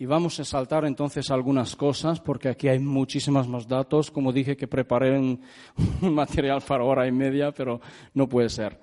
y 0.00 0.06
vamos 0.06 0.38
a 0.38 0.44
saltar 0.44 0.84
entonces 0.84 1.28
algunas 1.30 1.74
cosas, 1.74 2.20
porque 2.20 2.48
aquí 2.48 2.68
hay 2.68 2.78
muchísimos 2.78 3.48
más 3.48 3.66
datos. 3.66 4.12
Como 4.12 4.32
dije 4.32 4.56
que 4.56 4.68
preparé 4.68 5.18
un, 5.18 5.40
material 6.00 6.62
para 6.62 6.84
hora 6.84 7.06
y 7.06 7.12
media, 7.12 7.50
pero 7.50 7.80
no 8.14 8.28
puede 8.28 8.48
ser. 8.48 8.78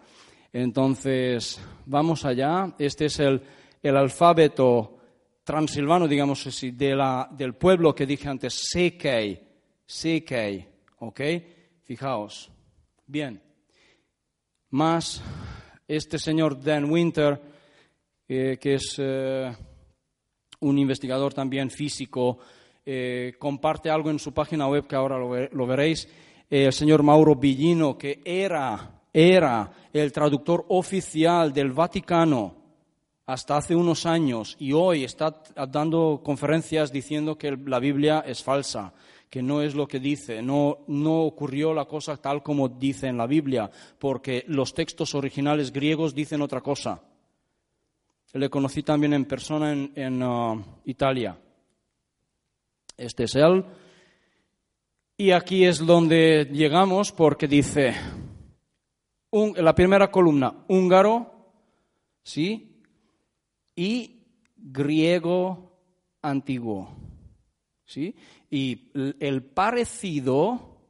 Entonces, 0.52 1.62
vamos 1.86 2.26
allá. 2.26 2.76
Este 2.78 3.06
es 3.06 3.20
el, 3.20 3.42
el 3.82 3.96
alfabeto 3.96 4.98
transilvano, 5.46 6.06
digamos 6.06 6.46
así, 6.48 6.72
de 6.72 6.96
la, 6.96 7.30
del 7.32 7.56
pueblo 7.56 7.96
que 7.96 8.06
dije 8.06 8.28
antes, 8.28 8.54
Sekei, 8.70 9.42
Sekei, 9.86 10.68
¿ok? 11.00 11.22
Fijaos. 11.84 12.52
Bien. 13.08 13.42
Más 14.72 15.24
este 15.88 16.20
señor 16.20 16.62
Dan 16.62 16.92
Winter, 16.92 17.40
eh, 18.28 18.58
que 18.60 18.74
es 18.74 18.96
eh, 18.98 19.56
un 20.68 20.78
investigador 20.78 21.34
también 21.34 21.70
físico, 21.70 22.40
eh, 22.86 23.34
comparte 23.40 23.90
algo 23.90 24.10
en 24.10 24.20
su 24.20 24.34
página 24.34 24.68
web 24.68 24.88
que 24.88 24.96
ahora 24.96 25.18
lo, 25.18 25.48
lo 25.50 25.68
veréis. 25.68 26.08
el 26.50 26.74
señor 26.74 27.04
Mauro 27.04 27.36
Billino, 27.36 27.98
que 27.98 28.22
era, 28.24 29.02
era 29.14 29.72
el 29.94 30.12
traductor 30.12 30.66
oficial 30.70 31.54
del 31.54 31.72
Vaticano 31.72 32.66
hasta 33.26 33.58
hace 33.58 33.76
unos 33.76 34.06
años 34.06 34.56
y 34.60 34.74
hoy 34.74 35.04
está 35.04 35.42
dando 35.68 36.22
conferencias 36.24 36.92
diciendo 36.92 37.38
que 37.38 37.58
la 37.66 37.80
Biblia 37.80 38.24
es 38.26 38.44
falsa, 38.44 38.94
que 39.30 39.42
no 39.42 39.62
es 39.62 39.74
lo 39.74 39.88
que 39.88 40.00
dice, 40.00 40.42
no, 40.42 40.80
no 40.88 41.24
ocurrió 41.24 41.74
la 41.74 41.86
cosa 41.86 42.18
tal 42.18 42.44
como 42.44 42.70
dice 42.70 43.08
en 43.08 43.18
la 43.18 43.26
Biblia, 43.26 43.70
porque 44.00 44.44
los 44.48 44.74
textos 44.74 45.16
originales 45.16 45.72
griegos 45.72 46.14
dicen 46.14 46.42
otra 46.42 46.62
cosa. 46.62 47.02
Le 48.36 48.50
conocí 48.50 48.84
también 48.84 49.14
en 49.14 49.24
persona 49.24 49.72
en, 49.72 50.22
uh, 50.22 50.62
Italia. 50.84 51.40
Este 52.98 53.24
es 53.24 53.36
él. 53.36 53.64
Y 55.16 55.32
aquí 55.32 55.64
es 55.64 55.80
donde 55.80 56.50
llegamos 56.52 57.14
porque 57.14 57.48
dice, 57.48 57.96
la 59.32 59.74
primera 59.74 60.12
columna, 60.12 60.66
húngaro, 60.68 61.32
¿sí? 62.24 62.82
y 63.74 64.20
griego 64.58 65.72
antiguo. 66.22 66.90
¿Sí? 67.86 68.14
Y 68.50 68.92
el 69.22 69.44
parecido 69.44 70.82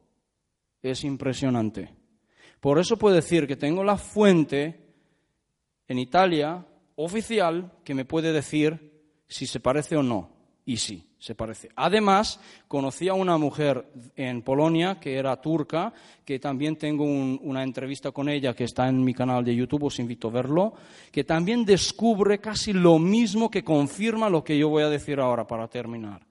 es 0.82 1.04
impresionante. 1.04 1.94
Por 2.58 2.80
eso 2.80 2.96
puedo 2.96 3.14
decir 3.14 3.46
que 3.46 3.54
tengo 3.54 3.84
la 3.84 3.96
fuente 3.96 4.80
en 5.86 6.00
Italia 6.00 6.66
oficial 6.96 7.72
que 7.84 7.94
me 7.94 8.04
puede 8.04 8.32
decir 8.32 8.92
si 9.28 9.46
se 9.46 9.60
parece 9.60 9.96
o 9.96 10.02
no. 10.02 10.30
Y 10.64 10.78
sí 10.78 11.06
se 11.18 11.34
parece. 11.34 11.70
Además, 11.76 12.40
conocí 12.66 13.08
a 13.08 13.14
una 13.14 13.38
mujer 13.38 13.86
en 14.16 14.42
Polonia 14.42 14.98
que 15.00 15.16
era 15.16 15.40
turca, 15.40 15.92
que 16.24 16.38
también 16.38 16.76
tengo 16.76 17.04
una 17.04 17.62
entrevista 17.62 18.10
con 18.10 18.28
ella 18.28 18.54
que 18.54 18.64
está 18.64 18.88
en 18.88 19.02
mi 19.02 19.14
canal 19.14 19.44
de 19.44 19.54
YouTube, 19.54 19.84
os 19.84 19.98
invito 20.00 20.28
a 20.28 20.32
verlo, 20.32 20.74
que 21.12 21.24
también 21.24 21.64
descubre 21.64 22.38
casi 22.38 22.72
lo 22.72 22.98
mismo 22.98 23.48
que 23.50 23.62
confirma 23.62 24.28
lo 24.28 24.42
que 24.42 24.58
yo 24.58 24.68
voy 24.68 24.82
a 24.82 24.88
decir 24.88 25.20
ahora 25.20 25.46
para 25.46 25.68
terminar. 25.68 26.26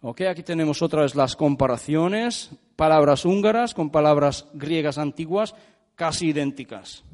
Okay, 0.00 0.26
aquí 0.26 0.42
tenemos 0.42 0.82
otra 0.82 1.02
vez 1.02 1.14
las 1.14 1.36
comparaciones, 1.36 2.50
palabras 2.74 3.24
húngaras 3.24 3.74
con 3.74 3.90
palabras 3.90 4.48
griegas 4.54 4.98
antiguas 4.98 5.54
casi 5.94 6.30
idénticas. 6.30 7.04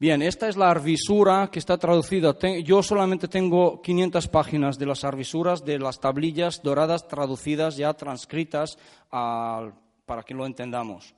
Bien, 0.00 0.22
esta 0.22 0.48
es 0.48 0.56
la 0.56 0.70
arvisura 0.70 1.48
que 1.50 1.58
está 1.58 1.76
traducida. 1.76 2.36
Yo 2.62 2.84
solamente 2.84 3.26
tengo 3.26 3.82
500 3.82 4.28
páginas 4.28 4.78
de 4.78 4.86
las 4.86 5.02
arvisuras, 5.02 5.64
de 5.64 5.80
las 5.80 5.98
tablillas 5.98 6.62
doradas 6.62 7.08
traducidas, 7.08 7.76
ya 7.76 7.92
transcritas, 7.94 8.78
para 9.10 10.22
que 10.24 10.34
lo 10.34 10.46
entendamos. 10.46 11.16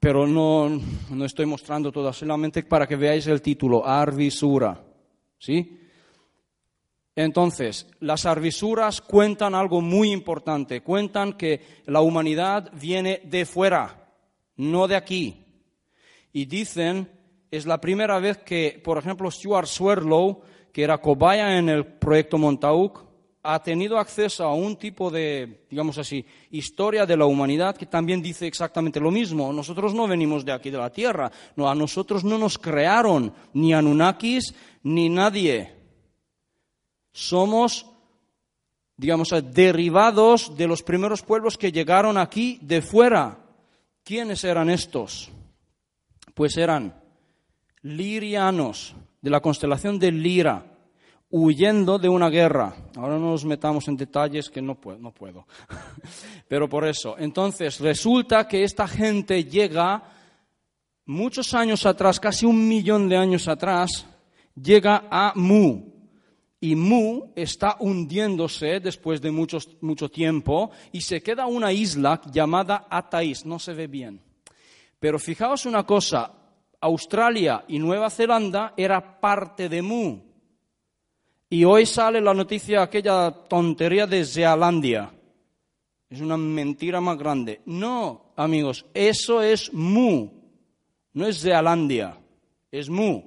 Pero 0.00 0.26
no, 0.26 0.68
no 1.10 1.24
estoy 1.24 1.46
mostrando 1.46 1.92
todas, 1.92 2.16
solamente 2.16 2.64
para 2.64 2.84
que 2.84 2.96
veáis 2.96 3.28
el 3.28 3.40
título, 3.40 3.86
arvisura. 3.86 4.82
¿Sí? 5.38 5.78
Entonces, 7.14 7.86
las 8.00 8.26
arvisuras 8.26 9.00
cuentan 9.00 9.54
algo 9.54 9.80
muy 9.80 10.10
importante. 10.10 10.82
Cuentan 10.82 11.34
que 11.34 11.60
la 11.86 12.00
humanidad 12.00 12.72
viene 12.72 13.20
de 13.22 13.46
fuera, 13.46 14.10
no 14.56 14.88
de 14.88 14.96
aquí. 14.96 15.44
Y 16.32 16.46
dicen 16.46 17.15
es 17.50 17.66
la 17.66 17.80
primera 17.80 18.18
vez 18.18 18.38
que, 18.38 18.80
por 18.82 18.98
ejemplo, 18.98 19.30
Stuart 19.30 19.66
Swerdlow, 19.66 20.42
que 20.72 20.82
era 20.82 20.98
cobaya 20.98 21.58
en 21.58 21.68
el 21.68 21.86
proyecto 21.86 22.38
Montauk, 22.38 23.06
ha 23.48 23.62
tenido 23.62 23.98
acceso 23.98 24.44
a 24.44 24.54
un 24.54 24.76
tipo 24.76 25.08
de, 25.08 25.66
digamos 25.70 25.98
así, 25.98 26.24
historia 26.50 27.06
de 27.06 27.16
la 27.16 27.26
humanidad 27.26 27.76
que 27.76 27.86
también 27.86 28.20
dice 28.20 28.46
exactamente 28.46 28.98
lo 28.98 29.12
mismo. 29.12 29.52
Nosotros 29.52 29.94
no 29.94 30.08
venimos 30.08 30.44
de 30.44 30.52
aquí, 30.52 30.70
de 30.70 30.78
la 30.78 30.90
Tierra. 30.90 31.30
No, 31.54 31.68
a 31.68 31.74
nosotros 31.74 32.24
no 32.24 32.38
nos 32.38 32.58
crearon 32.58 33.32
ni 33.52 33.72
Anunnakis 33.72 34.52
ni 34.82 35.08
nadie. 35.08 35.76
Somos, 37.12 37.86
digamos, 38.96 39.32
derivados 39.52 40.56
de 40.56 40.66
los 40.66 40.82
primeros 40.82 41.22
pueblos 41.22 41.56
que 41.56 41.70
llegaron 41.70 42.18
aquí 42.18 42.58
de 42.62 42.82
fuera. 42.82 43.38
¿Quiénes 44.02 44.42
eran 44.42 44.70
estos? 44.70 45.30
Pues 46.34 46.56
eran 46.56 47.05
lirianos, 47.86 48.94
de 49.22 49.30
la 49.30 49.40
constelación 49.40 49.98
de 49.98 50.10
Lira, 50.10 50.64
huyendo 51.30 51.98
de 51.98 52.08
una 52.08 52.28
guerra. 52.28 52.74
Ahora 52.96 53.18
no 53.18 53.30
nos 53.30 53.44
metamos 53.44 53.86
en 53.88 53.96
detalles 53.96 54.50
que 54.50 54.62
no 54.62 54.74
puedo, 54.74 54.98
no 54.98 55.12
puedo. 55.12 55.46
Pero 56.48 56.68
por 56.68 56.86
eso, 56.86 57.16
entonces 57.18 57.80
resulta 57.80 58.46
que 58.48 58.64
esta 58.64 58.88
gente 58.88 59.44
llega 59.44 60.02
muchos 61.04 61.54
años 61.54 61.86
atrás, 61.86 62.18
casi 62.18 62.46
un 62.46 62.68
millón 62.68 63.08
de 63.08 63.16
años 63.16 63.46
atrás, 63.48 64.06
llega 64.60 65.04
a 65.10 65.32
Mu. 65.36 65.92
y 66.60 66.74
Mu 66.74 67.32
está 67.36 67.76
hundiéndose 67.78 68.80
después 68.80 69.20
de 69.20 69.30
mucho 69.30 70.08
tiempo 70.08 70.70
y 70.90 71.00
se 71.00 71.22
queda 71.22 71.46
una 71.46 71.72
isla 71.72 72.20
llamada 72.32 72.86
Atais, 72.90 73.46
no 73.46 73.58
se 73.58 73.74
ve 73.74 73.86
bien. 73.86 74.20
Pero 74.98 75.18
fijaos 75.18 75.66
una 75.66 75.84
cosa, 75.84 76.32
Australia 76.80 77.64
y 77.68 77.78
Nueva 77.78 78.10
Zelanda 78.10 78.74
era 78.76 79.20
parte 79.20 79.68
de 79.68 79.82
Mu. 79.82 80.20
Y 81.48 81.64
hoy 81.64 81.86
sale 81.86 82.20
la 82.20 82.34
noticia, 82.34 82.82
aquella 82.82 83.30
tontería 83.30 84.06
de 84.06 84.24
Zealandia. 84.24 85.12
Es 86.08 86.20
una 86.20 86.36
mentira 86.36 87.00
más 87.00 87.18
grande. 87.18 87.60
No, 87.66 88.32
amigos, 88.36 88.86
eso 88.94 89.42
es 89.42 89.72
Mu. 89.72 90.30
No 91.12 91.26
es 91.26 91.40
Zealandia, 91.40 92.18
es 92.70 92.88
Mu. 92.88 93.22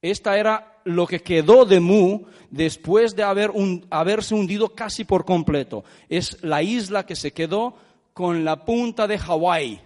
Esta 0.00 0.38
era 0.38 0.80
lo 0.84 1.06
que 1.06 1.20
quedó 1.20 1.64
de 1.64 1.80
Mu 1.80 2.26
después 2.50 3.16
de 3.16 3.24
haber 3.24 3.50
haberse 3.90 4.34
hundido 4.34 4.68
casi 4.68 5.04
por 5.04 5.24
completo. 5.24 5.84
Es 6.08 6.42
la 6.42 6.62
isla 6.62 7.04
que 7.04 7.16
se 7.16 7.32
quedó 7.32 7.74
con 8.12 8.44
la 8.44 8.64
punta 8.64 9.06
de 9.06 9.18
Hawái. 9.18 9.80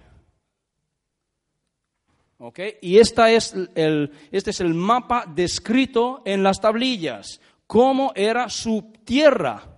Y 2.81 2.99
esta 2.99 3.31
es 3.31 3.55
el, 3.75 4.13
este 4.33 4.51
es 4.51 4.61
el 4.61 4.73
mapa 4.73 5.27
descrito 5.27 6.23
en 6.25 6.43
las 6.43 6.61
tablillas, 6.61 7.41
cómo 7.67 8.13
era 8.15 8.49
su 8.49 8.93
tierra. 9.05 9.77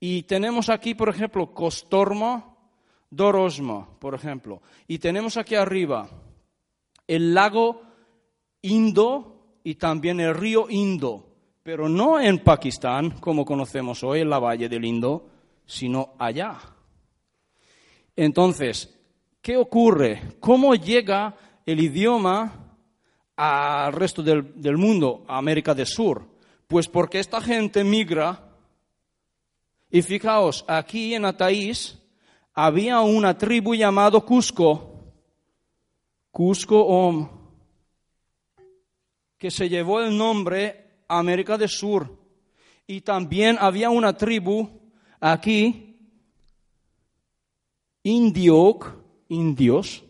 Y 0.00 0.22
tenemos 0.22 0.70
aquí, 0.70 0.94
por 0.94 1.10
ejemplo, 1.10 1.52
Costormo, 1.52 2.70
Dorosmo, 3.10 3.96
por 4.00 4.14
ejemplo. 4.14 4.62
Y 4.88 4.98
tenemos 4.98 5.36
aquí 5.36 5.54
arriba 5.54 6.08
el 7.06 7.34
lago 7.34 7.82
Indo 8.62 9.58
y 9.62 9.74
también 9.74 10.18
el 10.20 10.34
río 10.34 10.66
Indo, 10.70 11.28
pero 11.62 11.90
no 11.90 12.18
en 12.18 12.38
Pakistán, 12.42 13.10
como 13.20 13.44
conocemos 13.44 14.02
hoy, 14.02 14.20
en 14.20 14.30
la 14.30 14.38
valle 14.38 14.70
del 14.70 14.86
Indo, 14.86 15.28
sino 15.66 16.14
allá. 16.18 16.58
Entonces, 18.16 18.93
¿qué 19.44 19.58
ocurre? 19.58 20.22
¿Cómo 20.40 20.74
llega 20.74 21.36
el 21.66 21.78
idioma 21.78 22.78
al 23.36 23.92
resto 23.92 24.22
del, 24.22 24.78
mundo, 24.78 25.22
a 25.28 25.36
América 25.36 25.74
del 25.74 25.86
Sur? 25.86 26.26
Pues 26.66 26.88
porque 26.88 27.20
esta 27.20 27.42
gente 27.42 27.84
migra. 27.84 28.42
Y 29.90 30.00
fijaos, 30.00 30.64
aquí 30.66 31.14
en 31.14 31.26
Ataís 31.26 31.98
había 32.54 33.00
una 33.00 33.36
tribu 33.36 33.74
llamada 33.74 34.18
Cusco 34.20 35.12
Cusco 36.30 36.80
Om, 36.80 37.28
que 39.36 39.50
se 39.50 39.68
llevó 39.68 40.00
el 40.00 40.16
nombre 40.16 41.02
América 41.06 41.58
del 41.58 41.68
Sur. 41.68 42.18
Y 42.86 43.02
también 43.02 43.58
había 43.60 43.90
una 43.90 44.16
tribu 44.16 44.68
aquí, 45.20 45.96
Indioc, 48.02 49.03
indios, 49.28 50.04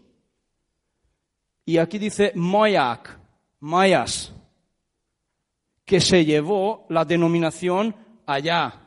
y 1.66 1.78
aquí 1.78 1.98
dice 1.98 2.32
Moyak, 2.34 3.18
mayas, 3.60 4.32
que 5.84 6.00
se 6.00 6.24
llevó 6.24 6.86
la 6.88 7.04
denominación 7.04 7.94
allá, 8.26 8.80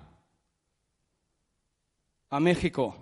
a 2.30 2.40
México. 2.40 2.96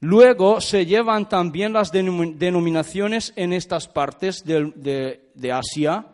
Luego 0.00 0.60
se 0.60 0.86
llevan 0.86 1.28
también 1.28 1.72
las 1.72 1.90
denominaciones 1.90 3.32
en 3.36 3.52
estas 3.52 3.88
partes 3.88 4.44
de, 4.44 5.52
Asia 5.52 6.06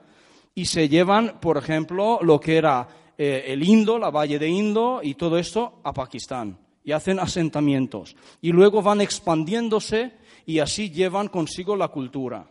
y 0.54 0.64
se 0.66 0.88
llevan, 0.88 1.38
por 1.40 1.58
ejemplo, 1.58 2.18
lo 2.22 2.40
que 2.40 2.56
era 2.56 2.88
eh, 3.16 3.44
el 3.48 3.62
Indo, 3.62 3.98
la 3.98 4.10
valle 4.10 4.38
de 4.38 4.48
Indo 4.48 5.00
y 5.02 5.14
todo 5.14 5.38
esto 5.38 5.80
a 5.84 5.92
Pakistán 5.92 6.63
y 6.84 6.92
hacen 6.92 7.18
asentamientos. 7.18 8.14
Y 8.40 8.52
luego 8.52 8.82
van 8.82 9.00
expandiéndose 9.00 10.12
y 10.46 10.60
así 10.60 10.90
llevan 10.90 11.28
consigo 11.28 11.74
la 11.74 11.88
cultura. 11.88 12.46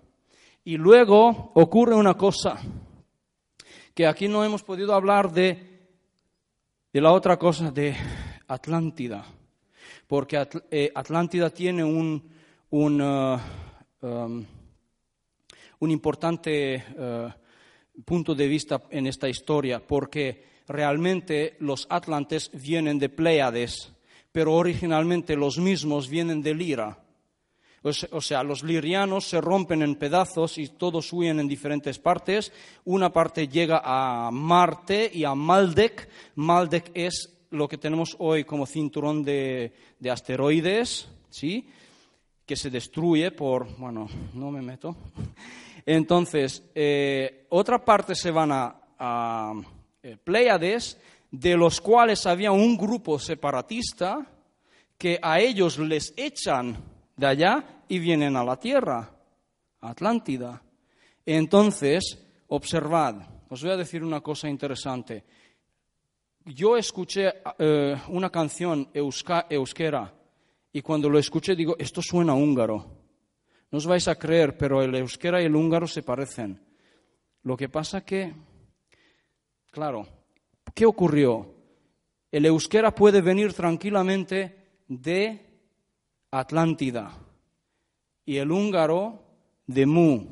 Y 0.65 0.77
luego 0.77 1.51
ocurre 1.53 1.95
una 1.95 2.15
cosa, 2.15 2.59
que 3.93 4.07
aquí 4.07 4.27
no 4.27 4.43
hemos 4.43 4.63
podido 4.63 4.93
hablar 4.93 5.31
de, 5.31 5.87
de 6.91 7.01
la 7.01 7.13
otra 7.13 7.37
cosa, 7.37 7.71
de 7.71 7.95
Atlántida 8.47 9.25
porque 10.13 10.47
eh, 10.69 10.91
Atlántida 10.93 11.49
tiene 11.49 11.83
un, 11.83 12.21
un, 12.69 13.01
uh, 13.01 13.39
um, 14.01 14.45
importante 15.89 16.83
uh, 16.95 17.29
punto 18.05 18.35
de 18.35 18.47
vista 18.47 18.83
en 18.91 19.07
esta 19.07 19.27
historia, 19.27 19.79
porque 19.79 20.61
realmente 20.67 21.55
los 21.61 21.87
atlantes 21.89 22.51
vienen 22.53 22.99
de 22.99 23.09
Pleiades, 23.09 23.91
pero 24.33 24.53
originalmente 24.55 25.37
los 25.37 25.57
mismos 25.57 26.09
vienen 26.09 26.41
de 26.41 26.53
Lira. 26.53 26.99
O 27.83 28.21
sea, 28.21 28.43
los 28.43 28.63
lirianos 28.63 29.25
se 29.25 29.41
rompen 29.41 29.81
en 29.81 29.95
pedazos 29.95 30.57
y 30.57 30.69
todos 30.69 31.11
huyen 31.11 31.41
en 31.41 31.49
diferentes 31.49 31.99
partes. 31.99 32.53
Una 32.85 33.11
parte 33.11 33.49
llega 33.49 33.81
a 33.83 34.31
Marte 34.31 35.11
y 35.13 35.25
a 35.25 35.35
Maldek. 35.35 36.07
Maldek 36.35 36.91
es 36.93 37.33
lo 37.51 37.67
que 37.67 37.77
tenemos 37.77 38.15
hoy 38.19 38.45
como 38.45 38.65
cinturón 38.65 39.21
de, 39.21 39.73
asteroides, 40.09 41.09
¿sí? 41.29 41.67
que 42.45 42.55
se 42.55 42.69
destruye 42.69 43.31
por, 43.31 43.67
bueno, 43.77 44.07
no 44.33 44.49
me 44.49 44.61
meto. 44.61 44.95
Entonces, 45.85 46.63
eh, 46.73 47.47
otra 47.49 47.83
parte 47.83 48.15
se 48.15 48.31
van 48.31 48.51
a, 48.53 49.53
eh, 50.01 50.17
Pleiades, 50.23 50.97
de 51.33 51.57
los 51.57 51.81
cuales 51.81 52.25
había 52.25 52.53
un 52.53 52.77
grupo 52.77 53.17
separatista 53.17 54.25
que 54.97 55.19
a 55.21 55.41
ellos 55.41 55.79
les 55.79 56.13
echan 56.15 56.77
de 57.17 57.25
allá 57.25 57.83
y 57.89 57.97
vienen 57.97 58.37
a 58.37 58.43
la 58.45 58.57
Tierra, 58.57 59.09
Atlántida. 59.81 60.61
Entonces, 61.25 62.23
observad, 62.47 63.15
os 63.49 63.61
voy 63.61 63.71
a 63.71 63.77
decir 63.77 64.01
una 64.03 64.21
cosa 64.21 64.47
interesante 64.47 65.25
yo 66.45 66.75
escuché 66.75 67.33
eh, 67.57 67.95
una 68.09 68.29
canción 68.29 68.89
euskera 68.93 70.13
y 70.71 70.81
cuando 70.81 71.09
lo 71.09 71.19
escuché 71.19 71.55
digo, 71.55 71.75
esto 71.77 72.01
suena 72.01 72.33
húngaro. 72.33 73.03
No 73.71 73.77
os 73.77 73.87
vais 73.87 74.07
a 74.07 74.15
creer, 74.15 74.57
pero 74.57 74.81
el 74.81 74.93
euskera 74.95 75.41
y 75.41 75.45
el 75.45 75.55
húngaro 75.55 75.87
se 75.87 76.03
parecen. 76.03 76.59
Lo 77.43 77.55
que 77.57 77.69
pasa 77.69 78.03
que, 78.03 78.33
claro, 79.71 80.07
¿qué 80.73 80.85
ocurrió? 80.85 81.53
El 82.31 82.45
euskera 82.45 82.93
puede 82.95 83.21
venir 83.21 83.53
tranquilamente 83.53 84.55
de 84.87 85.39
Atlántida 86.31 87.15
y 88.25 88.37
el 88.37 88.51
húngaro 88.51 89.21
de 89.67 89.85
Mu, 89.85 90.25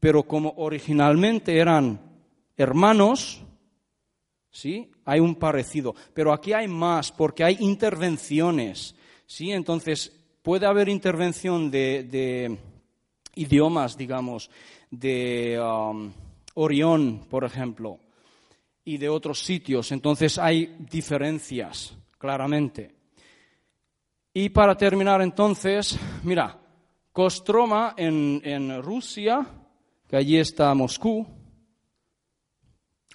pero 0.00 0.24
como 0.24 0.54
originalmente 0.56 1.58
eran 1.58 2.00
hermanos, 2.56 3.42
¿sí? 4.50 4.90
Hay 5.04 5.20
un 5.20 5.36
parecido, 5.36 5.94
pero 6.14 6.32
aquí 6.32 6.52
hay 6.52 6.66
más 6.66 7.12
porque 7.12 7.44
hay 7.44 7.58
intervenciones, 7.60 8.96
¿sí? 9.26 9.52
Entonces, 9.52 10.12
puede 10.42 10.66
haber 10.66 10.88
intervención 10.88 11.70
de, 11.70 12.58
idiomas, 13.34 13.96
digamos, 13.96 14.50
de 14.90 15.60
um, 15.60 16.12
Orión, 16.54 17.26
por 17.28 17.44
ejemplo, 17.44 18.00
y 18.86 18.96
de 18.98 19.08
otros 19.08 19.40
sitios. 19.40 19.90
Entonces, 19.92 20.38
hay 20.38 20.76
diferencias, 20.78 21.94
claramente. 22.16 22.94
Y 24.32 24.48
para 24.50 24.76
terminar, 24.76 25.20
entonces, 25.20 25.98
mira, 26.22 26.56
Kostroma 27.10 27.94
en, 27.96 28.82
Rusia, 28.82 29.44
que 30.08 30.16
allí 30.16 30.38
está 30.38 30.72
Moscú, 30.74 31.26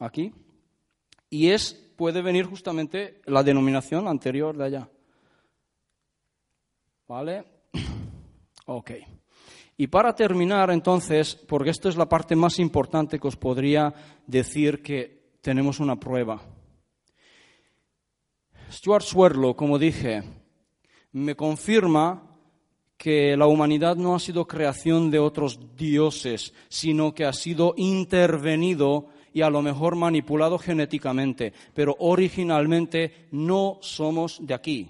aquí, 0.02 0.34
y 1.30 1.50
es, 1.50 1.74
puede 1.96 2.22
venir 2.22 2.46
justamente 2.46 3.22
la 3.26 3.42
denominación 3.42 4.10
anterior 4.10 4.58
de 4.58 4.66
allá. 4.66 4.90
¿Vale? 7.08 7.46
Ok. 8.66 8.92
Y 9.78 9.88
para 9.88 10.14
terminar, 10.14 10.70
entonces, 10.70 11.36
porque 11.36 11.72
esto 11.72 11.90
es 11.90 11.98
la 11.98 12.08
parte 12.08 12.36
más 12.36 12.60
importante 12.60 13.20
que 13.20 13.28
os 13.28 13.36
podría 13.36 13.94
decir 14.28 14.82
que 14.84 15.21
tenemos 15.42 15.80
una 15.80 16.00
prueba. 16.00 16.42
Stuart 18.72 19.04
Swerdlow, 19.04 19.56
como 19.56 19.78
dije, 19.78 20.24
me 21.12 21.36
confirma 21.36 22.32
que 22.98 23.36
la 23.36 23.48
humanidad 23.48 23.96
no 23.96 24.16
ha 24.16 24.20
sido 24.20 24.48
creación 24.48 25.10
de 25.10 25.20
otros 25.20 25.76
dioses, 25.76 26.54
sino 26.70 27.14
que 27.14 27.26
ha 27.26 27.34
sido 27.34 27.74
intervenido 27.76 29.08
y 29.34 29.42
a 29.42 29.50
lo 29.50 29.62
mejor 29.62 29.96
manipulado 29.96 30.58
genéticamente, 30.58 31.54
pero 31.74 31.96
originalmente 32.00 33.28
no 33.32 33.80
somos 33.82 34.46
de 34.46 34.54
aquí. 34.54 34.90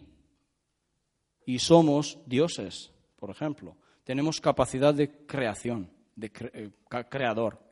Y 1.45 1.59
somos 1.59 2.19
dioses, 2.25 2.91
por 3.15 3.29
ejemplo. 3.29 3.77
Tenemos 4.03 4.41
capacidad 4.41 4.93
de 4.93 5.25
creación. 5.25 5.89
de 6.15 6.31
eh, 6.53 6.69
creador. 7.09 7.70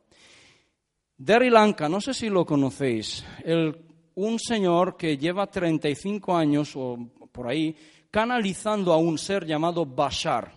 Derry 1.19 1.49
Lanka, 1.49 1.89
no 1.89 1.99
sé 1.99 2.13
si 2.13 2.29
lo 2.29 2.45
conocéis, 2.45 3.25
un 4.15 4.39
señor 4.39 4.95
que 4.95 5.17
lleva 5.17 5.47
35 5.47 6.33
años 6.33 6.71
o 6.77 6.97
por 7.29 7.49
ahí 7.49 7.75
canalizando 8.09 8.93
a 8.93 8.97
un 8.97 9.17
ser 9.17 9.45
llamado 9.45 9.85
Bashar. 9.85 10.49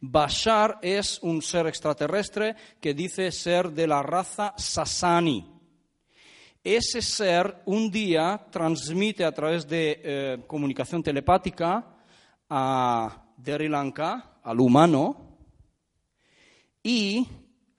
Bashar 0.00 0.80
es 0.82 1.20
un 1.22 1.40
ser 1.40 1.68
extraterrestre 1.68 2.56
que 2.80 2.94
dice 2.94 3.30
ser 3.30 3.70
de 3.70 3.86
la 3.86 4.02
raza 4.02 4.54
Sasani. 4.56 5.48
Ese 6.64 7.00
ser 7.00 7.62
un 7.66 7.92
día 7.92 8.48
transmite 8.50 9.24
a 9.24 9.30
través 9.30 9.68
de 9.68 10.00
eh, 10.02 10.44
comunicación 10.48 11.00
telepática 11.00 11.94
a 12.50 13.24
Derry 13.36 13.68
Lanka, 13.68 14.40
al 14.42 14.58
humano, 14.58 15.38
y 16.82 17.24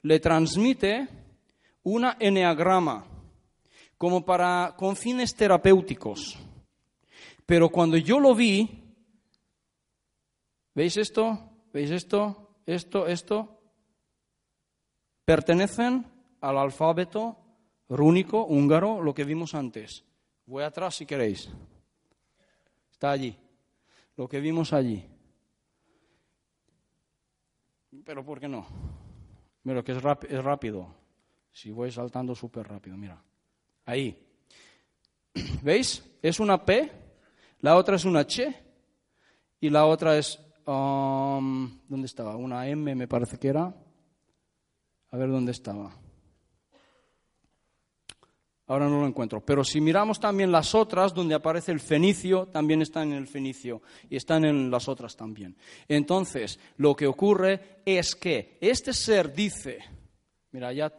le 0.00 0.20
transmite 0.20 1.23
una 1.84 2.16
eneagrama 2.18 3.06
como 3.96 4.24
para 4.24 4.74
con 4.76 4.96
fines 4.96 5.34
terapéuticos. 5.34 6.38
Pero 7.46 7.68
cuando 7.68 7.96
yo 7.96 8.18
lo 8.18 8.34
vi, 8.34 8.82
¿veis 10.74 10.96
esto? 10.96 11.38
¿Veis 11.72 11.90
esto? 11.90 12.56
Esto, 12.66 13.06
esto. 13.06 13.60
Pertenecen 15.24 16.06
al 16.40 16.58
alfabeto 16.58 17.36
rúnico 17.88 18.44
húngaro, 18.44 19.02
lo 19.02 19.14
que 19.14 19.24
vimos 19.24 19.54
antes. 19.54 20.04
Voy 20.46 20.64
atrás 20.64 20.96
si 20.96 21.06
queréis. 21.06 21.50
Está 22.90 23.10
allí. 23.10 23.36
Lo 24.16 24.28
que 24.28 24.40
vimos 24.40 24.72
allí. 24.72 25.06
Pero 28.04 28.24
¿por 28.24 28.40
qué 28.40 28.48
no? 28.48 28.66
Pero 29.62 29.82
que 29.84 29.92
es, 29.92 29.98
es 30.28 30.44
rápido. 30.44 31.03
Si 31.54 31.70
voy 31.70 31.90
saltando 31.90 32.34
súper 32.34 32.68
rápido, 32.68 32.98
mira. 32.98 33.18
Ahí. 33.86 34.14
¿Veis? 35.62 36.04
Es 36.20 36.38
una 36.38 36.62
P, 36.62 36.92
la 37.60 37.76
otra 37.76 37.96
es 37.96 38.04
una 38.04 38.20
H 38.20 38.54
y 39.60 39.70
la 39.70 39.86
otra 39.86 40.18
es 40.18 40.38
Um, 40.66 41.78
¿Dónde 41.88 42.06
estaba? 42.06 42.36
Una 42.36 42.66
M 42.68 42.94
me 42.94 43.08
parece 43.08 43.38
que 43.38 43.48
era. 43.48 43.74
A 45.10 45.16
ver 45.16 45.30
dónde 45.30 45.52
estaba. 45.52 45.94
Ahora 48.66 48.88
no 48.88 49.00
lo 49.00 49.06
encuentro. 49.06 49.44
Pero 49.44 49.62
si 49.62 49.80
miramos 49.80 50.18
también 50.18 50.50
las 50.50 50.74
otras, 50.74 51.12
donde 51.12 51.34
aparece 51.34 51.70
el 51.70 51.80
fenicio, 51.80 52.46
también 52.46 52.80
están 52.80 53.12
en 53.12 53.18
el 53.18 53.26
fenicio 53.26 53.82
y 54.08 54.16
están 54.16 54.46
en 54.46 54.70
las 54.70 54.88
otras 54.88 55.16
también. 55.16 55.54
Entonces, 55.86 56.58
lo 56.78 56.96
que 56.96 57.06
ocurre 57.06 57.82
es 57.84 58.14
que 58.14 58.56
este 58.62 58.94
ser 58.94 59.34
dice, 59.34 59.80
mira, 60.50 60.72
ya, 60.72 60.90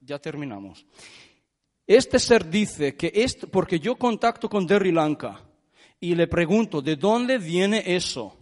ya 0.00 0.18
terminamos. 0.18 0.86
Este 1.86 2.18
ser 2.18 2.48
dice 2.48 2.96
que 2.96 3.12
esto, 3.14 3.48
porque 3.48 3.80
yo 3.80 3.96
contacto 3.96 4.48
con 4.48 4.66
Derry 4.66 4.92
Lanka 4.92 5.40
y 5.98 6.14
le 6.14 6.28
pregunto, 6.28 6.80
¿de 6.80 6.96
dónde 6.96 7.38
viene 7.38 7.82
eso? 7.84 8.38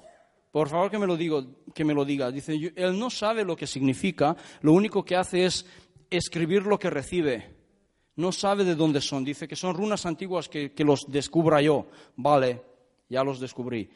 Por 0.51 0.69
favor 0.69 0.91
que 0.91 0.99
me 0.99 1.07
lo, 1.07 1.17
digo, 1.17 1.65
que 1.75 1.85
me 1.85 1.95
lo 1.95 2.05
diga. 2.05 2.31
Dice, 2.31 2.73
él 2.75 2.99
no 2.99 3.11
sabe 3.11 3.45
lo 3.45 3.57
que 3.57 3.67
significa, 3.67 4.37
lo 4.61 4.73
único 4.73 5.05
que 5.05 5.17
hace 5.17 5.45
es 5.45 5.67
escribir 6.11 6.63
lo 6.67 6.79
que 6.79 6.91
recibe. 6.91 7.57
No 8.17 8.33
sabe 8.33 8.65
de 8.65 8.75
dónde 8.75 9.01
son. 9.01 9.25
Dice 9.25 9.47
que 9.47 9.57
son 9.57 9.75
runas 9.75 10.05
antiguas 10.05 10.49
que, 10.49 10.73
que 10.73 10.85
los 10.85 11.07
descubra 11.09 11.63
yo. 11.63 11.87
Vale, 12.17 12.63
ya 13.09 13.23
los 13.23 13.41
descubrí. 13.41 13.89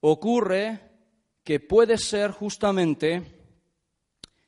Ocurre 0.00 0.80
que 1.44 1.60
puede 1.60 1.98
ser 1.98 2.30
justamente 2.30 3.22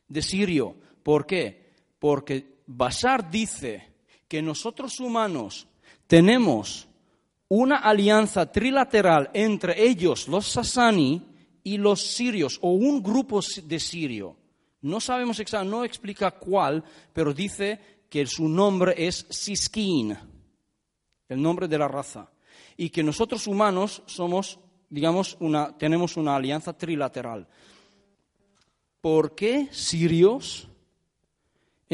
de 0.08 0.22
Sirio. 0.22 0.76
¿Por 1.02 1.26
qué? 1.26 1.63
Porque 2.04 2.60
Bashar 2.66 3.30
dice 3.30 3.94
que 4.28 4.42
nosotros 4.42 5.00
humanos 5.00 5.66
tenemos 6.06 6.86
una 7.48 7.76
alianza 7.76 8.52
trilateral 8.52 9.30
entre 9.32 9.82
ellos, 9.82 10.28
los 10.28 10.46
Sasani, 10.46 11.22
y 11.62 11.78
los 11.78 12.02
sirios, 12.02 12.58
o 12.60 12.72
un 12.72 13.02
grupo 13.02 13.40
de 13.62 13.80
sirio. 13.80 14.36
No 14.82 15.00
sabemos 15.00 15.40
exactamente, 15.40 15.74
no 15.78 15.82
explica 15.82 16.32
cuál, 16.32 16.84
pero 17.14 17.32
dice 17.32 17.80
que 18.10 18.26
su 18.26 18.50
nombre 18.50 18.94
es 18.98 19.26
Siskin, 19.30 20.14
el 21.26 21.40
nombre 21.40 21.68
de 21.68 21.78
la 21.78 21.88
raza. 21.88 22.30
Y 22.76 22.90
que 22.90 23.02
nosotros 23.02 23.46
humanos 23.46 24.02
somos, 24.04 24.58
digamos, 24.90 25.38
una, 25.40 25.74
tenemos 25.78 26.18
una 26.18 26.36
alianza 26.36 26.76
trilateral. 26.76 27.48
¿Por 29.00 29.34
qué 29.34 29.68
sirios? 29.72 30.68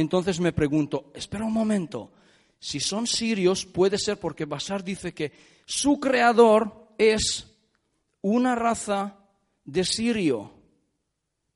Entonces 0.00 0.40
me 0.40 0.52
pregunto, 0.52 1.10
espera 1.14 1.44
un 1.44 1.52
momento, 1.52 2.10
si 2.58 2.80
son 2.80 3.06
sirios, 3.06 3.66
puede 3.66 3.98
ser 3.98 4.18
porque 4.18 4.44
Basar 4.44 4.82
dice 4.82 5.12
que 5.12 5.32
su 5.66 6.00
creador 6.00 6.88
es 6.96 7.46
una 8.22 8.54
raza 8.54 9.18
de 9.64 9.84
sirio 9.84 10.52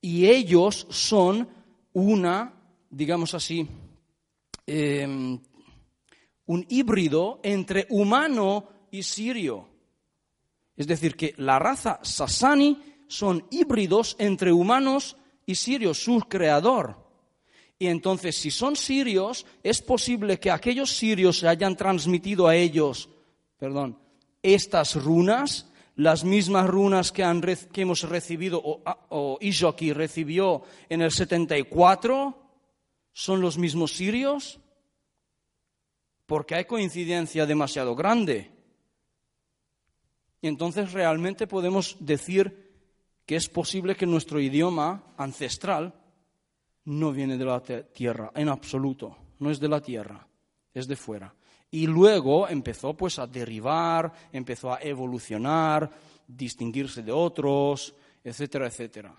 y 0.00 0.26
ellos 0.26 0.86
son 0.90 1.48
una, 1.94 2.54
digamos 2.90 3.34
así, 3.34 3.66
em, 4.66 5.38
un 6.46 6.66
híbrido 6.68 7.40
entre 7.42 7.86
humano 7.88 8.68
y 8.90 9.02
sirio. 9.02 9.68
Es 10.76 10.86
decir, 10.86 11.16
que 11.16 11.34
la 11.38 11.58
raza 11.58 12.00
Sasani 12.02 12.78
son 13.08 13.46
híbridos 13.50 14.16
entre 14.18 14.52
humanos 14.52 15.16
y 15.46 15.54
sirios, 15.54 16.02
su 16.02 16.20
creador. 16.20 17.03
Y 17.78 17.88
entonces, 17.88 18.36
si 18.36 18.50
son 18.50 18.76
sirios, 18.76 19.46
es 19.62 19.82
posible 19.82 20.38
que 20.38 20.50
aquellos 20.50 20.96
sirios 20.96 21.38
se 21.38 21.48
hayan 21.48 21.76
transmitido 21.76 22.46
a 22.46 22.54
ellos, 22.54 23.08
perdón, 23.58 23.98
estas 24.42 24.94
runas, 25.02 25.70
las 25.96 26.24
mismas 26.24 26.68
runas 26.68 27.12
que, 27.12 27.22
hemos 27.22 28.02
recibido, 28.02 28.60
o, 28.62 28.82
o 29.08 29.38
Ishoki 29.40 29.92
recibió 29.92 30.62
en 30.88 31.02
el 31.02 31.10
74, 31.10 32.42
son 33.12 33.40
los 33.40 33.58
mismos 33.58 33.92
sirios, 33.92 34.60
porque 36.26 36.54
hay 36.54 36.64
coincidencia 36.64 37.46
demasiado 37.46 37.94
grande. 37.94 38.50
Y 40.40 40.48
entonces 40.48 40.92
realmente 40.92 41.46
podemos 41.46 41.96
decir 42.00 42.72
que 43.26 43.36
es 43.36 43.48
posible 43.48 43.96
que 43.96 44.06
nuestro 44.06 44.40
idioma 44.40 45.14
ancestral 45.16 45.94
no 46.86 47.12
viene 47.12 47.36
de 47.36 47.44
la 47.44 47.60
tierra, 47.60 48.30
en 48.34 48.48
absoluto, 48.48 49.16
no 49.38 49.50
es 49.50 49.58
de 49.60 49.68
la 49.68 49.80
tierra, 49.80 50.26
es 50.72 50.86
de 50.86 50.96
fuera. 50.96 51.34
Y 51.70 51.86
luego 51.86 52.48
empezó 52.48 52.94
pues 52.94 53.18
a 53.18 53.26
derivar, 53.26 54.12
empezó 54.32 54.72
a 54.72 54.80
evolucionar, 54.80 55.90
distinguirse 56.26 57.02
de 57.02 57.12
otros, 57.12 57.94
etcétera, 58.22 58.66
etcétera. 58.66 59.14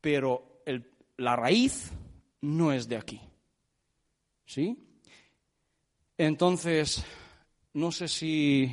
Pero 0.00 0.62
la 1.18 1.36
raíz 1.36 1.90
no 2.40 2.72
es 2.72 2.88
de 2.88 2.96
aquí. 2.96 3.20
¿Sí? 4.46 4.76
Entonces, 6.16 7.04
no 7.74 7.92
sé 7.92 8.08
si 8.08 8.72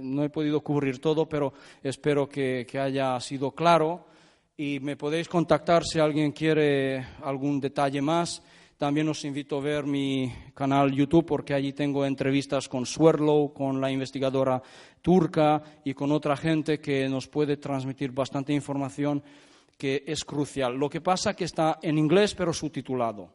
no 0.00 0.22
he 0.22 0.30
podido 0.30 0.60
cubrir 0.60 1.00
todo, 1.00 1.28
pero 1.28 1.52
espero 1.82 2.28
que 2.28 2.66
haya 2.80 3.18
sido 3.20 3.52
claro 3.52 4.09
y 4.60 4.78
me 4.78 4.94
podéis 4.94 5.26
contactar 5.26 5.84
si 5.84 5.98
alguien 5.98 6.32
quiere 6.32 7.02
algún 7.24 7.58
detalle 7.58 8.02
más. 8.02 8.42
También 8.76 9.08
os 9.08 9.24
invito 9.24 9.56
a 9.56 9.62
ver 9.62 9.86
mi 9.86 10.30
canal 10.52 10.92
YouTube 10.92 11.24
porque 11.24 11.54
allí 11.54 11.72
tengo 11.72 12.04
entrevistas 12.04 12.68
con 12.68 12.84
Swerlow, 12.84 13.54
con 13.54 13.80
la 13.80 13.90
investigadora 13.90 14.62
turca 15.00 15.62
y 15.82 15.94
con 15.94 16.12
otra 16.12 16.36
gente 16.36 16.78
que 16.78 17.08
nos 17.08 17.26
puede 17.26 17.56
transmitir 17.56 18.12
bastante 18.12 18.52
información 18.52 19.22
que 19.78 20.04
es 20.06 20.26
crucial. 20.26 20.76
Lo 20.76 20.90
que 20.90 21.00
pasa 21.00 21.34
que 21.34 21.44
está 21.44 21.78
en 21.80 21.96
inglés 21.96 22.34
pero 22.34 22.52
subtitulado. 22.52 23.32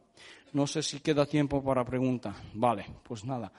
No 0.52 0.64
sé 0.68 0.80
si 0.80 1.00
queda 1.00 1.26
tiempo 1.26 1.60
para 1.60 1.84
pregunta. 1.84 2.36
Vale, 2.54 2.86
pues 3.02 3.24
nada. 3.24 3.50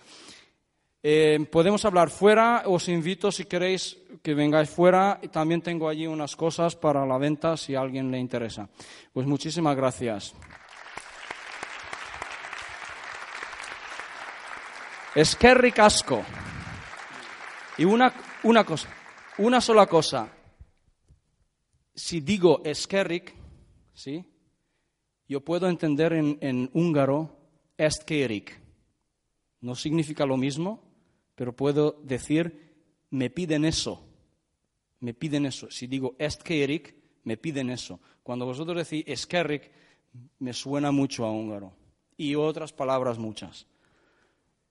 Eh, 1.04 1.48
podemos 1.52 1.86
hablar 1.86 2.10
fuera, 2.10 2.64
os 2.66 2.90
invito 2.90 3.32
si 3.32 3.46
queréis 3.46 3.98
que 4.24 4.34
vengáis 4.34 4.70
fuera. 4.70 5.22
También 5.32 5.62
tengo 5.62 5.88
allí 5.88 6.08
unas 6.08 6.36
cosas 6.36 6.76
para 6.76 7.06
la 7.06 7.18
venta 7.18 7.56
si 7.56 7.76
a 7.76 7.82
alguien 7.82 8.12
le 8.12 8.20
interesa. 8.20 8.70
Pues 9.14 9.28
muchísimas 9.28 9.76
gracias. 9.76 10.34
Eskerri 15.16 15.72
casco. 15.72 16.24
Y 17.78 17.86
una, 17.86 18.14
una 18.44 18.64
cosa, 18.64 18.90
una 19.38 19.62
sola 19.62 19.86
cosa. 19.86 20.30
Si 21.94 22.22
digo 22.22 22.62
eskerrik, 22.64 23.34
¿sí? 23.94 24.26
Yo 25.28 25.44
puedo 25.44 25.68
entender 25.68 26.14
en, 26.14 26.38
en 26.42 26.70
húngaro 26.74 27.36
estkerik. 27.78 28.60
No 29.62 29.76
significa 29.76 30.26
lo 30.26 30.38
mismo, 30.38 30.87
pero 31.38 31.56
puedo 31.56 32.02
decir, 32.04 32.74
me 33.12 33.30
piden 33.30 33.64
eso, 33.64 34.04
me 35.02 35.14
piden 35.14 35.46
eso. 35.46 35.70
Si 35.70 35.86
digo 35.86 36.16
est 36.18 36.42
me 37.26 37.38
piden 37.38 37.70
eso. 37.70 38.00
Cuando 38.24 38.48
vosotros 38.48 38.90
decís 38.90 39.06
eskerrik, 39.08 39.72
me 40.40 40.52
suena 40.52 40.92
mucho 40.92 41.26
a 41.26 41.32
húngaro. 41.32 41.74
Y 42.18 42.34
otras 42.34 42.74
palabras 42.74 43.20
muchas. 43.20 43.68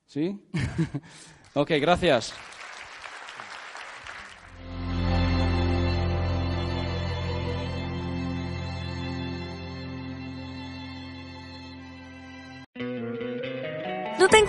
¿Sí? 0.06 0.40
ok, 1.54 1.70
gracias. 1.80 2.34